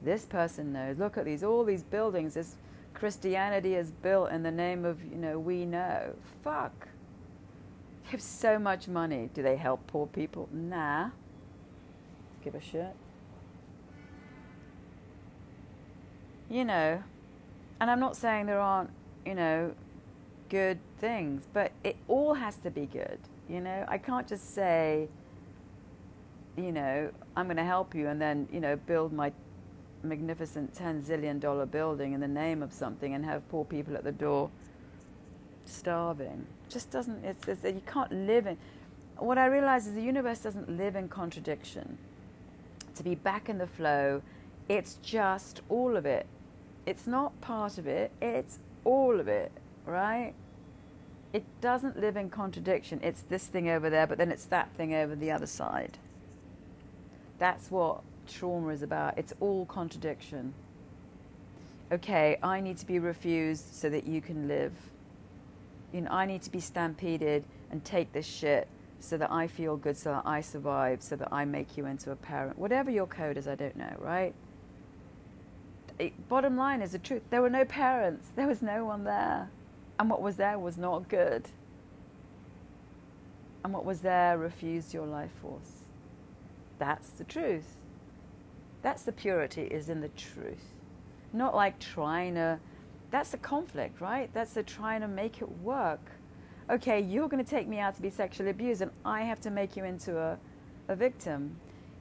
This 0.00 0.24
person 0.24 0.72
knows. 0.72 0.96
Look 0.98 1.18
at 1.18 1.24
these, 1.24 1.42
all 1.42 1.64
these 1.64 1.82
buildings. 1.82 2.34
This 2.34 2.54
Christianity 2.94 3.74
is 3.74 3.90
built 3.90 4.30
in 4.30 4.44
the 4.44 4.52
name 4.52 4.84
of, 4.84 5.02
you 5.02 5.16
know, 5.16 5.40
we 5.40 5.64
know. 5.64 6.14
Fuck 6.44 6.86
have 8.10 8.22
so 8.22 8.58
much 8.58 8.88
money. 8.88 9.30
Do 9.34 9.42
they 9.42 9.56
help 9.56 9.86
poor 9.86 10.06
people? 10.06 10.48
Nah. 10.52 11.10
Give 12.42 12.54
a 12.54 12.60
shit. 12.60 12.94
You 16.50 16.64
know, 16.64 17.02
and 17.80 17.90
I'm 17.90 18.00
not 18.00 18.16
saying 18.16 18.46
there 18.46 18.60
aren't, 18.60 18.90
you 19.26 19.34
know, 19.34 19.72
good 20.48 20.78
things, 20.98 21.46
but 21.52 21.72
it 21.84 21.96
all 22.08 22.34
has 22.34 22.56
to 22.58 22.70
be 22.70 22.86
good. 22.86 23.18
You 23.48 23.60
know, 23.60 23.84
I 23.86 23.98
can't 23.98 24.26
just 24.26 24.54
say, 24.54 25.08
you 26.56 26.72
know, 26.72 27.10
I'm 27.36 27.46
going 27.46 27.56
to 27.56 27.64
help 27.64 27.94
you 27.94 28.08
and 28.08 28.20
then, 28.20 28.48
you 28.52 28.60
know, 28.60 28.76
build 28.76 29.12
my 29.12 29.32
magnificent 30.02 30.74
10 30.74 31.02
zillion 31.02 31.40
dollar 31.40 31.66
building 31.66 32.12
in 32.12 32.20
the 32.20 32.28
name 32.28 32.62
of 32.62 32.72
something 32.72 33.14
and 33.14 33.24
have 33.24 33.48
poor 33.48 33.64
people 33.64 33.96
at 33.96 34.04
the 34.04 34.12
door 34.12 34.50
starving. 35.64 36.46
Just 36.68 36.90
doesn't, 36.90 37.24
it's, 37.24 37.48
it's, 37.48 37.64
you 37.64 37.82
can't 37.86 38.12
live 38.12 38.46
in. 38.46 38.58
What 39.16 39.38
I 39.38 39.46
realize 39.46 39.86
is 39.86 39.94
the 39.94 40.02
universe 40.02 40.40
doesn't 40.40 40.76
live 40.76 40.94
in 40.96 41.08
contradiction. 41.08 41.98
To 42.94 43.02
be 43.02 43.14
back 43.14 43.48
in 43.48 43.58
the 43.58 43.66
flow, 43.66 44.22
it's 44.68 44.94
just 45.02 45.60
all 45.68 45.96
of 45.96 46.06
it. 46.06 46.26
It's 46.86 47.06
not 47.06 47.38
part 47.40 47.78
of 47.78 47.86
it, 47.86 48.12
it's 48.20 48.58
all 48.84 49.20
of 49.20 49.28
it, 49.28 49.52
right? 49.86 50.34
It 51.32 51.44
doesn't 51.60 52.00
live 52.00 52.16
in 52.16 52.30
contradiction. 52.30 53.00
It's 53.02 53.20
this 53.20 53.46
thing 53.46 53.68
over 53.68 53.90
there, 53.90 54.06
but 54.06 54.16
then 54.16 54.30
it's 54.30 54.46
that 54.46 54.70
thing 54.72 54.94
over 54.94 55.14
the 55.14 55.30
other 55.30 55.46
side. 55.46 55.98
That's 57.38 57.70
what 57.70 58.00
trauma 58.26 58.68
is 58.68 58.82
about. 58.82 59.18
It's 59.18 59.34
all 59.40 59.66
contradiction. 59.66 60.54
Okay, 61.92 62.38
I 62.42 62.60
need 62.60 62.78
to 62.78 62.86
be 62.86 62.98
refused 62.98 63.74
so 63.74 63.88
that 63.90 64.06
you 64.06 64.20
can 64.20 64.48
live 64.48 64.72
you 65.92 66.02
know, 66.02 66.10
I 66.10 66.26
need 66.26 66.42
to 66.42 66.50
be 66.50 66.60
stampeded 66.60 67.44
and 67.70 67.84
take 67.84 68.12
this 68.12 68.26
shit 68.26 68.68
so 69.00 69.16
that 69.16 69.30
I 69.30 69.46
feel 69.46 69.76
good, 69.76 69.96
so 69.96 70.10
that 70.10 70.22
I 70.26 70.40
survive, 70.40 71.02
so 71.02 71.16
that 71.16 71.28
I 71.32 71.44
make 71.44 71.76
you 71.76 71.86
into 71.86 72.10
a 72.10 72.16
parent. 72.16 72.58
Whatever 72.58 72.90
your 72.90 73.06
code 73.06 73.36
is, 73.36 73.46
I 73.46 73.54
don't 73.54 73.76
know, 73.76 73.94
right? 73.98 74.34
It, 75.98 76.28
bottom 76.28 76.56
line 76.56 76.82
is 76.82 76.92
the 76.92 76.98
truth. 76.98 77.22
There 77.30 77.42
were 77.42 77.50
no 77.50 77.64
parents. 77.64 78.28
There 78.36 78.46
was 78.46 78.62
no 78.62 78.84
one 78.84 79.04
there. 79.04 79.50
And 79.98 80.10
what 80.10 80.22
was 80.22 80.36
there 80.36 80.58
was 80.58 80.76
not 80.76 81.08
good. 81.08 81.48
And 83.64 83.72
what 83.72 83.84
was 83.84 84.00
there 84.00 84.38
refused 84.38 84.94
your 84.94 85.06
life 85.06 85.32
force. 85.42 85.84
That's 86.78 87.10
the 87.10 87.24
truth. 87.24 87.76
That's 88.82 89.02
the 89.02 89.12
purity, 89.12 89.62
is 89.62 89.88
in 89.88 90.00
the 90.00 90.08
truth. 90.08 90.72
Not 91.32 91.54
like 91.54 91.80
trying 91.80 92.34
to 92.34 92.60
that's 93.10 93.30
the 93.30 93.38
conflict, 93.38 94.00
right? 94.00 94.30
That's 94.34 94.52
the 94.52 94.62
trying 94.62 95.00
to 95.00 95.08
make 95.08 95.40
it 95.40 95.50
work. 95.60 96.12
Okay, 96.70 97.00
you're 97.00 97.28
going 97.28 97.42
to 97.42 97.50
take 97.50 97.66
me 97.66 97.78
out 97.78 97.96
to 97.96 98.02
be 98.02 98.10
sexually 98.10 98.50
abused, 98.50 98.82
and 98.82 98.90
I 99.04 99.22
have 99.22 99.40
to 99.40 99.50
make 99.50 99.76
you 99.76 99.84
into 99.84 100.18
a, 100.18 100.38
a 100.88 100.94
victim. 100.94 101.56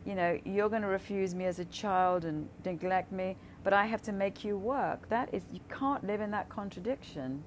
You 0.05 0.15
know, 0.15 0.39
you're 0.43 0.69
going 0.69 0.81
to 0.81 0.87
refuse 0.89 1.33
me 1.33 1.45
as 1.45 1.59
a 1.59 1.65
child 1.65 2.25
and 2.25 2.49
neglect 2.65 3.11
me, 3.11 3.37
but 3.63 3.71
I 3.71 3.85
have 3.85 4.01
to 4.03 4.11
make 4.11 4.43
you 4.43 4.57
work. 4.57 5.07
That 5.09 5.33
is, 5.33 5.43
you 5.53 5.61
can't 5.69 6.05
live 6.05 6.19
in 6.19 6.31
that 6.31 6.49
contradiction. 6.49 7.43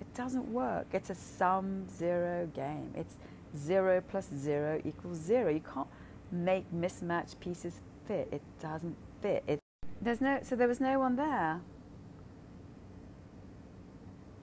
It 0.00 0.12
doesn't 0.14 0.48
work. 0.48 0.86
It's 0.92 1.10
a 1.10 1.14
sum 1.14 1.86
zero 1.88 2.46
game. 2.54 2.90
It's 2.94 3.16
zero 3.56 4.02
plus 4.08 4.28
zero 4.34 4.80
equals 4.84 5.18
zero. 5.18 5.50
You 5.50 5.62
can't 5.72 5.88
make 6.32 6.70
mismatched 6.72 7.40
pieces 7.40 7.80
fit. 8.06 8.28
It 8.32 8.42
doesn't 8.60 8.96
fit. 9.20 9.44
It, 9.46 9.58
there's 10.00 10.22
no, 10.22 10.40
so 10.42 10.56
there 10.56 10.68
was 10.68 10.80
no 10.80 10.98
one 10.98 11.16
there 11.16 11.60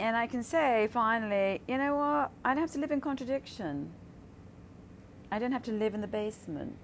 and 0.02 0.18
I 0.18 0.26
can 0.26 0.42
say 0.42 0.90
finally, 0.92 1.62
you 1.68 1.78
know 1.78 1.96
what? 1.96 2.32
I 2.44 2.56
don't 2.56 2.64
have 2.64 2.72
to 2.72 2.80
live 2.80 2.92
in 2.92 3.00
contradiction. 3.00 3.92
I 5.32 5.38
don't 5.38 5.52
have 5.52 5.64
to 5.64 5.72
live 5.72 5.94
in 5.94 6.02
the 6.02 6.08
basement. 6.08 6.76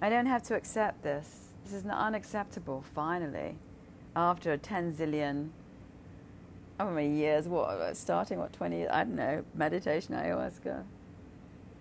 I 0.00 0.10
don't 0.10 0.26
have 0.26 0.42
to 0.44 0.56
accept 0.56 1.04
this. 1.04 1.50
This 1.64 1.72
is 1.74 1.84
not 1.84 1.98
unacceptable, 1.98 2.84
finally. 2.92 3.54
After 4.16 4.56
10 4.56 4.94
zillion, 4.94 5.50
oh, 6.80 6.86
how 6.86 6.90
many 6.90 7.14
years, 7.14 7.46
what, 7.46 7.96
starting, 7.96 8.40
what, 8.40 8.52
20, 8.52 8.88
I 8.88 9.04
don't 9.04 9.14
know, 9.14 9.44
meditation, 9.54 10.16
ayahuasca. 10.16 10.82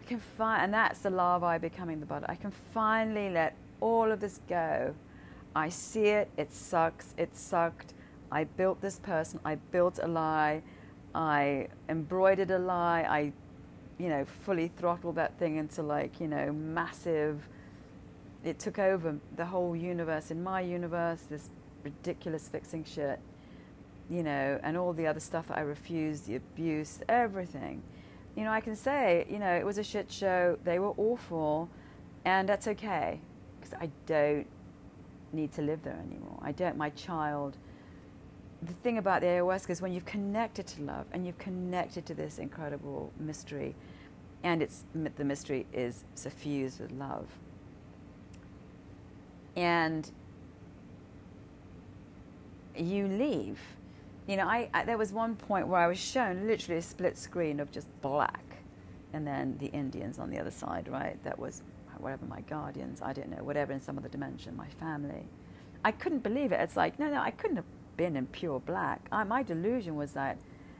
I 0.01 0.05
can 0.07 0.19
find, 0.19 0.65
and 0.65 0.73
that's 0.73 0.99
the 0.99 1.09
larvae 1.09 1.57
becoming 1.57 1.99
the 1.99 2.05
bud. 2.05 2.25
I 2.29 2.35
can 2.35 2.51
finally 2.73 3.31
let 3.31 3.55
all 3.81 4.11
of 4.11 4.19
this 4.19 4.39
go. 4.47 4.93
I 5.55 5.69
see 5.69 6.05
it, 6.05 6.29
it 6.37 6.53
sucks, 6.53 7.15
it 7.17 7.35
sucked. 7.35 7.95
I 8.31 8.45
built 8.45 8.81
this 8.81 8.99
person, 8.99 9.39
I 9.43 9.55
built 9.55 9.99
a 10.01 10.07
lie, 10.07 10.61
I 11.13 11.67
embroidered 11.89 12.51
a 12.51 12.59
lie, 12.59 13.05
I, 13.07 13.33
you 14.01 14.09
know, 14.09 14.25
fully 14.25 14.69
throttled 14.69 15.15
that 15.15 15.37
thing 15.37 15.57
into 15.57 15.83
like, 15.83 16.21
you 16.21 16.27
know, 16.27 16.51
massive. 16.53 17.47
It 18.43 18.57
took 18.57 18.79
over 18.79 19.17
the 19.35 19.45
whole 19.45 19.75
universe. 19.75 20.31
In 20.31 20.41
my 20.41 20.61
universe, 20.61 21.21
this 21.29 21.49
ridiculous 21.83 22.47
fixing 22.47 22.85
shit, 22.85 23.19
you 24.09 24.23
know, 24.23 24.59
and 24.63 24.77
all 24.77 24.93
the 24.93 25.07
other 25.07 25.19
stuff 25.19 25.47
I 25.51 25.59
refused, 25.61 26.27
the 26.27 26.37
abuse, 26.37 26.99
everything. 27.09 27.83
You 28.35 28.45
know, 28.45 28.51
I 28.51 28.61
can 28.61 28.77
say, 28.77 29.27
you 29.29 29.39
know, 29.39 29.53
it 29.53 29.65
was 29.65 29.77
a 29.77 29.83
shit 29.83 30.09
show, 30.09 30.57
they 30.63 30.79
were 30.79 30.93
awful, 30.97 31.69
and 32.23 32.47
that's 32.47 32.67
okay, 32.67 33.19
because 33.59 33.73
I 33.73 33.89
don't 34.05 34.47
need 35.33 35.51
to 35.53 35.61
live 35.61 35.83
there 35.83 35.99
anymore. 36.07 36.39
I 36.41 36.53
don't, 36.53 36.77
my 36.77 36.91
child 36.91 37.57
the 38.61 38.73
thing 38.73 38.97
about 38.97 39.21
the 39.21 39.27
ayahuasca 39.27 39.71
is 39.71 39.81
when 39.81 39.91
you've 39.91 40.05
connected 40.05 40.67
to 40.67 40.81
love 40.83 41.05
and 41.11 41.25
you've 41.25 41.37
connected 41.39 42.05
to 42.05 42.13
this 42.13 42.37
incredible 42.37 43.11
mystery, 43.19 43.75
and 44.43 44.61
it's 44.61 44.83
the 44.93 45.23
mystery 45.23 45.65
is 45.73 46.03
suffused 46.15 46.79
with 46.79 46.91
love. 46.91 47.27
And 49.55 50.09
you 52.75 53.07
leave. 53.07 53.59
You 54.27 54.37
know, 54.37 54.47
I, 54.47 54.69
I, 54.73 54.85
there 54.85 54.97
was 54.97 55.11
one 55.11 55.35
point 55.35 55.67
where 55.67 55.81
I 55.81 55.87
was 55.87 55.99
shown 55.99 56.47
literally 56.47 56.77
a 56.77 56.81
split 56.81 57.17
screen 57.17 57.59
of 57.59 57.71
just 57.71 57.87
black, 58.01 58.57
and 59.13 59.25
then 59.25 59.57
the 59.57 59.67
Indians 59.67 60.19
on 60.19 60.29
the 60.29 60.39
other 60.39 60.51
side, 60.51 60.87
right? 60.87 61.21
That 61.23 61.37
was 61.37 61.63
whatever 61.97 62.25
my 62.25 62.41
guardians, 62.41 63.01
I 63.01 63.13
don't 63.13 63.29
know, 63.29 63.43
whatever 63.43 63.73
in 63.73 63.81
some 63.81 63.97
other 63.97 64.09
dimension, 64.09 64.55
my 64.55 64.67
family. 64.79 65.25
I 65.83 65.91
couldn't 65.91 66.23
believe 66.23 66.51
it. 66.51 66.59
It's 66.61 66.77
like, 66.77 66.99
no, 66.99 67.09
no, 67.09 67.19
I 67.19 67.31
couldn't 67.31 67.57
have 67.57 67.65
been 67.97 68.15
in 68.15 68.27
pure 68.27 68.59
black. 68.59 69.07
I, 69.11 69.23
my 69.23 69.43
delusion 69.43 69.95
was 69.95 70.13
that 70.13 70.37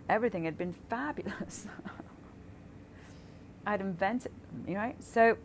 everything 0.10 0.46
had 0.46 0.58
been 0.58 0.74
fabulous. 0.90 1.68
I'd 3.66 3.82
invented 3.82 4.32
them, 4.66 4.76
right? 4.76 5.02
So 5.04 5.38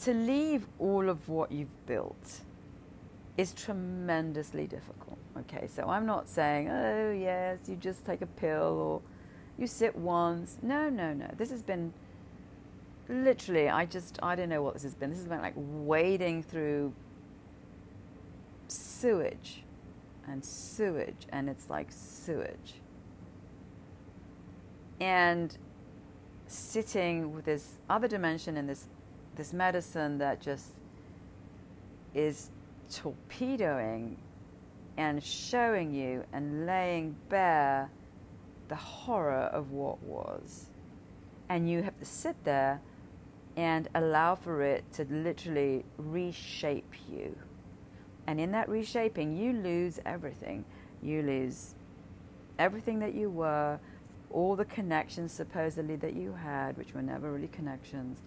to 0.00 0.12
leave 0.12 0.66
all 0.78 1.08
of 1.08 1.28
what 1.28 1.50
you've 1.50 1.86
built 1.86 2.40
is 3.36 3.52
tremendously 3.52 4.66
difficult. 4.66 5.18
Okay, 5.38 5.66
so 5.66 5.88
I'm 5.88 6.06
not 6.06 6.28
saying, 6.28 6.70
oh, 6.70 7.12
yes, 7.12 7.60
you 7.66 7.76
just 7.76 8.06
take 8.06 8.22
a 8.22 8.26
pill 8.26 8.78
or 8.78 9.02
you 9.58 9.66
sit 9.66 9.96
once. 9.96 10.58
No, 10.62 10.88
no, 10.88 11.12
no. 11.12 11.28
This 11.36 11.50
has 11.50 11.62
been 11.62 11.92
literally, 13.08 13.68
I 13.68 13.84
just, 13.84 14.18
I 14.22 14.34
don't 14.34 14.48
know 14.48 14.62
what 14.62 14.74
this 14.74 14.82
has 14.82 14.94
been. 14.94 15.10
This 15.10 15.18
has 15.18 15.28
been 15.28 15.42
like 15.42 15.54
wading 15.56 16.42
through 16.42 16.92
sewage 18.68 19.64
and 20.26 20.44
sewage, 20.44 21.26
and 21.30 21.48
it's 21.48 21.70
like 21.70 21.88
sewage. 21.90 22.74
And 25.00 25.56
sitting 26.46 27.34
with 27.34 27.44
this 27.44 27.78
other 27.90 28.08
dimension 28.08 28.56
and 28.56 28.68
this 28.68 28.88
this 29.34 29.52
medicine 29.52 30.18
that 30.18 30.40
just 30.40 30.70
is 32.14 32.50
torpedoing 32.90 34.16
and 34.96 35.22
showing 35.22 35.92
you 35.92 36.24
and 36.32 36.64
laying 36.66 37.14
bare 37.28 37.90
the 38.68 38.74
horror 38.74 39.50
of 39.52 39.70
what 39.70 40.02
was. 40.02 40.66
And 41.48 41.70
you 41.70 41.82
have 41.82 41.98
to 41.98 42.04
sit 42.04 42.42
there 42.44 42.80
and 43.56 43.88
allow 43.94 44.34
for 44.34 44.62
it 44.62 44.90
to 44.94 45.06
literally 45.10 45.84
reshape 45.98 46.94
you. 47.08 47.36
And 48.26 48.40
in 48.40 48.52
that 48.52 48.68
reshaping, 48.68 49.36
you 49.36 49.52
lose 49.52 50.00
everything. 50.04 50.64
You 51.02 51.22
lose 51.22 51.74
everything 52.58 52.98
that 53.00 53.14
you 53.14 53.30
were, 53.30 53.78
all 54.30 54.56
the 54.56 54.64
connections 54.64 55.32
supposedly 55.32 55.96
that 55.96 56.14
you 56.14 56.32
had, 56.32 56.76
which 56.76 56.94
were 56.94 57.02
never 57.02 57.32
really 57.32 57.48
connections, 57.48 58.18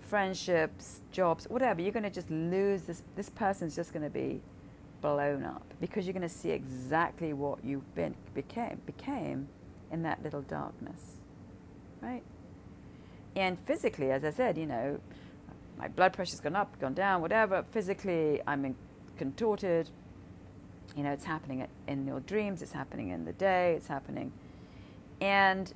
friendships, 0.00 1.00
jobs, 1.10 1.46
whatever. 1.48 1.82
You're 1.82 1.92
going 1.92 2.02
to 2.04 2.10
just 2.10 2.30
lose 2.30 2.82
this. 2.82 3.02
This 3.16 3.28
person's 3.28 3.76
just 3.76 3.92
going 3.92 4.04
to 4.04 4.10
be 4.10 4.40
blown 5.00 5.44
up 5.44 5.64
because 5.80 6.06
you're 6.06 6.12
going 6.12 6.22
to 6.22 6.28
see 6.28 6.50
exactly 6.50 7.32
what 7.32 7.58
been 7.94 8.14
became 8.34 8.80
became 8.86 9.48
in 9.90 10.02
that 10.04 10.22
little 10.22 10.42
darkness, 10.42 11.16
right? 12.00 12.22
And 13.34 13.58
physically, 13.58 14.10
as 14.10 14.24
I 14.24 14.30
said, 14.30 14.56
you 14.56 14.66
know, 14.66 15.00
my 15.78 15.88
blood 15.88 16.12
pressure's 16.12 16.40
gone 16.40 16.56
up, 16.56 16.78
gone 16.80 16.94
down, 16.94 17.20
whatever. 17.20 17.64
Physically, 17.72 18.40
I'm 18.46 18.64
in 18.64 18.76
contorted. 19.16 19.90
You 20.96 21.02
know, 21.02 21.12
it's 21.12 21.24
happening 21.24 21.66
in 21.86 22.06
your 22.06 22.20
dreams, 22.20 22.62
it's 22.62 22.72
happening 22.72 23.08
in 23.08 23.24
the 23.24 23.32
day, 23.32 23.74
it's 23.74 23.86
happening. 23.86 24.32
And, 25.20 25.72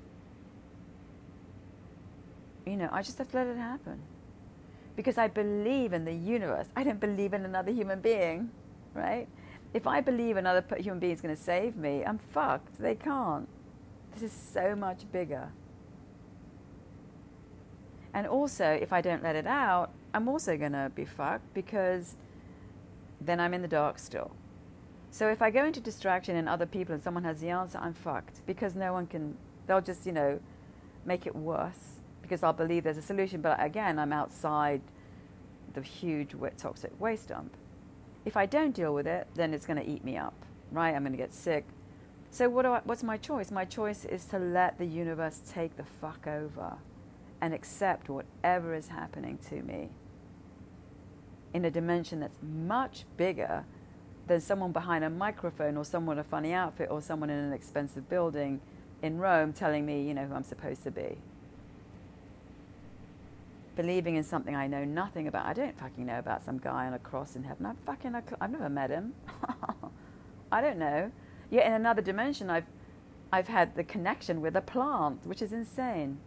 you 2.66 2.76
know, 2.76 2.88
I 2.92 3.02
just 3.02 3.16
have 3.18 3.30
to 3.30 3.36
let 3.36 3.46
it 3.46 3.56
happen. 3.56 4.00
Because 4.94 5.18
I 5.18 5.28
believe 5.28 5.92
in 5.92 6.04
the 6.04 6.12
universe. 6.12 6.66
I 6.74 6.82
don't 6.82 7.00
believe 7.00 7.32
in 7.32 7.44
another 7.44 7.70
human 7.70 8.00
being, 8.00 8.50
right? 8.94 9.28
If 9.72 9.86
I 9.86 10.00
believe 10.00 10.36
another 10.36 10.64
human 10.78 10.98
being 10.98 11.12
is 11.12 11.20
going 11.20 11.36
to 11.36 11.40
save 11.40 11.76
me, 11.76 12.04
I'm 12.04 12.18
fucked. 12.18 12.78
They 12.78 12.94
can't. 12.94 13.48
This 14.12 14.22
is 14.22 14.32
so 14.32 14.74
much 14.74 15.10
bigger. 15.12 15.52
And 18.14 18.26
also, 18.26 18.64
if 18.64 18.92
I 18.94 19.02
don't 19.02 19.22
let 19.22 19.36
it 19.36 19.46
out, 19.46 19.90
I'm 20.14 20.28
also 20.28 20.56
going 20.56 20.72
to 20.72 20.90
be 20.94 21.04
fucked 21.04 21.52
because 21.52 22.16
then 23.20 23.40
I'm 23.40 23.54
in 23.54 23.62
the 23.62 23.68
dark 23.68 23.98
still. 23.98 24.32
So 25.10 25.28
if 25.28 25.40
I 25.40 25.50
go 25.50 25.64
into 25.64 25.80
distraction 25.80 26.36
and 26.36 26.48
other 26.48 26.66
people 26.66 26.94
and 26.94 27.02
someone 27.02 27.24
has 27.24 27.40
the 27.40 27.48
answer, 27.48 27.78
I'm 27.78 27.94
fucked 27.94 28.44
because 28.46 28.74
no 28.74 28.92
one 28.92 29.06
can, 29.06 29.36
they'll 29.66 29.80
just, 29.80 30.04
you 30.04 30.12
know, 30.12 30.40
make 31.04 31.26
it 31.26 31.34
worse 31.34 32.00
because 32.20 32.42
I'll 32.42 32.52
believe 32.52 32.84
there's 32.84 32.98
a 32.98 33.02
solution. 33.02 33.40
But 33.40 33.62
again, 33.62 33.98
I'm 33.98 34.12
outside 34.12 34.82
the 35.72 35.82
huge 35.82 36.34
toxic 36.58 36.92
waste 37.00 37.28
dump. 37.28 37.56
If 38.24 38.36
I 38.36 38.46
don't 38.46 38.74
deal 38.74 38.92
with 38.92 39.06
it, 39.06 39.28
then 39.34 39.54
it's 39.54 39.66
going 39.66 39.82
to 39.82 39.88
eat 39.88 40.04
me 40.04 40.16
up, 40.16 40.34
right? 40.72 40.94
I'm 40.94 41.02
going 41.02 41.12
to 41.12 41.18
get 41.18 41.32
sick. 41.32 41.64
So 42.30 42.48
what 42.48 42.66
I, 42.66 42.80
what's 42.84 43.02
my 43.02 43.16
choice? 43.16 43.50
My 43.50 43.64
choice 43.64 44.04
is 44.04 44.24
to 44.26 44.38
let 44.38 44.78
the 44.78 44.84
universe 44.84 45.40
take 45.48 45.76
the 45.76 45.84
fuck 45.84 46.26
over 46.26 46.78
and 47.40 47.54
accept 47.54 48.08
whatever 48.08 48.74
is 48.74 48.88
happening 48.88 49.38
to 49.48 49.62
me 49.62 49.90
in 51.56 51.64
a 51.64 51.70
dimension 51.70 52.20
that's 52.20 52.36
much 52.42 53.06
bigger 53.16 53.64
than 54.26 54.40
someone 54.42 54.72
behind 54.72 55.02
a 55.02 55.08
microphone 55.08 55.76
or 55.76 55.84
someone 55.86 56.18
in 56.18 56.20
a 56.20 56.24
funny 56.24 56.52
outfit 56.52 56.88
or 56.90 57.00
someone 57.00 57.30
in 57.30 57.38
an 57.38 57.52
expensive 57.52 58.08
building 58.10 58.60
in 59.02 59.18
Rome 59.18 59.54
telling 59.54 59.86
me, 59.86 60.02
you 60.02 60.12
know, 60.12 60.26
who 60.26 60.34
I'm 60.34 60.44
supposed 60.44 60.82
to 60.84 60.90
be. 60.90 61.16
Believing 63.74 64.16
in 64.16 64.22
something 64.22 64.54
I 64.54 64.66
know 64.66 64.84
nothing 64.84 65.28
about. 65.28 65.46
I 65.46 65.54
don't 65.54 65.78
fucking 65.78 66.04
know 66.04 66.18
about 66.18 66.44
some 66.44 66.58
guy 66.58 66.86
on 66.86 66.92
a 66.92 66.98
cross 66.98 67.36
in 67.36 67.44
heaven. 67.44 67.64
I 67.64 67.72
fucking, 67.86 68.14
I've 68.38 68.50
never 68.50 68.68
met 68.68 68.90
him. 68.90 69.14
I 70.52 70.60
don't 70.60 70.78
know. 70.78 71.10
Yet 71.50 71.66
in 71.66 71.72
another 71.72 72.02
dimension, 72.02 72.50
I've, 72.50 72.66
I've 73.32 73.48
had 73.48 73.76
the 73.76 73.84
connection 73.84 74.42
with 74.42 74.56
a 74.56 74.60
plant, 74.60 75.26
which 75.26 75.40
is 75.40 75.54
insane. 75.54 76.18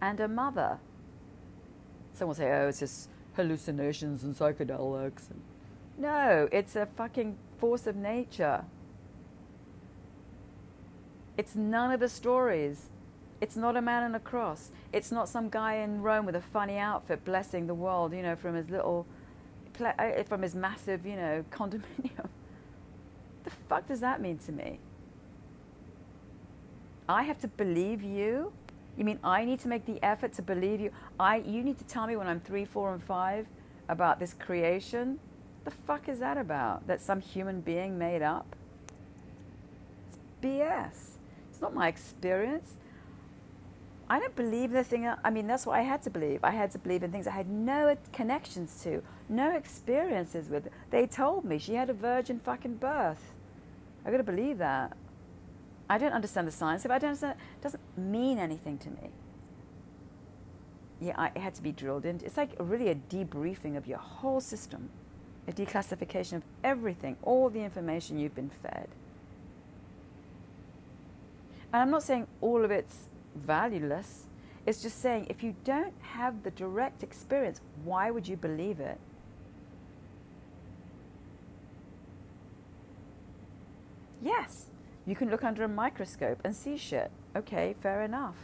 And 0.00 0.20
a 0.20 0.28
mother. 0.28 0.78
Someone 2.12 2.28
will 2.28 2.34
say, 2.34 2.52
oh, 2.52 2.68
it's 2.68 2.80
just 2.80 3.08
hallucinations 3.36 4.24
and 4.24 4.34
psychedelics. 4.34 5.24
No, 5.98 6.48
it's 6.52 6.76
a 6.76 6.86
fucking 6.86 7.36
force 7.58 7.86
of 7.86 7.96
nature. 7.96 8.64
It's 11.38 11.54
none 11.54 11.92
of 11.92 12.00
the 12.00 12.08
stories. 12.08 12.88
It's 13.40 13.56
not 13.56 13.76
a 13.76 13.82
man 13.82 14.02
on 14.02 14.14
a 14.14 14.20
cross. 14.20 14.70
It's 14.92 15.12
not 15.12 15.28
some 15.28 15.50
guy 15.50 15.74
in 15.74 16.02
Rome 16.02 16.24
with 16.24 16.36
a 16.36 16.40
funny 16.40 16.78
outfit 16.78 17.24
blessing 17.24 17.66
the 17.66 17.74
world, 17.74 18.14
you 18.14 18.22
know, 18.22 18.36
from 18.36 18.54
his 18.54 18.70
little, 18.70 19.06
uh, 19.80 20.22
from 20.24 20.42
his 20.42 20.54
massive, 20.54 21.04
you 21.04 21.16
know, 21.16 21.44
condominium. 21.50 22.28
The 23.44 23.50
fuck 23.68 23.86
does 23.86 24.00
that 24.00 24.20
mean 24.20 24.38
to 24.38 24.52
me? 24.52 24.80
I 27.08 27.22
have 27.22 27.38
to 27.40 27.48
believe 27.48 28.02
you? 28.02 28.52
You 28.96 29.04
mean 29.04 29.18
I 29.22 29.44
need 29.44 29.60
to 29.60 29.68
make 29.68 29.84
the 29.84 30.02
effort 30.02 30.32
to 30.34 30.42
believe 30.42 30.80
you? 30.80 30.90
I, 31.20 31.36
you 31.36 31.62
need 31.62 31.78
to 31.78 31.84
tell 31.84 32.06
me 32.06 32.16
when 32.16 32.26
I'm 32.26 32.40
three, 32.40 32.64
four, 32.64 32.92
and 32.92 33.02
five 33.02 33.46
about 33.88 34.18
this 34.18 34.34
creation? 34.34 35.18
The 35.64 35.70
fuck 35.70 36.08
is 36.08 36.20
that 36.20 36.38
about? 36.38 36.86
That 36.86 37.00
some 37.00 37.20
human 37.20 37.60
being 37.60 37.98
made 37.98 38.22
up? 38.22 38.56
It's 40.08 40.18
BS. 40.42 41.16
It's 41.50 41.60
not 41.60 41.74
my 41.74 41.88
experience. 41.88 42.74
I 44.08 44.20
don't 44.20 44.36
believe 44.36 44.70
the 44.70 44.84
thing. 44.84 45.10
I 45.24 45.30
mean, 45.30 45.46
that's 45.46 45.66
what 45.66 45.76
I 45.78 45.82
had 45.82 46.02
to 46.02 46.10
believe. 46.10 46.40
I 46.44 46.52
had 46.52 46.70
to 46.70 46.78
believe 46.78 47.02
in 47.02 47.10
things 47.10 47.26
I 47.26 47.32
had 47.32 47.48
no 47.48 47.96
connections 48.12 48.80
to, 48.84 49.02
no 49.28 49.50
experiences 49.50 50.48
with. 50.48 50.68
They 50.90 51.06
told 51.06 51.44
me 51.44 51.58
she 51.58 51.74
had 51.74 51.90
a 51.90 51.92
virgin 51.92 52.38
fucking 52.38 52.76
birth. 52.76 53.34
I 54.04 54.12
got 54.12 54.18
to 54.18 54.22
believe 54.22 54.58
that. 54.58 54.96
I 55.88 55.98
don't 55.98 56.12
understand 56.12 56.48
the 56.48 56.52
science. 56.52 56.84
If 56.84 56.90
I 56.90 56.98
don't 56.98 57.10
understand, 57.10 57.36
it 57.38 57.62
doesn't 57.62 57.82
mean 57.96 58.38
anything 58.38 58.78
to 58.78 58.90
me. 58.90 59.10
Yeah, 61.00 61.14
I, 61.16 61.26
it 61.28 61.38
had 61.38 61.54
to 61.56 61.62
be 61.62 61.72
drilled 61.72 62.06
in. 62.06 62.20
It's 62.24 62.36
like 62.36 62.50
really 62.58 62.88
a 62.88 62.94
debriefing 62.94 63.76
of 63.76 63.86
your 63.86 63.98
whole 63.98 64.40
system, 64.40 64.90
a 65.46 65.52
declassification 65.52 66.34
of 66.34 66.42
everything, 66.64 67.16
all 67.22 67.50
the 67.50 67.60
information 67.60 68.18
you've 68.18 68.34
been 68.34 68.50
fed. 68.50 68.88
And 71.72 71.82
I'm 71.82 71.90
not 71.90 72.02
saying 72.02 72.26
all 72.40 72.64
of 72.64 72.70
it's 72.70 73.08
valueless. 73.34 74.24
It's 74.64 74.82
just 74.82 75.00
saying 75.00 75.26
if 75.28 75.42
you 75.42 75.54
don't 75.64 75.94
have 76.00 76.42
the 76.42 76.50
direct 76.50 77.02
experience, 77.02 77.60
why 77.84 78.10
would 78.10 78.26
you 78.26 78.36
believe 78.36 78.80
it? 78.80 78.98
Yes, 84.22 84.66
you 85.06 85.14
can 85.14 85.30
look 85.30 85.44
under 85.44 85.62
a 85.62 85.68
microscope 85.68 86.40
and 86.44 86.54
see 86.54 86.76
shit. 86.76 87.10
Okay, 87.34 87.74
fair 87.80 88.02
enough. 88.02 88.36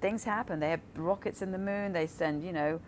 Things 0.00 0.24
happen. 0.24 0.60
They 0.60 0.70
have 0.70 0.80
rockets 0.94 1.42
in 1.42 1.50
the 1.50 1.58
moon. 1.58 1.92
They 1.92 2.06
send, 2.06 2.44
you 2.44 2.52
know, 2.52 2.80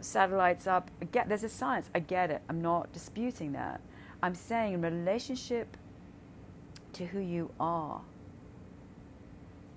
satellites 0.00 0.66
up. 0.66 0.90
Get 1.10 1.28
there's 1.28 1.42
a 1.42 1.48
science. 1.48 1.90
I 1.94 1.98
get 1.98 2.30
it. 2.30 2.42
I'm 2.48 2.62
not 2.62 2.92
disputing 2.92 3.52
that. 3.52 3.80
I'm 4.22 4.34
saying 4.34 4.74
in 4.74 4.82
relationship 4.82 5.76
to 6.92 7.06
who 7.06 7.18
you 7.18 7.50
are, 7.58 8.00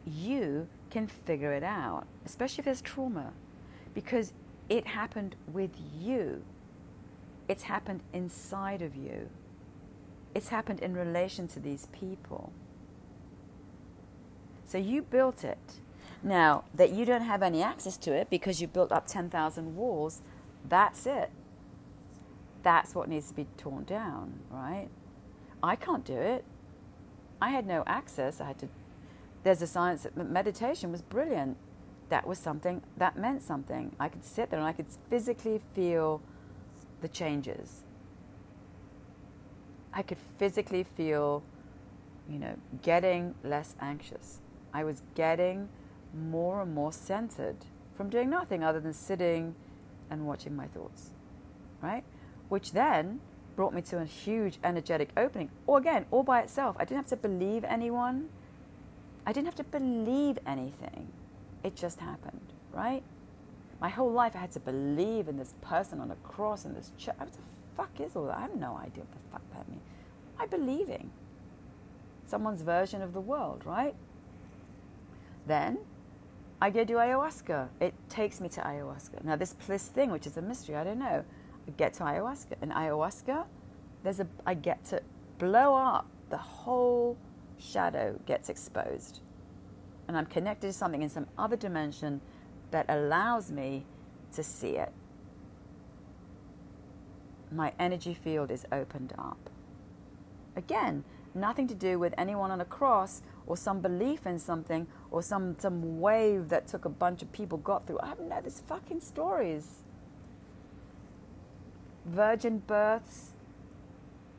you 0.06 0.68
can 0.90 1.08
figure 1.08 1.54
it 1.54 1.64
out, 1.64 2.06
especially 2.26 2.62
if 2.62 2.66
there's 2.66 2.82
trauma, 2.82 3.34
because 3.94 4.34
it 4.70 4.88
happened 4.88 5.36
with 5.52 5.72
you. 6.00 6.44
It's 7.48 7.64
happened 7.64 8.02
inside 8.14 8.82
of 8.82 8.96
you. 8.96 9.30
It's 10.36 10.50
happened 10.50 10.80
in 10.80 10.94
relation 10.94 11.48
to 11.50 11.60
these 11.60 11.88
people. 11.88 12.54
So 14.66 14.78
you 14.78 15.02
built 15.02 15.44
it. 15.44 15.80
Now, 16.22 16.66
that 16.74 16.92
you 16.92 17.06
don't 17.06 17.22
have 17.22 17.42
any 17.42 17.64
access 17.64 17.98
to 17.98 18.14
it 18.14 18.30
because 18.30 18.62
you 18.62 18.68
built 18.68 18.92
up 18.92 19.08
10,000 19.08 19.76
walls, 19.76 20.22
that's 20.68 21.06
it. 21.06 21.32
That's 22.62 22.94
what 22.94 23.08
needs 23.08 23.30
to 23.30 23.34
be 23.34 23.48
torn 23.58 23.86
down, 23.86 24.42
right? 24.52 24.90
I 25.64 25.76
can't 25.76 26.06
do 26.06 26.18
it. 26.18 26.44
I 27.42 27.50
had 27.50 27.66
no 27.66 27.84
access. 27.88 28.42
I 28.42 28.48
had 28.48 28.60
to. 28.60 28.68
There's 29.44 29.62
a 29.62 29.68
science 29.68 30.04
that 30.04 30.18
meditation 30.18 30.92
was 30.92 31.02
brilliant. 31.02 31.58
That 32.10 32.28
was 32.28 32.38
something 32.38 32.82
that 32.98 33.18
meant 33.18 33.42
something. 33.42 33.96
I 34.00 34.10
could 34.10 34.26
sit 34.26 34.50
there 34.50 34.60
and 34.60 34.68
I 34.68 34.74
could 34.74 34.88
physically 35.10 35.62
feel 35.74 36.22
the 37.02 37.08
changes. 37.08 37.84
I 39.94 40.02
could 40.02 40.18
physically 40.38 40.84
feel, 40.84 41.44
you 42.30 42.40
know, 42.40 42.56
getting 42.82 43.36
less 43.44 43.76
anxious. 43.82 44.40
I 44.74 44.84
was 44.84 45.02
getting 45.16 45.70
more 46.14 46.62
and 46.62 46.74
more 46.74 46.94
centered 46.94 47.58
from 47.96 48.10
doing 48.10 48.30
nothing 48.30 48.64
other 48.64 48.80
than 48.80 48.94
sitting 48.94 49.56
and 50.10 50.26
watching 50.26 50.56
my 50.56 50.68
thoughts, 50.68 51.10
right? 51.82 52.04
Which 52.50 52.72
then 52.72 53.20
brought 53.56 53.74
me 53.74 53.82
to 53.82 53.98
a 54.00 54.06
huge 54.06 54.58
energetic 54.64 55.10
opening. 55.18 55.50
Or 55.68 55.80
again, 55.80 56.06
all 56.12 56.24
by 56.24 56.42
itself. 56.42 56.78
I 56.80 56.86
didn't 56.86 56.98
have 56.98 57.08
to 57.08 57.18
believe 57.18 57.64
anyone. 57.66 58.30
I 59.26 59.34
didn't 59.34 59.48
have 59.48 59.56
to 59.56 59.64
believe 59.66 60.40
anything. 60.48 61.12
It 61.64 61.76
just 61.76 62.00
happened, 62.00 62.54
right? 62.72 63.04
My 63.82 63.90
whole 63.90 64.12
life 64.12 64.34
I 64.36 64.40
had 64.40 64.52
to 64.52 64.60
believe 64.60 65.28
in 65.28 65.38
this 65.38 65.54
person 65.62 66.00
on 66.00 66.10
a 66.10 66.16
cross 66.16 66.64
and 66.64 66.76
this 66.76 66.92
church. 66.98 67.16
What 67.18 67.34
the 67.34 67.40
fuck 67.80 68.00
is 68.02 68.16
all 68.16 68.26
that? 68.26 68.38
I 68.38 68.42
have 68.42 68.56
no 68.56 68.78
idea 68.78 69.04
what 69.04 69.12
the 69.12 69.30
fuck 69.32 69.42
that 69.54 69.70
means. 69.70 69.82
I'm 70.38 70.50
believing 70.50 71.12
someone's 72.26 72.62
version 72.62 73.02
of 73.02 73.14
the 73.14 73.22
world, 73.22 73.64
right? 73.66 73.96
Then 75.48 75.80
I 76.62 76.70
go 76.70 76.84
do 76.84 76.96
ayahuasca. 76.96 77.70
It 77.80 77.94
takes 78.10 78.42
me 78.42 78.50
to 78.50 78.62
ayahuasca. 78.62 79.24
Now, 79.24 79.36
this 79.36 79.54
bliss 79.54 79.88
thing, 79.88 80.12
which 80.12 80.28
is 80.28 80.36
a 80.38 80.42
mystery, 80.42 80.76
I 80.76 80.84
don't 80.84 81.00
know 81.00 81.24
I 81.68 81.72
get 81.78 81.94
to 81.96 82.04
ayahuasca. 82.04 82.56
And 82.62 82.72
ayahuasca, 82.72 83.46
there's 84.04 84.20
a 84.20 84.28
I 84.46 84.54
get 84.56 84.84
to 84.86 85.02
blow 85.38 85.76
up 85.76 86.08
the 86.30 86.38
whole 86.38 87.18
shadow 87.58 88.20
gets 88.26 88.50
exposed. 88.50 89.22
And 90.08 90.18
I'm 90.18 90.26
connected 90.26 90.68
to 90.68 90.74
something 90.74 91.02
in 91.02 91.10
some 91.10 91.28
other 91.38 91.56
dimension 91.56 92.22
that 92.72 92.86
allows 92.90 93.52
me 93.52 93.86
to 94.34 94.44
see 94.44 94.78
it. 94.78 94.92
My 97.52 97.74
energy 97.80 98.14
field 98.14 98.52
is 98.52 98.66
opened 98.72 99.14
up. 99.18 99.50
Again, 100.56 101.04
nothing 101.34 101.68
to 101.68 101.76
do 101.76 101.98
with 102.00 102.14
anyone 102.18 102.52
on 102.52 102.62
a 102.62 102.66
cross 102.66 103.22
or 103.48 103.58
some 103.58 103.82
belief 103.82 104.26
in 104.26 104.40
something 104.40 104.88
or 105.10 105.22
some, 105.22 105.56
some 105.60 106.00
wave 106.00 106.50
that 106.50 106.68
took 106.68 106.86
a 106.86 106.90
bunch 106.90 107.22
of 107.22 107.32
people 107.32 107.58
got 107.58 107.88
through. 107.88 108.00
I 108.02 108.08
have 108.08 108.20
no, 108.20 108.40
there's 108.42 108.60
fucking 108.60 109.02
stories 109.02 109.84
virgin 112.10 112.60
births. 112.60 113.32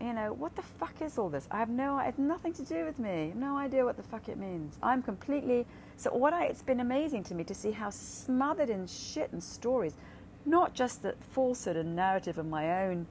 You 0.00 0.14
know, 0.14 0.32
what 0.32 0.56
the 0.56 0.62
fuck 0.62 1.02
is 1.02 1.18
all 1.18 1.28
this? 1.28 1.46
I 1.50 1.58
have 1.58 1.68
no, 1.68 1.98
it 1.98 2.04
has 2.04 2.18
nothing 2.18 2.54
to 2.54 2.62
do 2.62 2.86
with 2.86 2.98
me. 2.98 3.32
No 3.36 3.58
idea 3.58 3.84
what 3.84 3.98
the 3.98 4.02
fuck 4.02 4.28
it 4.30 4.38
means. 4.38 4.78
I'm 4.82 5.02
completely, 5.02 5.66
so 5.96 6.11
what 6.14 6.32
I, 6.32 6.46
it's 6.46 6.62
been 6.62 6.80
amazing 6.80 7.24
to 7.24 7.34
me 7.34 7.44
to 7.44 7.54
see 7.54 7.72
how 7.72 7.90
smothered 7.90 8.70
in 8.70 8.86
shit 8.86 9.30
and 9.32 9.42
stories, 9.42 9.96
not 10.45 10.74
just 10.74 11.03
the 11.03 11.14
falsehood 11.32 11.76
and 11.76 11.95
narrative 11.95 12.38
of 12.38 12.47
my 12.47 12.84
own 12.84 13.07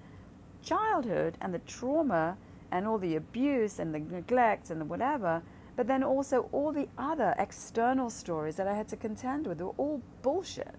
childhood 0.61 1.38
and 1.41 1.53
the 1.53 1.59
trauma 1.59 2.38
and 2.71 2.88
all 2.88 2.97
the 2.97 3.15
abuse 3.15 3.80
and 3.80 3.93
the 3.93 3.99
neglect 3.99 4.69
and 4.69 4.80
the 4.82 4.86
whatever, 4.86 5.41
but 5.75 5.88
then 5.88 6.03
also 6.03 6.49
all 6.51 6.71
the 6.71 6.88
other 6.97 7.36
external 7.38 8.09
stories 8.09 8.57
that 8.57 8.67
I 8.67 8.75
had 8.75 8.88
to 8.89 8.97
contend 8.97 9.47
with. 9.47 9.61
Were 9.61 9.69
all 9.77 10.01
bullshit. 10.21 10.75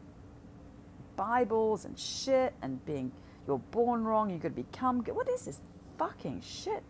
Bibles 1.16 1.84
and 1.84 1.98
shit 1.98 2.55
and 2.62 2.84
being 2.84 3.12
you're 3.46 3.59
born 3.59 4.05
wrong, 4.05 4.30
you 4.30 4.38
could 4.38 4.55
become 4.55 5.03
good. 5.03 5.16
What 5.16 5.28
is 5.28 5.46
this 5.46 5.61
fucking 5.98 6.42
shit? 6.42 6.82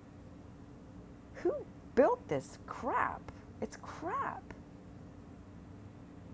Who 1.37 1.53
built 1.95 2.29
this 2.29 2.59
crap? 2.67 3.33
It's 3.61 3.79
crap. 3.81 4.43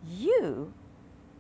You 0.09 0.73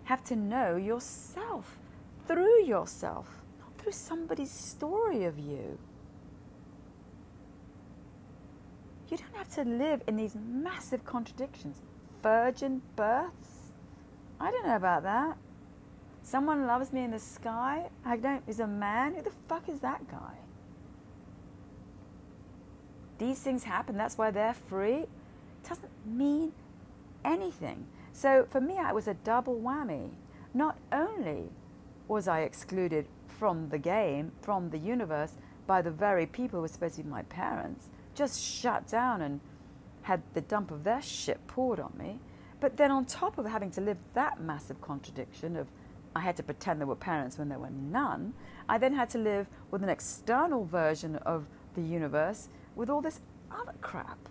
have 0.06 0.24
to 0.24 0.36
know 0.36 0.76
yourself 0.76 1.78
through 2.26 2.64
yourself, 2.64 3.42
not 3.60 3.76
through 3.78 3.92
somebody's 3.92 4.50
story 4.50 5.24
of 5.24 5.38
you. 5.38 5.78
You 9.08 9.16
don't 9.16 9.36
have 9.36 9.48
to 9.54 9.62
live 9.62 10.02
in 10.06 10.16
these 10.16 10.34
massive 10.34 11.04
contradictions. 11.04 11.80
Virgin 12.22 12.82
births? 12.96 13.72
I 14.40 14.50
don't 14.50 14.66
know 14.66 14.76
about 14.76 15.04
that. 15.04 15.38
Someone 16.22 16.66
loves 16.66 16.92
me 16.92 17.04
in 17.04 17.12
the 17.12 17.20
sky. 17.20 17.88
I 18.04 18.16
don't. 18.16 18.42
Is 18.48 18.58
a 18.58 18.66
man. 18.66 19.14
Who 19.14 19.22
the 19.22 19.30
fuck 19.48 19.68
is 19.68 19.80
that 19.80 20.08
guy? 20.10 20.34
These 23.18 23.40
things 23.40 23.64
happen. 23.64 23.96
That's 23.96 24.18
why 24.18 24.30
they're 24.32 24.54
free. 24.54 25.02
It 25.02 25.68
doesn't 25.68 25.90
mean 26.04 26.52
anything. 27.24 27.86
So 28.16 28.46
for 28.48 28.62
me, 28.62 28.78
it 28.78 28.94
was 28.94 29.08
a 29.08 29.12
double 29.12 29.60
whammy. 29.60 30.08
Not 30.54 30.78
only 30.90 31.50
was 32.08 32.26
I 32.26 32.40
excluded 32.40 33.06
from 33.28 33.68
the 33.68 33.76
game, 33.76 34.32
from 34.40 34.70
the 34.70 34.78
universe, 34.78 35.34
by 35.66 35.82
the 35.82 35.90
very 35.90 36.24
people 36.24 36.56
who 36.56 36.62
were 36.62 36.68
supposed 36.68 36.94
to 36.94 37.02
be 37.02 37.10
my 37.10 37.24
parents, 37.24 37.90
just 38.14 38.42
shut 38.42 38.88
down 38.88 39.20
and 39.20 39.40
had 40.00 40.22
the 40.32 40.40
dump 40.40 40.70
of 40.70 40.82
their 40.82 41.02
shit 41.02 41.46
poured 41.46 41.78
on 41.78 41.92
me. 41.98 42.18
But 42.58 42.78
then, 42.78 42.90
on 42.90 43.04
top 43.04 43.36
of 43.36 43.44
having 43.44 43.70
to 43.72 43.82
live 43.82 43.98
that 44.14 44.40
massive 44.40 44.80
contradiction 44.80 45.54
of 45.54 45.68
I 46.14 46.20
had 46.20 46.36
to 46.36 46.42
pretend 46.42 46.80
there 46.80 46.86
were 46.86 46.96
parents 46.96 47.36
when 47.36 47.50
there 47.50 47.58
were 47.58 47.68
none. 47.68 48.32
I 48.66 48.78
then 48.78 48.94
had 48.94 49.10
to 49.10 49.18
live 49.18 49.46
with 49.70 49.82
an 49.82 49.90
external 49.90 50.64
version 50.64 51.16
of 51.16 51.44
the 51.74 51.82
universe 51.82 52.48
with 52.76 52.88
all 52.88 53.02
this 53.02 53.20
other 53.50 53.74
crap 53.82 54.30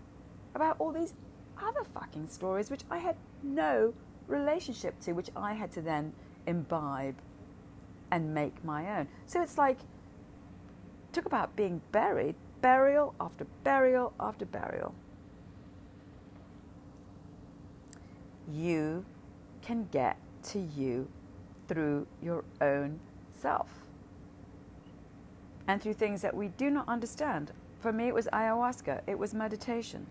about 0.55 0.77
all 0.79 0.91
these 0.91 1.13
other 1.61 1.83
fucking 1.83 2.27
stories 2.27 2.69
which 2.69 2.81
I 2.89 2.97
had 2.97 3.15
no 3.43 3.93
relationship 4.27 4.99
to, 5.01 5.13
which 5.13 5.29
I 5.35 5.53
had 5.53 5.71
to 5.73 5.81
then 5.81 6.13
imbibe 6.47 7.15
and 8.11 8.33
make 8.33 8.63
my 8.63 8.99
own. 8.99 9.07
So 9.25 9.41
it's 9.41 9.57
like, 9.57 9.77
talk 11.11 11.25
about 11.25 11.55
being 11.55 11.81
buried, 11.91 12.35
burial 12.61 13.13
after 13.19 13.45
burial 13.63 14.13
after 14.19 14.45
burial. 14.45 14.93
You 18.51 19.05
can 19.61 19.87
get 19.91 20.17
to 20.43 20.59
you 20.59 21.07
through 21.67 22.05
your 22.21 22.43
own 22.61 22.99
self 23.31 23.69
and 25.67 25.81
through 25.81 25.93
things 25.93 26.21
that 26.21 26.35
we 26.35 26.49
do 26.49 26.69
not 26.69 26.87
understand. 26.87 27.51
For 27.79 27.91
me, 27.91 28.07
it 28.07 28.13
was 28.13 28.27
ayahuasca, 28.31 29.01
it 29.07 29.17
was 29.17 29.33
meditation. 29.33 30.05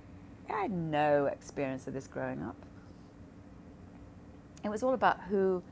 I 0.48 0.62
had 0.62 0.70
no 0.70 1.26
experience 1.26 1.86
of 1.86 1.94
this 1.94 2.06
growing 2.06 2.42
up. 2.42 2.56
It 4.62 4.68
was 4.68 4.82
all 4.82 4.94
about 4.94 5.20
who 5.28 5.62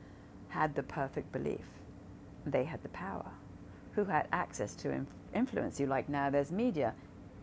had 0.49 0.75
the 0.75 0.83
perfect 0.83 1.31
belief. 1.31 1.65
They 2.45 2.63
had 2.65 2.83
the 2.83 2.89
power. 2.89 3.31
Who 3.95 4.05
had 4.05 4.27
access 4.31 4.75
to 4.75 5.05
influence 5.33 5.79
you? 5.79 5.85
Like 5.85 6.09
now, 6.09 6.29
there's 6.29 6.51
media, 6.51 6.93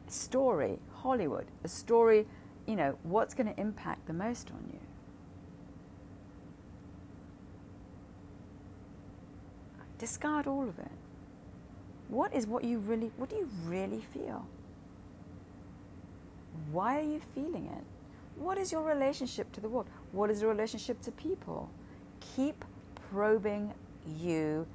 story, 0.09 0.79
Hollywood, 0.93 1.47
a 1.65 1.69
story, 1.69 2.27
you 2.67 2.77
know, 2.77 2.99
what's 3.03 3.35
going 3.35 3.53
to 3.53 3.61
impact 3.61 4.07
the 4.07 4.13
most 4.13 4.51
on 4.51 4.71
you? 4.73 4.81
Discard 9.99 10.47
all 10.47 10.69
of 10.69 10.79
it. 10.79 10.91
What 12.09 12.35
is 12.35 12.47
what 12.47 12.65
you 12.65 12.79
really, 12.79 13.11
what 13.17 13.29
do 13.31 13.37
you 13.37 13.49
really 13.65 14.05
feel? 14.13 14.47
Why 16.71 16.99
are 16.99 17.05
you 17.05 17.21
feeling 17.35 17.67
it? 17.67 17.85
What 18.37 18.59
is 18.59 18.73
your 18.73 18.83
relationship 18.83 19.53
to 19.53 19.61
the 19.61 19.69
world? 19.69 19.89
What 20.13 20.31
is 20.31 20.41
your 20.41 20.51
relationship 20.51 21.01
to 21.03 21.13
people? 21.13 21.71
Keep 22.37 22.65
probing 23.11 23.75
you 24.19 24.67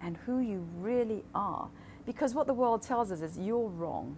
and 0.00 0.16
who 0.18 0.40
you 0.40 0.66
really 0.78 1.24
are. 1.34 1.68
Because 2.04 2.34
what 2.34 2.46
the 2.46 2.54
world 2.54 2.82
tells 2.82 3.10
us 3.10 3.20
is 3.20 3.38
you're 3.38 3.68
wrong. 3.68 4.16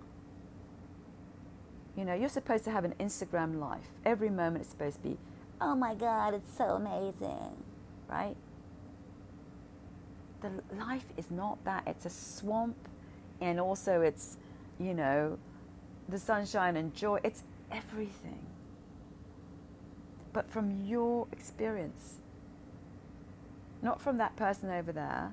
You 1.96 2.05
know, 2.05 2.14
you're 2.14 2.28
supposed 2.28 2.64
to 2.64 2.70
have 2.70 2.84
an 2.84 2.94
Instagram 3.01 3.59
life. 3.59 3.88
Every 4.05 4.30
moment 4.30 4.64
is 4.64 4.70
supposed 4.70 4.96
to 4.96 5.03
be, 5.03 5.18
oh 5.61 5.74
my 5.74 5.94
God, 5.94 6.34
it's 6.34 6.57
so 6.57 6.64
amazing, 6.64 7.57
right? 8.09 8.36
the 10.40 10.51
life 10.76 11.05
is 11.16 11.30
not 11.30 11.62
that. 11.64 11.84
It's 11.86 12.07
a 12.07 12.11
swamp, 12.11 12.76
and 13.40 13.61
also 13.61 14.01
it's, 14.01 14.36
you 14.78 14.94
know, 14.94 15.38
the 16.09 16.19
sunshine 16.19 16.77
and 16.77 16.95
joy. 16.95 17.21
It's 17.25 17.45
everything. 17.73 18.47
but 20.33 20.51
from 20.51 20.85
your 20.87 21.27
experience, 21.33 22.17
not 23.83 24.01
from 24.01 24.19
that 24.19 24.37
person 24.37 24.71
over 24.71 24.93
there. 24.93 25.33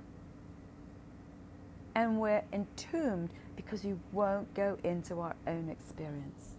And 1.96 2.20
we're 2.20 2.44
entombed 2.54 3.32
because 3.56 3.84
we 3.84 3.96
won't 4.12 4.54
go 4.54 4.78
into 4.84 5.20
our 5.22 5.36
own 5.48 5.70
experience. 5.70 6.56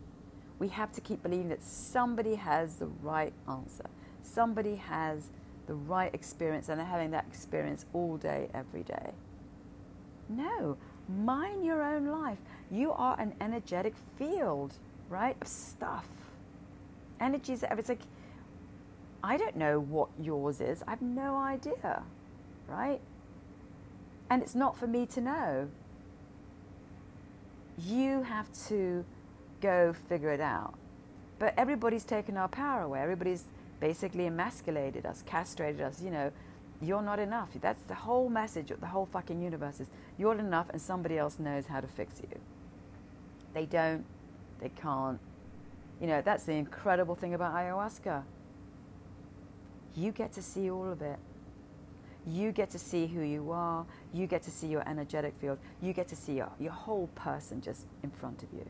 We 0.58 0.68
have 0.68 0.92
to 0.92 1.00
keep 1.00 1.22
believing 1.22 1.50
that 1.50 1.62
somebody 1.64 2.36
has 2.36 2.76
the 2.76 2.86
right 2.86 3.34
answer, 3.48 3.86
somebody 4.22 4.76
has 4.76 5.30
the 5.66 5.74
right 5.74 6.14
experience, 6.14 6.68
and 6.68 6.80
they're 6.80 6.86
having 6.86 7.12
that 7.12 7.26
experience 7.28 7.84
all 7.92 8.16
day, 8.16 8.48
every 8.54 8.82
day. 8.84 9.12
No, 10.28 10.78
mind 11.08 11.64
your 11.64 11.82
own 11.82 12.06
life. 12.06 12.38
You 12.70 12.92
are 12.92 13.18
an 13.20 13.34
energetic 13.40 13.94
field, 14.18 14.74
right, 15.08 15.36
of 15.40 15.48
stuff. 15.48 16.06
Energies, 17.20 17.64
it's 17.70 17.88
like, 17.88 18.02
I 19.22 19.36
don't 19.36 19.56
know 19.56 19.80
what 19.80 20.08
yours 20.20 20.60
is. 20.60 20.82
I 20.86 20.90
have 20.90 21.02
no 21.02 21.36
idea, 21.36 22.02
right? 22.68 23.00
And 24.30 24.42
it's 24.42 24.54
not 24.54 24.76
for 24.76 24.86
me 24.86 25.06
to 25.06 25.20
know. 25.20 25.68
You 27.78 28.22
have 28.22 28.52
to 28.68 29.04
go 29.60 29.94
figure 30.08 30.30
it 30.30 30.40
out. 30.40 30.74
But 31.38 31.54
everybody's 31.56 32.04
taken 32.04 32.36
our 32.36 32.48
power 32.48 32.82
away. 32.82 33.00
Everybody's 33.00 33.44
basically 33.80 34.26
emasculated 34.26 35.04
us, 35.04 35.22
castrated 35.26 35.80
us, 35.80 36.00
you 36.02 36.10
know, 36.10 36.32
you're 36.80 37.02
not 37.02 37.18
enough. 37.18 37.50
That's 37.60 37.82
the 37.84 37.94
whole 37.94 38.28
message 38.28 38.70
of 38.70 38.80
the 38.80 38.86
whole 38.86 39.06
fucking 39.06 39.40
universe 39.40 39.80
is 39.80 39.88
you're 40.18 40.34
not 40.34 40.44
enough 40.44 40.70
and 40.70 40.80
somebody 40.80 41.18
else 41.18 41.38
knows 41.38 41.66
how 41.66 41.80
to 41.80 41.86
fix 41.86 42.20
you. 42.20 42.38
They 43.54 43.66
don't, 43.66 44.04
they 44.60 44.68
can't. 44.68 45.18
You 46.00 46.06
know, 46.06 46.22
that's 46.22 46.44
the 46.44 46.52
incredible 46.52 47.14
thing 47.14 47.34
about 47.34 47.54
ayahuasca. 47.54 48.22
You 49.94 50.12
get 50.12 50.32
to 50.32 50.42
see 50.42 50.70
all 50.70 50.90
of 50.92 51.00
it. 51.00 51.18
You 52.26 52.52
get 52.52 52.70
to 52.70 52.78
see 52.78 53.06
who 53.06 53.22
you 53.22 53.50
are. 53.52 53.86
You 54.12 54.26
get 54.26 54.42
to 54.42 54.50
see 54.50 54.66
your 54.66 54.86
energetic 54.86 55.34
field. 55.40 55.58
You 55.80 55.92
get 55.92 56.08
to 56.08 56.16
see 56.16 56.34
your, 56.34 56.50
your 56.58 56.72
whole 56.72 57.06
person 57.14 57.60
just 57.60 57.86
in 58.02 58.10
front 58.10 58.42
of 58.42 58.48
you. 58.52 58.66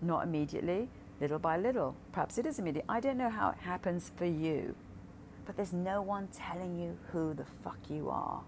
Not 0.00 0.24
immediately, 0.24 0.88
little 1.20 1.38
by 1.38 1.58
little. 1.58 1.96
Perhaps 2.12 2.38
it 2.38 2.46
is 2.46 2.58
immediate. 2.58 2.84
I 2.88 3.00
don't 3.00 3.18
know 3.18 3.30
how 3.30 3.50
it 3.50 3.58
happens 3.58 4.12
for 4.16 4.24
you, 4.24 4.74
but 5.46 5.56
there's 5.56 5.72
no 5.72 6.02
one 6.02 6.28
telling 6.28 6.78
you 6.78 6.98
who 7.12 7.32
the 7.32 7.44
fuck 7.44 7.78
you 7.88 8.10
are. 8.10 8.42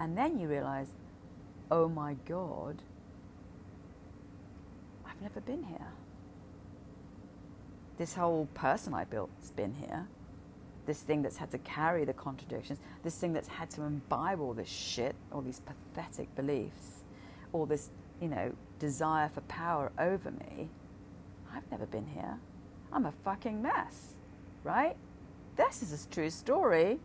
And 0.00 0.16
then 0.16 0.38
you 0.38 0.48
realize, 0.48 0.88
oh 1.70 1.88
my 1.88 2.16
God, 2.26 2.82
I've 5.06 5.20
never 5.22 5.40
been 5.40 5.64
here. 5.64 5.92
This 7.96 8.14
whole 8.14 8.48
person 8.54 8.94
I 8.94 9.04
built's 9.04 9.50
been 9.50 9.74
here. 9.74 10.06
This 10.86 11.00
thing 11.00 11.22
that's 11.22 11.36
had 11.36 11.50
to 11.50 11.58
carry 11.58 12.04
the 12.04 12.12
contradictions, 12.12 12.78
this 13.02 13.16
thing 13.16 13.32
that's 13.32 13.48
had 13.48 13.70
to 13.70 13.82
imbibe 13.82 14.40
all 14.40 14.54
this 14.54 14.68
shit, 14.68 15.14
all 15.32 15.42
these 15.42 15.60
pathetic 15.60 16.34
beliefs, 16.34 17.02
all 17.52 17.66
this, 17.66 17.90
you 18.20 18.28
know, 18.28 18.52
desire 18.78 19.28
for 19.28 19.42
power 19.42 19.92
over 19.98 20.30
me 20.30 20.70
I've 21.54 21.70
never 21.70 21.86
been 21.86 22.06
here. 22.06 22.38
I'm 22.92 23.06
a 23.06 23.12
fucking 23.12 23.62
mess, 23.62 24.14
right? 24.64 24.96
This 25.58 25.82
is 25.82 26.06
a 26.06 26.08
true 26.08 26.30
story. 26.30 27.00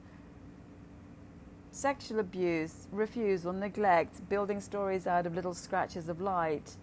Sexual 1.72 2.20
abuse, 2.20 2.88
refusal, 2.91 3.51
neglect, 3.51 4.30
building 4.30 4.62
stories 4.62 5.08
out 5.08 5.26
of 5.26 5.34
little 5.34 5.56
scratches 5.56 6.08
of 6.08 6.22
light, 6.22 6.78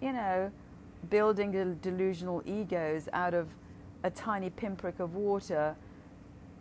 you 0.00 0.14
know, 0.14 0.50
building 1.10 1.78
delusional 1.82 2.42
egos 2.46 3.06
out 3.12 3.34
of 3.34 3.48
a 4.02 4.08
tiny 4.08 4.48
pinprick 4.48 4.98
of 4.98 5.14
water, 5.14 5.76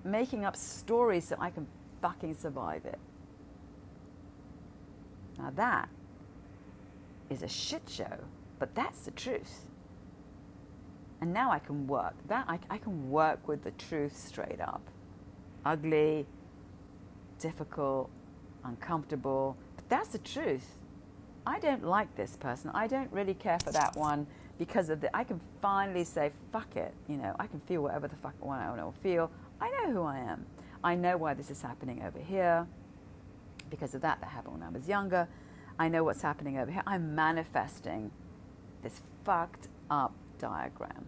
making 0.03 0.43
up 0.43 0.57
stories 0.57 1.30
so 1.30 1.38
I 1.39 1.51
can 1.51 1.66
fucking 2.01 2.36
survive 2.36 2.86
it. 2.86 2.99
Now 5.38 5.53
that 5.55 5.88
is 7.30 7.43
a 7.43 7.47
shit 7.47 7.84
show, 7.88 8.26
but 8.60 8.76
that's 8.76 9.05
the 9.05 9.12
truth. 9.12 9.68
And 11.22 11.34
now 11.34 11.51
I 11.51 11.59
can 11.59 11.88
work. 11.88 12.13
That 12.28 12.45
I, 12.47 12.59
I 12.70 12.78
can 12.78 13.09
work 13.09 13.47
with 13.47 13.63
the 13.63 13.72
truth 13.72 14.17
straight 14.17 14.61
up. 14.61 14.82
Ugly, 15.65 16.26
difficult, 17.39 18.09
uncomfortable, 18.63 19.57
but 19.76 19.89
that's 19.89 20.09
the 20.09 20.20
truth. 20.20 20.78
I 21.45 21.59
don't 21.59 21.84
like 21.84 22.15
this 22.15 22.38
person. 22.38 22.72
I 22.74 22.88
don't 22.88 23.11
really 23.11 23.34
care 23.34 23.57
for 23.63 23.72
that 23.72 23.95
one 23.95 24.28
because 24.57 24.89
of 24.89 25.01
the. 25.01 25.15
I 25.15 25.24
can 25.24 25.41
finally 25.61 26.03
say 26.03 26.32
fuck 26.51 26.76
it. 26.76 26.93
You 27.07 27.17
know, 27.17 27.36
I 27.39 27.47
can 27.47 27.59
feel 27.61 27.82
whatever 27.82 28.07
the 28.07 28.15
fuck 28.15 28.36
I 28.41 28.45
want 28.45 28.78
to 28.78 29.01
feel. 29.01 29.32
I 29.59 29.70
know 29.70 29.91
who 29.91 30.03
I 30.03 30.20
am. 30.20 30.45
I 30.84 30.95
know 30.95 31.17
why 31.17 31.34
this 31.34 31.49
is 31.49 31.61
happening 31.61 32.03
over 32.03 32.20
here. 32.20 32.67
Because 33.70 33.93
of 33.93 34.01
that, 34.01 34.20
that 34.22 34.30
happened 34.30 34.55
when 34.55 34.63
I 34.63 34.70
was 34.70 34.88
younger. 34.88 35.28
I 35.78 35.88
know 35.89 36.03
what's 36.03 36.22
happening 36.22 36.57
over 36.57 36.72
here. 36.72 36.84
I'm 36.86 37.15
manifesting 37.15 38.11
this 38.82 39.01
fucked 39.24 39.67
up 39.89 40.13
diagram. 40.40 41.06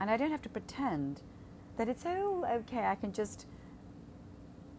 And 0.00 0.10
I 0.10 0.16
don't 0.16 0.30
have 0.30 0.42
to 0.42 0.48
pretend 0.48 1.22
that 1.76 1.88
it's 1.88 2.06
all 2.06 2.44
okay, 2.44 2.84
I 2.84 2.94
can 2.94 3.12
just, 3.12 3.46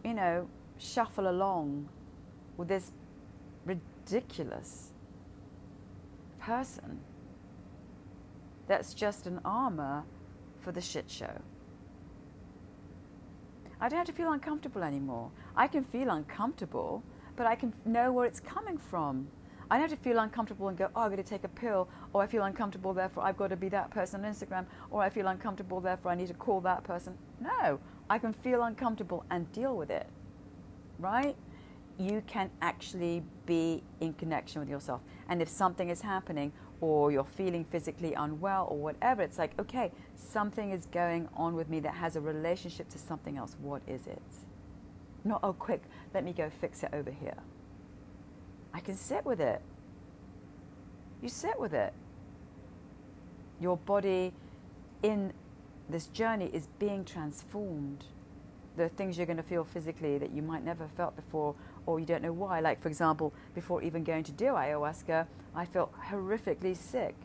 you 0.04 0.14
know, 0.14 0.48
shuffle 0.78 1.28
along 1.28 1.88
with 2.56 2.68
this 2.68 2.92
ridiculous 3.64 4.92
person 6.38 7.00
that's 8.66 8.94
just 8.94 9.26
an 9.26 9.40
armor 9.44 10.04
for 10.60 10.72
the 10.72 10.80
shit 10.80 11.10
show. 11.10 11.40
I 13.80 13.88
don't 13.88 13.98
have 13.98 14.06
to 14.06 14.12
feel 14.12 14.32
uncomfortable 14.32 14.82
anymore. 14.82 15.30
I 15.56 15.68
can 15.68 15.84
feel 15.84 16.10
uncomfortable, 16.10 17.02
but 17.36 17.46
I 17.46 17.54
can 17.54 17.72
know 17.84 18.12
where 18.12 18.26
it's 18.26 18.40
coming 18.40 18.76
from. 18.76 19.28
I 19.70 19.78
don't 19.78 19.90
have 19.90 19.98
to 19.98 20.04
feel 20.04 20.18
uncomfortable 20.18 20.68
and 20.68 20.78
go, 20.78 20.88
oh, 20.96 21.02
I've 21.02 21.10
got 21.10 21.16
to 21.16 21.22
take 21.22 21.44
a 21.44 21.48
pill, 21.48 21.88
or 22.12 22.22
I 22.22 22.26
feel 22.26 22.44
uncomfortable, 22.44 22.94
therefore 22.94 23.24
I've 23.24 23.36
got 23.36 23.48
to 23.48 23.56
be 23.56 23.68
that 23.68 23.90
person 23.90 24.24
on 24.24 24.32
Instagram, 24.32 24.64
or 24.90 25.02
I 25.02 25.10
feel 25.10 25.26
uncomfortable, 25.26 25.80
therefore 25.80 26.12
I 26.12 26.14
need 26.14 26.28
to 26.28 26.34
call 26.34 26.60
that 26.62 26.84
person. 26.84 27.18
No, 27.40 27.78
I 28.08 28.18
can 28.18 28.32
feel 28.32 28.62
uncomfortable 28.62 29.24
and 29.30 29.50
deal 29.52 29.76
with 29.76 29.90
it, 29.90 30.06
right? 30.98 31.36
You 31.98 32.22
can 32.26 32.50
actually 32.62 33.22
be 33.44 33.82
in 34.00 34.14
connection 34.14 34.60
with 34.60 34.70
yourself. 34.70 35.02
And 35.28 35.42
if 35.42 35.48
something 35.48 35.90
is 35.90 36.00
happening, 36.00 36.52
or 36.80 37.10
you're 37.10 37.24
feeling 37.24 37.64
physically 37.64 38.14
unwell, 38.14 38.68
or 38.70 38.78
whatever, 38.78 39.20
it's 39.20 39.36
like, 39.36 39.58
okay, 39.58 39.92
something 40.14 40.70
is 40.70 40.86
going 40.86 41.28
on 41.34 41.54
with 41.54 41.68
me 41.68 41.80
that 41.80 41.94
has 41.94 42.16
a 42.16 42.20
relationship 42.20 42.88
to 42.90 42.98
something 42.98 43.36
else. 43.36 43.56
What 43.60 43.82
is 43.86 44.06
it? 44.06 44.22
Not, 45.24 45.40
oh, 45.42 45.52
quick, 45.52 45.82
let 46.14 46.24
me 46.24 46.32
go 46.32 46.48
fix 46.48 46.82
it 46.84 46.90
over 46.92 47.10
here. 47.10 47.36
I 48.72 48.80
can 48.80 48.96
sit 48.96 49.24
with 49.24 49.40
it. 49.40 49.60
You 51.22 51.28
sit 51.28 51.58
with 51.58 51.74
it. 51.74 51.92
Your 53.60 53.76
body 53.76 54.32
in 55.02 55.32
this 55.88 56.06
journey 56.06 56.50
is 56.52 56.68
being 56.78 57.04
transformed. 57.04 58.04
There 58.76 58.86
are 58.86 58.90
things 58.90 59.16
you're 59.16 59.26
going 59.26 59.38
to 59.38 59.42
feel 59.42 59.64
physically 59.64 60.18
that 60.18 60.30
you 60.30 60.42
might 60.42 60.64
never 60.64 60.84
have 60.84 60.92
felt 60.92 61.16
before, 61.16 61.56
or 61.86 61.98
you 61.98 62.06
don't 62.06 62.22
know 62.22 62.32
why. 62.32 62.60
Like, 62.60 62.80
for 62.80 62.88
example, 62.88 63.32
before 63.54 63.82
even 63.82 64.04
going 64.04 64.22
to 64.24 64.32
do 64.32 64.46
ayahuasca, 64.46 65.26
I 65.54 65.64
felt 65.64 65.92
horrifically 66.10 66.76
sick. 66.76 67.16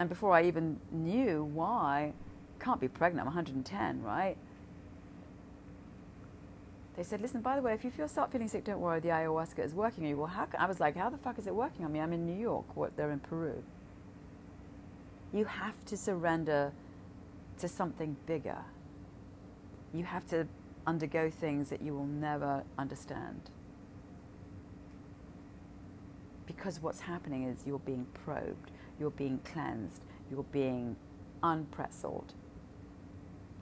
And 0.00 0.08
before 0.08 0.32
I 0.32 0.44
even 0.44 0.80
knew 0.90 1.44
why, 1.44 2.14
can't 2.58 2.80
be 2.80 2.88
pregnant, 2.88 3.20
I'm 3.20 3.34
110, 3.34 4.02
right? 4.02 4.36
They 6.96 7.02
said, 7.02 7.20
listen, 7.20 7.40
by 7.40 7.56
the 7.56 7.62
way, 7.62 7.74
if 7.74 7.84
you 7.84 7.90
feel 7.90 8.06
start 8.06 8.30
feeling 8.30 8.48
sick, 8.48 8.64
don't 8.64 8.80
worry, 8.80 9.00
the 9.00 9.08
ayahuasca 9.08 9.58
is 9.64 9.74
working 9.74 10.04
on 10.04 10.10
you. 10.10 10.16
Well, 10.16 10.28
how 10.28 10.46
I 10.58 10.66
was 10.66 10.78
like, 10.78 10.96
how 10.96 11.10
the 11.10 11.18
fuck 11.18 11.38
is 11.38 11.46
it 11.46 11.54
working 11.54 11.84
on 11.84 11.92
me? 11.92 12.00
I'm 12.00 12.12
in 12.12 12.24
New 12.24 12.40
York. 12.40 12.76
What? 12.76 12.96
They're 12.96 13.10
in 13.10 13.18
Peru. 13.18 13.62
You 15.32 15.44
have 15.44 15.84
to 15.86 15.96
surrender 15.96 16.72
to 17.58 17.68
something 17.68 18.16
bigger. 18.26 18.58
You 19.92 20.04
have 20.04 20.26
to 20.28 20.46
undergo 20.86 21.30
things 21.30 21.70
that 21.70 21.82
you 21.82 21.94
will 21.94 22.06
never 22.06 22.62
understand. 22.78 23.50
Because 26.46 26.80
what's 26.80 27.00
happening 27.00 27.44
is 27.44 27.64
you're 27.66 27.78
being 27.80 28.06
probed, 28.24 28.70
you're 29.00 29.10
being 29.10 29.40
cleansed, 29.44 30.02
you're 30.30 30.44
being 30.44 30.94
unpretzeled, 31.42 32.34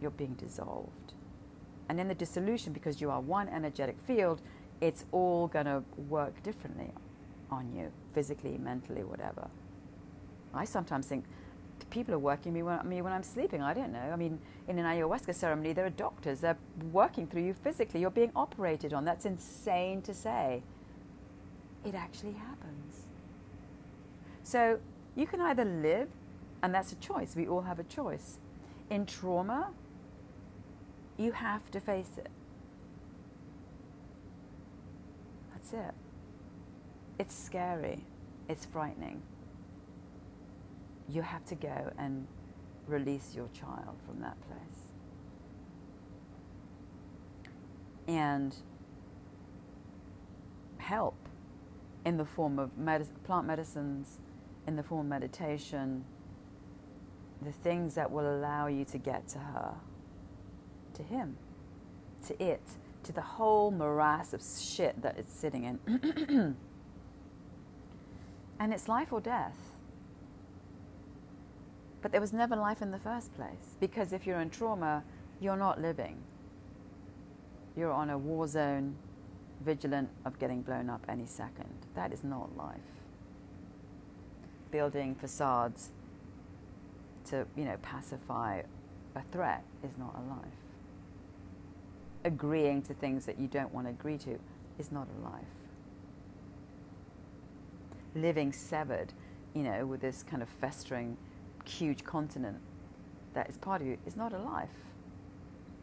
you're 0.00 0.10
being 0.10 0.34
dissolved. 0.34 1.14
And 1.92 2.00
in 2.00 2.08
the 2.08 2.14
dissolution, 2.14 2.72
because 2.72 3.02
you 3.02 3.10
are 3.10 3.20
one 3.20 3.50
energetic 3.50 4.00
field, 4.00 4.40
it's 4.80 5.04
all 5.12 5.46
going 5.46 5.66
to 5.66 5.82
work 6.08 6.42
differently 6.42 6.90
on 7.50 7.70
you, 7.76 7.92
physically, 8.14 8.56
mentally, 8.56 9.04
whatever. 9.04 9.50
I 10.54 10.64
sometimes 10.64 11.06
think 11.06 11.26
people 11.90 12.14
are 12.14 12.18
working 12.18 12.54
me 12.54 12.62
when, 12.62 12.88
me 12.88 13.02
when 13.02 13.12
I'm 13.12 13.22
sleeping. 13.22 13.60
I 13.60 13.74
don't 13.74 13.92
know. 13.92 14.10
I 14.10 14.16
mean, 14.16 14.38
in 14.68 14.78
an 14.78 14.86
ayahuasca 14.86 15.34
ceremony, 15.34 15.74
there 15.74 15.84
are 15.84 15.90
doctors. 15.90 16.40
They're 16.40 16.56
working 16.92 17.26
through 17.26 17.42
you 17.42 17.52
physically. 17.52 18.00
You're 18.00 18.10
being 18.10 18.32
operated 18.34 18.94
on. 18.94 19.04
That's 19.04 19.26
insane 19.26 20.00
to 20.00 20.14
say. 20.14 20.62
It 21.84 21.94
actually 21.94 22.32
happens. 22.32 23.02
So 24.44 24.78
you 25.14 25.26
can 25.26 25.42
either 25.42 25.66
live, 25.66 26.08
and 26.62 26.74
that's 26.74 26.90
a 26.92 26.96
choice. 26.96 27.36
We 27.36 27.46
all 27.46 27.60
have 27.60 27.78
a 27.78 27.84
choice. 27.84 28.38
In 28.88 29.04
trauma, 29.04 29.72
you 31.22 31.32
have 31.32 31.70
to 31.70 31.80
face 31.80 32.18
it. 32.18 32.30
That's 35.52 35.72
it. 35.72 35.94
It's 37.18 37.34
scary. 37.34 38.04
It's 38.48 38.66
frightening. 38.66 39.22
You 41.08 41.22
have 41.22 41.44
to 41.46 41.54
go 41.54 41.92
and 41.96 42.26
release 42.86 43.34
your 43.34 43.48
child 43.48 43.96
from 44.04 44.20
that 44.20 44.36
place. 44.48 44.58
And 48.08 48.56
help 50.78 51.28
in 52.04 52.16
the 52.16 52.24
form 52.24 52.58
of 52.58 52.70
plant 53.24 53.46
medicines, 53.46 54.18
in 54.66 54.74
the 54.74 54.82
form 54.82 55.06
of 55.06 55.10
meditation, 55.10 56.04
the 57.40 57.52
things 57.52 57.94
that 57.94 58.10
will 58.10 58.34
allow 58.34 58.66
you 58.66 58.84
to 58.86 58.98
get 58.98 59.28
to 59.28 59.38
her, 59.38 59.74
to 60.94 61.02
him, 61.02 61.36
to 62.26 62.42
it, 62.42 62.62
to 63.04 63.12
the 63.12 63.20
whole 63.20 63.70
morass 63.70 64.32
of 64.32 64.42
shit 64.42 65.02
that 65.02 65.18
it's 65.18 65.34
sitting 65.34 65.64
in. 65.64 65.78
and 68.58 68.72
it's 68.72 68.88
life 68.88 69.12
or 69.12 69.20
death. 69.20 69.56
But 72.00 72.12
there 72.12 72.20
was 72.20 72.32
never 72.32 72.56
life 72.56 72.82
in 72.82 72.90
the 72.90 72.98
first 72.98 73.34
place 73.34 73.76
because 73.80 74.12
if 74.12 74.26
you're 74.26 74.40
in 74.40 74.50
trauma, 74.50 75.04
you're 75.40 75.56
not 75.56 75.80
living. 75.80 76.18
You're 77.76 77.92
on 77.92 78.10
a 78.10 78.18
war 78.18 78.46
zone 78.48 78.96
vigilant 79.60 80.10
of 80.24 80.38
getting 80.38 80.62
blown 80.62 80.90
up 80.90 81.04
any 81.08 81.26
second. 81.26 81.72
That 81.94 82.12
is 82.12 82.24
not 82.24 82.56
life. 82.56 82.76
Building 84.70 85.14
facades 85.14 85.90
to, 87.26 87.46
you 87.56 87.64
know, 87.64 87.76
pacify 87.82 88.62
a 89.14 89.22
threat 89.30 89.62
is 89.84 89.96
not 89.98 90.16
a 90.16 90.28
life. 90.28 90.61
Agreeing 92.24 92.82
to 92.82 92.94
things 92.94 93.26
that 93.26 93.38
you 93.38 93.48
don't 93.48 93.72
want 93.74 93.86
to 93.86 93.90
agree 93.90 94.18
to 94.18 94.38
is 94.78 94.92
not 94.92 95.08
a 95.18 95.24
life. 95.24 95.44
Living 98.14 98.52
severed, 98.52 99.12
you 99.54 99.62
know, 99.62 99.86
with 99.86 100.00
this 100.00 100.22
kind 100.22 100.42
of 100.42 100.48
festering, 100.48 101.16
huge 101.64 102.04
continent 102.04 102.58
that 103.34 103.48
is 103.48 103.56
part 103.56 103.80
of 103.80 103.86
you 103.86 103.98
is 104.06 104.16
not 104.16 104.32
a 104.32 104.38
life. 104.38 104.68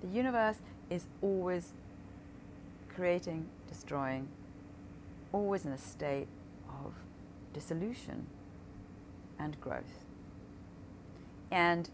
The 0.02 0.08
universe 0.08 0.58
is 0.90 1.08
always 1.22 1.74
creating, 2.94 3.48
destroying, 3.68 4.28
always 5.32 5.66
in 5.66 5.72
a 5.72 5.78
state 5.78 6.28
of 6.68 6.94
dissolution 7.54 8.28
and 9.38 9.60
growth. 9.60 10.06
And 11.52 11.90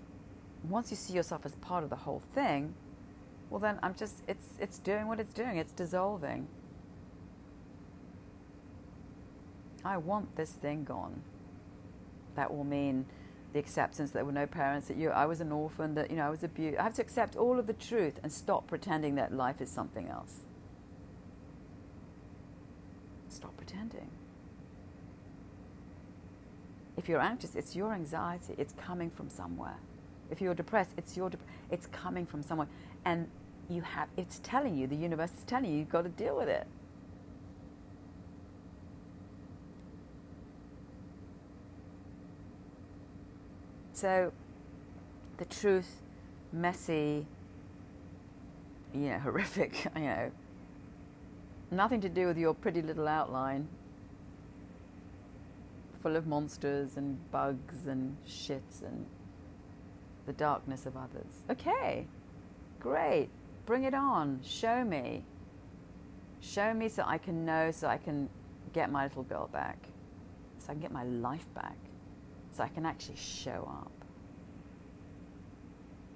once 0.63 0.91
you 0.91 0.97
see 0.97 1.13
yourself 1.13 1.45
as 1.45 1.55
part 1.55 1.83
of 1.83 1.89
the 1.89 1.95
whole 1.97 2.21
thing, 2.33 2.73
well 3.49 3.59
then 3.59 3.79
I'm 3.83 3.95
just 3.95 4.23
it's 4.27 4.49
it's 4.59 4.79
doing 4.79 5.07
what 5.07 5.19
it's 5.19 5.33
doing, 5.33 5.57
it's 5.57 5.71
dissolving. 5.71 6.47
I 9.83 9.97
want 9.97 10.35
this 10.35 10.51
thing 10.51 10.83
gone. 10.83 11.21
That 12.35 12.53
will 12.53 12.63
mean 12.63 13.05
the 13.53 13.59
acceptance 13.59 14.11
that 14.11 14.17
there 14.17 14.25
were 14.25 14.31
no 14.31 14.47
parents, 14.47 14.87
that 14.87 14.97
you 14.97 15.09
I 15.09 15.25
was 15.25 15.39
an 15.39 15.51
orphan, 15.51 15.95
that 15.95 16.09
you 16.09 16.17
know 16.17 16.27
I 16.27 16.29
was 16.29 16.43
abused. 16.43 16.77
I 16.77 16.83
have 16.83 16.95
to 16.95 17.01
accept 17.01 17.37
all 17.37 17.59
of 17.59 17.67
the 17.67 17.73
truth 17.73 18.19
and 18.23 18.33
stop 18.33 18.67
pretending 18.67 19.15
that 19.15 19.33
life 19.33 19.61
is 19.61 19.69
something 19.69 20.07
else. 20.09 20.41
Stop 23.29 23.55
pretending. 23.55 24.09
If 26.97 27.07
you're 27.09 27.21
anxious, 27.21 27.55
it's 27.55 27.75
your 27.75 27.93
anxiety. 27.93 28.55
It's 28.57 28.73
coming 28.73 29.09
from 29.09 29.29
somewhere. 29.29 29.77
If 30.31 30.41
you're 30.41 30.55
depressed, 30.55 30.91
it's 30.97 31.15
your. 31.15 31.29
it's 31.69 31.85
coming 31.87 32.25
from 32.25 32.41
somewhere, 32.41 32.67
and 33.05 33.29
you 33.69 33.81
have. 33.81 34.09
It's 34.17 34.39
telling 34.43 34.75
you. 34.75 34.87
The 34.87 34.95
universe 34.95 35.31
is 35.37 35.43
telling 35.45 35.71
you. 35.71 35.79
You've 35.79 35.89
got 35.89 36.03
to 36.03 36.09
deal 36.09 36.35
with 36.35 36.49
it. 36.49 36.67
So, 43.93 44.33
the 45.37 45.45
truth, 45.45 46.01
messy, 46.51 47.25
you 48.93 49.09
know, 49.09 49.19
horrific, 49.23 49.85
you 49.95 50.01
know, 50.01 50.31
Nothing 51.71 51.99
to 52.01 52.09
do 52.09 52.27
with 52.27 52.37
your 52.37 52.53
pretty 52.53 52.81
little 52.81 53.07
outline 53.07 53.67
full 56.01 56.15
of 56.15 56.27
monsters 56.27 56.97
and 56.97 57.19
bugs 57.31 57.87
and 57.87 58.15
shits 58.27 58.83
and 58.83 59.07
the 60.27 60.33
darkness 60.33 60.85
of 60.85 60.95
others. 60.95 61.43
Okay, 61.49 62.07
great. 62.85 63.29
Bring 63.65 63.83
it 63.83 63.95
on. 63.95 64.39
Show 64.43 64.83
me. 64.83 65.23
Show 66.39 66.71
me 66.71 66.87
so 66.87 67.03
I 67.03 67.17
can 67.17 67.43
know, 67.43 67.71
so 67.71 67.87
I 67.87 67.97
can 67.97 68.29
get 68.73 68.91
my 68.91 69.05
little 69.05 69.23
girl 69.23 69.47
back, 69.47 69.79
so 70.59 70.67
I 70.69 70.73
can 70.73 70.81
get 70.81 70.91
my 70.91 71.03
life 71.03 71.51
back, 71.55 71.77
so 72.51 72.61
I 72.63 72.67
can 72.67 72.85
actually 72.85 73.15
show 73.15 73.67
up. 73.67 73.91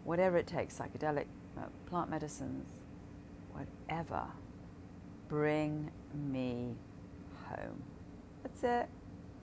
Whatever 0.04 0.38
it 0.38 0.46
takes 0.46 0.78
psychedelic, 0.78 1.26
uh, 1.58 1.64
plant 1.88 2.12
medicines, 2.12 2.68
whatever. 3.52 4.22
Bring 5.28 5.90
me 6.14 6.76
home. 7.48 7.82
That's 8.44 8.64
it. 8.64 8.90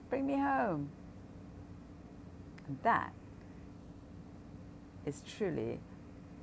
Bring 0.09 0.25
me 0.25 0.35
home. 0.35 0.89
And 2.67 2.77
that 2.83 3.11
is 5.05 5.21
truly 5.37 5.79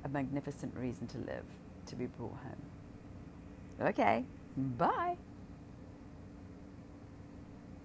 a 0.05 0.09
magnificent 0.09 0.73
reason 0.77 1.07
to 1.07 1.17
live, 1.17 1.43
to 1.87 1.95
be 1.95 2.05
brought 2.05 2.31
home. 2.31 3.89
Okay, 3.89 4.23
bye. 4.55 5.17